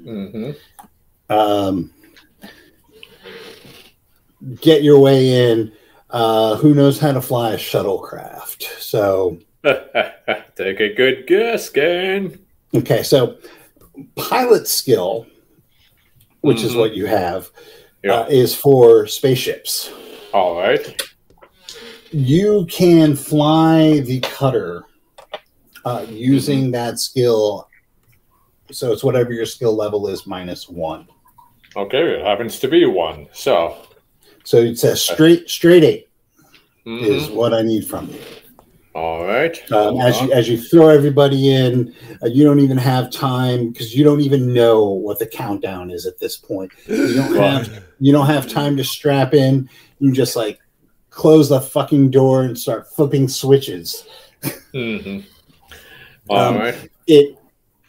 Mm-hmm. 0.00 0.50
Um, 1.32 1.92
get 4.60 4.82
your 4.82 4.98
way 5.00 5.50
in. 5.52 5.72
Uh, 6.10 6.56
who 6.56 6.74
knows 6.74 6.98
how 6.98 7.12
to 7.12 7.20
fly 7.22 7.52
a 7.52 7.56
shuttlecraft? 7.56 8.62
So, 8.80 9.38
Take 9.64 10.80
a 10.80 10.92
good 10.94 11.26
guess, 11.26 11.68
Gain. 11.70 12.38
okay, 12.74 13.02
so 13.02 13.38
pilot 14.16 14.66
skill, 14.68 15.26
which 16.42 16.62
is 16.62 16.72
Mhm. 16.72 16.78
what 16.78 16.94
you 16.94 17.06
have, 17.06 17.50
Yeah. 18.02 18.20
uh, 18.20 18.26
is 18.26 18.54
for 18.54 19.06
spaceships. 19.06 19.92
All 20.32 20.58
right. 20.58 21.00
You 22.10 22.66
can 22.68 23.16
fly 23.16 24.00
the 24.00 24.20
cutter 24.20 24.84
uh, 25.84 26.06
using 26.08 26.70
that 26.72 26.98
skill. 26.98 27.68
So 28.70 28.92
it's 28.92 29.04
whatever 29.04 29.32
your 29.32 29.46
skill 29.46 29.74
level 29.74 30.08
is 30.08 30.26
minus 30.26 30.68
one. 30.68 31.06
Okay, 31.76 32.16
it 32.16 32.24
happens 32.24 32.58
to 32.60 32.68
be 32.68 32.84
one. 32.86 33.28
So, 33.32 33.76
So 34.44 34.58
it 34.58 34.78
says 34.78 35.00
straight 35.00 35.48
straight 35.48 35.84
eight 35.84 36.08
mhm. 36.86 37.02
is 37.02 37.30
what 37.30 37.54
I 37.54 37.62
need 37.62 37.86
from 37.86 38.08
you. 38.08 38.20
All 38.94 39.24
right. 39.24 39.72
Um, 39.72 40.00
as 40.00 40.20
you 40.20 40.32
as 40.32 40.48
you 40.48 40.58
throw 40.60 40.88
everybody 40.88 41.50
in, 41.50 41.94
uh, 42.22 42.26
you 42.26 42.44
don't 42.44 42.60
even 42.60 42.76
have 42.76 43.10
time 43.10 43.70
because 43.70 43.94
you 43.96 44.04
don't 44.04 44.20
even 44.20 44.52
know 44.52 44.84
what 44.84 45.18
the 45.18 45.26
countdown 45.26 45.90
is 45.90 46.06
at 46.06 46.18
this 46.18 46.36
point. 46.36 46.70
You 46.88 47.14
don't 47.14 47.34
have 47.36 47.84
you 48.00 48.12
don't 48.12 48.26
have 48.26 48.48
time 48.48 48.76
to 48.76 48.84
strap 48.84 49.32
in. 49.34 49.68
You 49.98 50.12
just 50.12 50.36
like 50.36 50.60
close 51.10 51.48
the 51.48 51.60
fucking 51.60 52.10
door 52.10 52.42
and 52.42 52.58
start 52.58 52.88
flipping 52.94 53.28
switches. 53.28 54.06
Mm-hmm. 54.74 55.20
All 56.28 56.38
Um, 56.38 56.56
right. 56.58 56.90
It, 57.06 57.38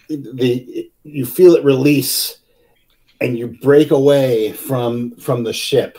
it 0.09 0.37
the 0.37 0.53
it, 0.53 0.91
you 1.03 1.25
feel 1.25 1.55
it 1.55 1.63
release, 1.63 2.37
and 3.19 3.37
you 3.37 3.57
break 3.61 3.91
away 3.91 4.53
from 4.53 5.15
from 5.17 5.43
the 5.43 5.53
ship. 5.53 5.97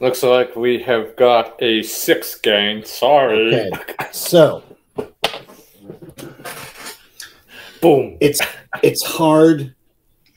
Looks 0.00 0.22
like 0.22 0.54
we 0.54 0.80
have 0.82 1.16
got 1.16 1.60
a 1.62 1.82
six 1.82 2.36
gain. 2.36 2.84
Sorry. 2.84 3.54
Okay, 3.54 3.70
so 4.12 4.62
Boom. 7.80 8.16
it's 8.20 8.40
it's 8.82 9.04
hard 9.04 9.74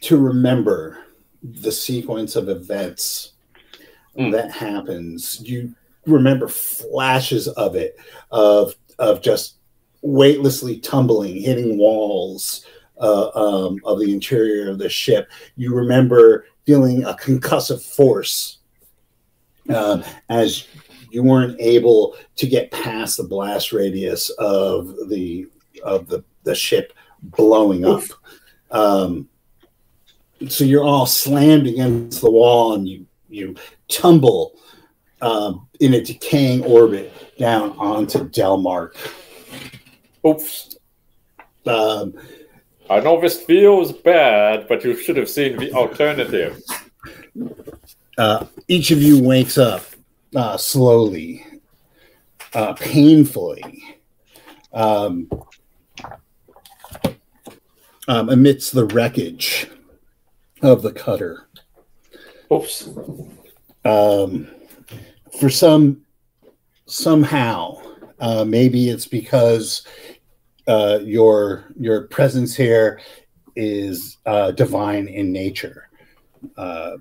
to 0.01 0.17
remember 0.17 0.97
the 1.43 1.71
sequence 1.71 2.35
of 2.35 2.49
events 2.49 3.29
Mm. 4.17 4.29
that 4.33 4.51
happens 4.51 5.41
you 5.41 5.73
remember 6.05 6.49
flashes 6.49 7.47
of 7.47 7.77
it 7.77 7.97
of 8.29 8.75
of 8.99 9.21
just 9.21 9.55
weightlessly 10.01 10.79
tumbling 10.79 11.37
hitting 11.39 11.77
walls 11.77 12.65
uh, 12.99 13.29
um, 13.35 13.79
of 13.85 13.99
the 14.01 14.11
interior 14.11 14.69
of 14.69 14.79
the 14.79 14.89
ship 14.89 15.29
you 15.55 15.73
remember 15.73 16.45
feeling 16.65 17.05
a 17.05 17.13
concussive 17.13 17.81
force 17.81 18.57
um, 19.69 20.03
as 20.29 20.67
you 21.11 21.23
weren't 21.23 21.59
able 21.59 22.15
to 22.37 22.47
get 22.47 22.71
past 22.71 23.17
the 23.17 23.23
blast 23.23 23.71
radius 23.71 24.29
of 24.31 25.09
the 25.09 25.47
of 25.83 26.07
the, 26.07 26.23
the 26.43 26.55
ship 26.55 26.93
blowing 27.21 27.85
up. 27.85 28.03
Um, 28.71 29.27
so 30.47 30.63
you're 30.63 30.83
all 30.83 31.05
slammed 31.05 31.67
against 31.67 32.21
the 32.21 32.31
wall 32.31 32.73
and 32.73 32.87
you 32.87 33.05
you 33.29 33.55
tumble 33.87 34.57
um, 35.21 35.67
in 35.79 35.93
a 35.93 36.01
decaying 36.01 36.63
orbit 36.63 37.13
down 37.37 37.71
onto 37.77 38.27
Delmark. 38.29 38.95
Oops. 40.25 40.75
Um, 41.65 42.13
I 42.89 42.99
know 42.99 43.21
this 43.21 43.41
feels 43.41 43.91
bad, 43.91 44.67
but 44.67 44.83
you 44.83 44.95
should 44.97 45.17
have 45.17 45.29
seen 45.29 45.57
the 45.57 45.71
alternative. 45.73 46.61
Uh, 48.17 48.45
each 48.67 48.91
of 48.91 49.01
you 49.01 49.21
wakes 49.21 49.57
up 49.57 49.83
uh, 50.35 50.57
slowly, 50.57 51.45
uh, 52.53 52.73
painfully, 52.73 53.83
um, 54.73 55.29
um, 58.07 58.29
amidst 58.29 58.73
the 58.73 58.85
wreckage 58.85 59.69
of 60.61 60.81
the 60.81 60.91
cutter. 60.91 61.47
Oops. 62.51 62.89
Um, 63.85 64.47
for 65.39 65.49
some, 65.49 66.01
somehow, 66.85 67.81
uh, 68.19 68.45
maybe 68.45 68.89
it's 68.89 69.07
because 69.07 69.85
uh, 70.67 70.99
your 71.01 71.73
your 71.79 72.03
presence 72.07 72.55
here 72.55 73.01
is 73.55 74.17
uh, 74.25 74.51
divine 74.51 75.07
in 75.07 75.31
nature. 75.31 75.89
Uh, 76.55 76.97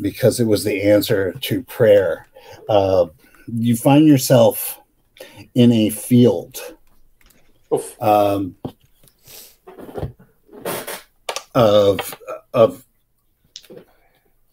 because 0.00 0.40
it 0.40 0.46
was 0.46 0.64
the 0.64 0.82
answer 0.82 1.32
to 1.40 1.62
prayer. 1.64 2.26
Uh, 2.68 3.06
you 3.46 3.76
find 3.76 4.06
yourself 4.06 4.80
in 5.54 5.72
a 5.72 5.90
field 5.90 6.60
um, 8.00 8.56
of 11.54 12.14
of 12.54 12.84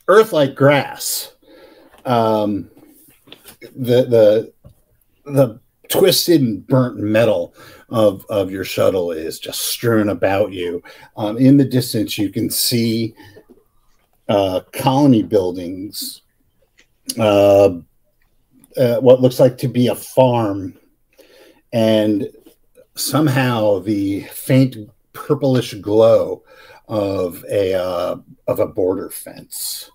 earth 0.07 0.33
like 0.33 0.55
grass. 0.55 1.33
Um, 2.05 2.69
the 3.75 4.05
the 4.05 4.53
the 5.25 5.59
twisted 5.89 6.41
and 6.41 6.65
burnt 6.65 6.97
metal 6.97 7.53
of 7.89 8.25
of 8.29 8.51
your 8.51 8.63
shuttle 8.63 9.11
is 9.11 9.39
just 9.39 9.61
strewn 9.61 10.09
about 10.09 10.51
you. 10.51 10.81
Um, 11.17 11.37
in 11.37 11.57
the 11.57 11.65
distance, 11.65 12.17
you 12.17 12.29
can 12.29 12.49
see 12.49 13.13
uh, 14.27 14.61
colony 14.71 15.23
buildings. 15.23 16.21
Uh, 17.17 17.79
uh, 18.77 18.97
what 18.99 19.21
looks 19.21 19.39
like 19.39 19.57
to 19.57 19.67
be 19.67 19.87
a 19.87 19.95
farm, 19.95 20.77
and 21.71 22.27
somehow 22.95 23.79
the 23.79 24.21
faint 24.23 24.75
purplish 25.13 25.73
glow 25.75 26.43
of 26.87 27.43
a 27.49 27.73
uh, 27.73 28.17
of 28.47 28.59
a 28.59 28.67
border 28.67 29.09
fence. 29.09 29.89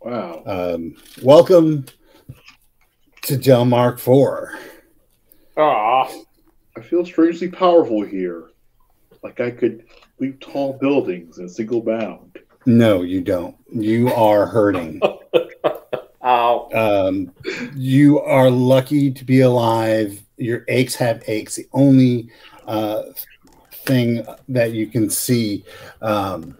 Wow. 0.00 0.42
Um, 0.44 0.96
welcome 1.22 1.86
to 3.22 3.38
Delmark 3.38 3.98
Four. 3.98 4.58
Ah, 5.56 6.10
I 6.76 6.80
feel 6.82 7.06
strangely 7.06 7.48
powerful 7.48 8.02
here. 8.02 8.50
Like 9.22 9.40
I 9.40 9.50
could 9.50 9.86
leap 10.18 10.40
tall 10.40 10.74
buildings 10.74 11.38
in 11.38 11.46
a 11.46 11.48
single 11.48 11.80
bound. 11.80 12.38
No, 12.66 13.02
you 13.02 13.20
don't. 13.20 13.56
You 13.72 14.12
are 14.12 14.46
hurting. 14.46 15.00
ow. 16.24 16.68
Um, 16.72 17.32
you 17.74 18.20
are 18.20 18.50
lucky 18.50 19.10
to 19.10 19.24
be 19.24 19.40
alive. 19.40 20.22
Your 20.36 20.64
aches 20.68 20.94
have 20.96 21.22
aches. 21.26 21.56
The 21.56 21.68
only 21.72 22.30
uh, 22.66 23.02
thing 23.72 24.24
that 24.48 24.72
you 24.72 24.86
can 24.86 25.10
see, 25.10 25.64
um, 26.00 26.58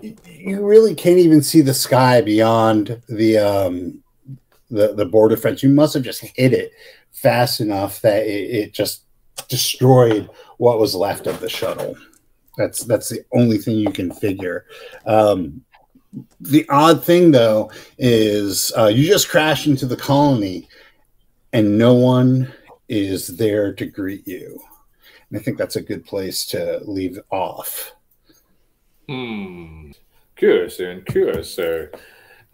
you 0.00 0.64
really 0.64 0.94
can't 0.94 1.18
even 1.18 1.42
see 1.42 1.60
the 1.60 1.74
sky 1.74 2.20
beyond 2.20 3.00
the 3.08 3.38
um, 3.38 4.02
the 4.70 4.94
the 4.94 5.04
border 5.04 5.36
fence. 5.36 5.62
You 5.62 5.68
must 5.68 5.94
have 5.94 6.02
just 6.02 6.20
hit 6.20 6.52
it 6.52 6.72
fast 7.10 7.60
enough 7.60 8.00
that 8.02 8.26
it, 8.26 8.50
it 8.50 8.72
just 8.72 9.02
destroyed 9.48 10.28
what 10.58 10.78
was 10.78 10.94
left 10.94 11.26
of 11.26 11.40
the 11.40 11.48
shuttle. 11.48 11.96
That's 12.56 12.84
that's 12.84 13.08
the 13.08 13.24
only 13.32 13.58
thing 13.58 13.76
you 13.76 13.90
can 13.90 14.12
figure. 14.12 14.66
Um, 15.06 15.64
the 16.40 16.68
odd 16.68 17.04
thing 17.04 17.30
though 17.30 17.70
is 17.98 18.72
uh, 18.76 18.86
you 18.86 19.06
just 19.06 19.30
crash 19.30 19.66
into 19.66 19.86
the 19.86 19.96
colony 19.96 20.68
and 21.54 21.78
no 21.78 21.94
one 21.94 22.52
is 22.88 23.36
there 23.38 23.72
to 23.72 23.86
greet 23.86 24.26
you 24.28 24.60
and 25.30 25.38
i 25.38 25.42
think 25.42 25.56
that's 25.56 25.76
a 25.76 25.80
good 25.80 26.04
place 26.04 26.44
to 26.44 26.82
leave 26.84 27.18
off 27.30 27.94
Hmm. 29.08 29.90
Curious 30.36 30.80
and 30.80 31.04
curious, 31.04 31.58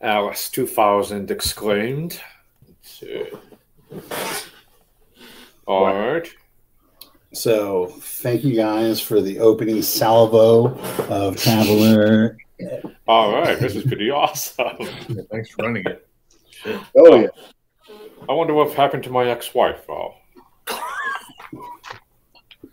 Alice 0.00 0.50
2000 0.50 1.30
exclaimed. 1.30 2.20
Let's 2.66 2.90
see. 2.98 3.26
All 5.66 5.94
right. 5.94 6.28
So 7.38 7.86
thank 8.00 8.42
you 8.42 8.56
guys 8.56 9.00
for 9.00 9.20
the 9.20 9.38
opening 9.38 9.80
salvo 9.80 10.76
of 11.08 11.36
Traveller 11.36 12.36
All 13.06 13.30
right. 13.30 13.56
This 13.60 13.76
is 13.76 13.84
pretty 13.84 14.10
awesome. 14.10 14.66
Yeah, 15.08 15.22
thanks 15.30 15.50
for 15.50 15.62
running 15.62 15.84
it. 15.86 16.04
Shit. 16.50 16.80
Oh 16.96 17.14
yeah. 17.14 17.28
I 18.28 18.32
wonder 18.32 18.54
what 18.54 18.72
happened 18.74 19.04
to 19.04 19.10
my 19.10 19.28
ex-wife. 19.28 19.88
Oh, 19.88 20.14
I 20.68 20.74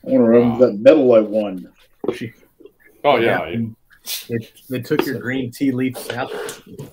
want 0.01 0.17
to 0.17 0.19
remember 0.23 0.65
that 0.65 0.79
medal 0.79 1.13
I 1.13 1.19
won. 1.19 1.71
She, 2.15 2.33
oh 3.03 3.17
yeah. 3.17 3.37
happened? 3.37 3.75
They, 4.27 4.49
they 4.67 4.81
took 4.81 5.05
your 5.05 5.19
green 5.19 5.51
tea 5.51 5.71
leaf 5.71 5.95
apple. 6.11 6.39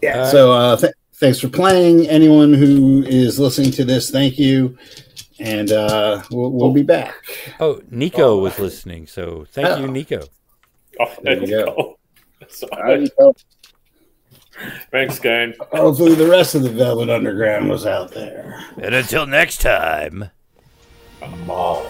yeah 0.03 0.27
so 0.31 0.53
uh, 0.53 0.77
th- 0.77 0.95
thanks 1.15 1.39
for 1.39 1.49
playing 1.49 2.07
anyone 2.09 2.55
who 2.55 3.03
is 3.03 3.39
listening 3.39 3.71
to 3.73 3.85
this 3.85 4.11
thank 4.11 4.39
you 4.39 4.79
and 5.43 5.71
uh, 5.73 6.23
we'll, 6.31 6.51
we'll 6.53 6.73
be 6.73 6.83
back 6.83 7.15
Oh, 7.61 7.81
Nico 7.91 8.39
was 8.39 8.59
listening, 8.59 9.07
so 9.07 9.45
thank 9.51 9.67
Oh. 9.69 9.81
you, 9.81 9.89
Nico. 9.89 10.23
Oh, 11.01 11.07
There 11.23 11.35
there 11.37 11.45
you 11.45 11.57
you 11.59 11.65
go. 11.65 11.75
go. 11.75 11.99
That's 12.41 12.63
all 12.63 12.69
I 12.75 12.81
right. 12.83 13.01
just 13.01 13.13
have- 13.19 13.37
Thanks, 14.91 15.19
gang. 15.19 15.55
hopefully 15.73 16.15
the 16.15 16.27
rest 16.29 16.55
of 16.55 16.63
the 16.63 16.69
velvet 16.71 17.09
underground 17.09 17.69
was 17.71 17.87
out 17.87 18.13
there 18.13 18.63
And 18.81 18.95
until 18.95 19.27
next 19.27 19.61
time. 19.63 20.31
Ball. 21.47 21.87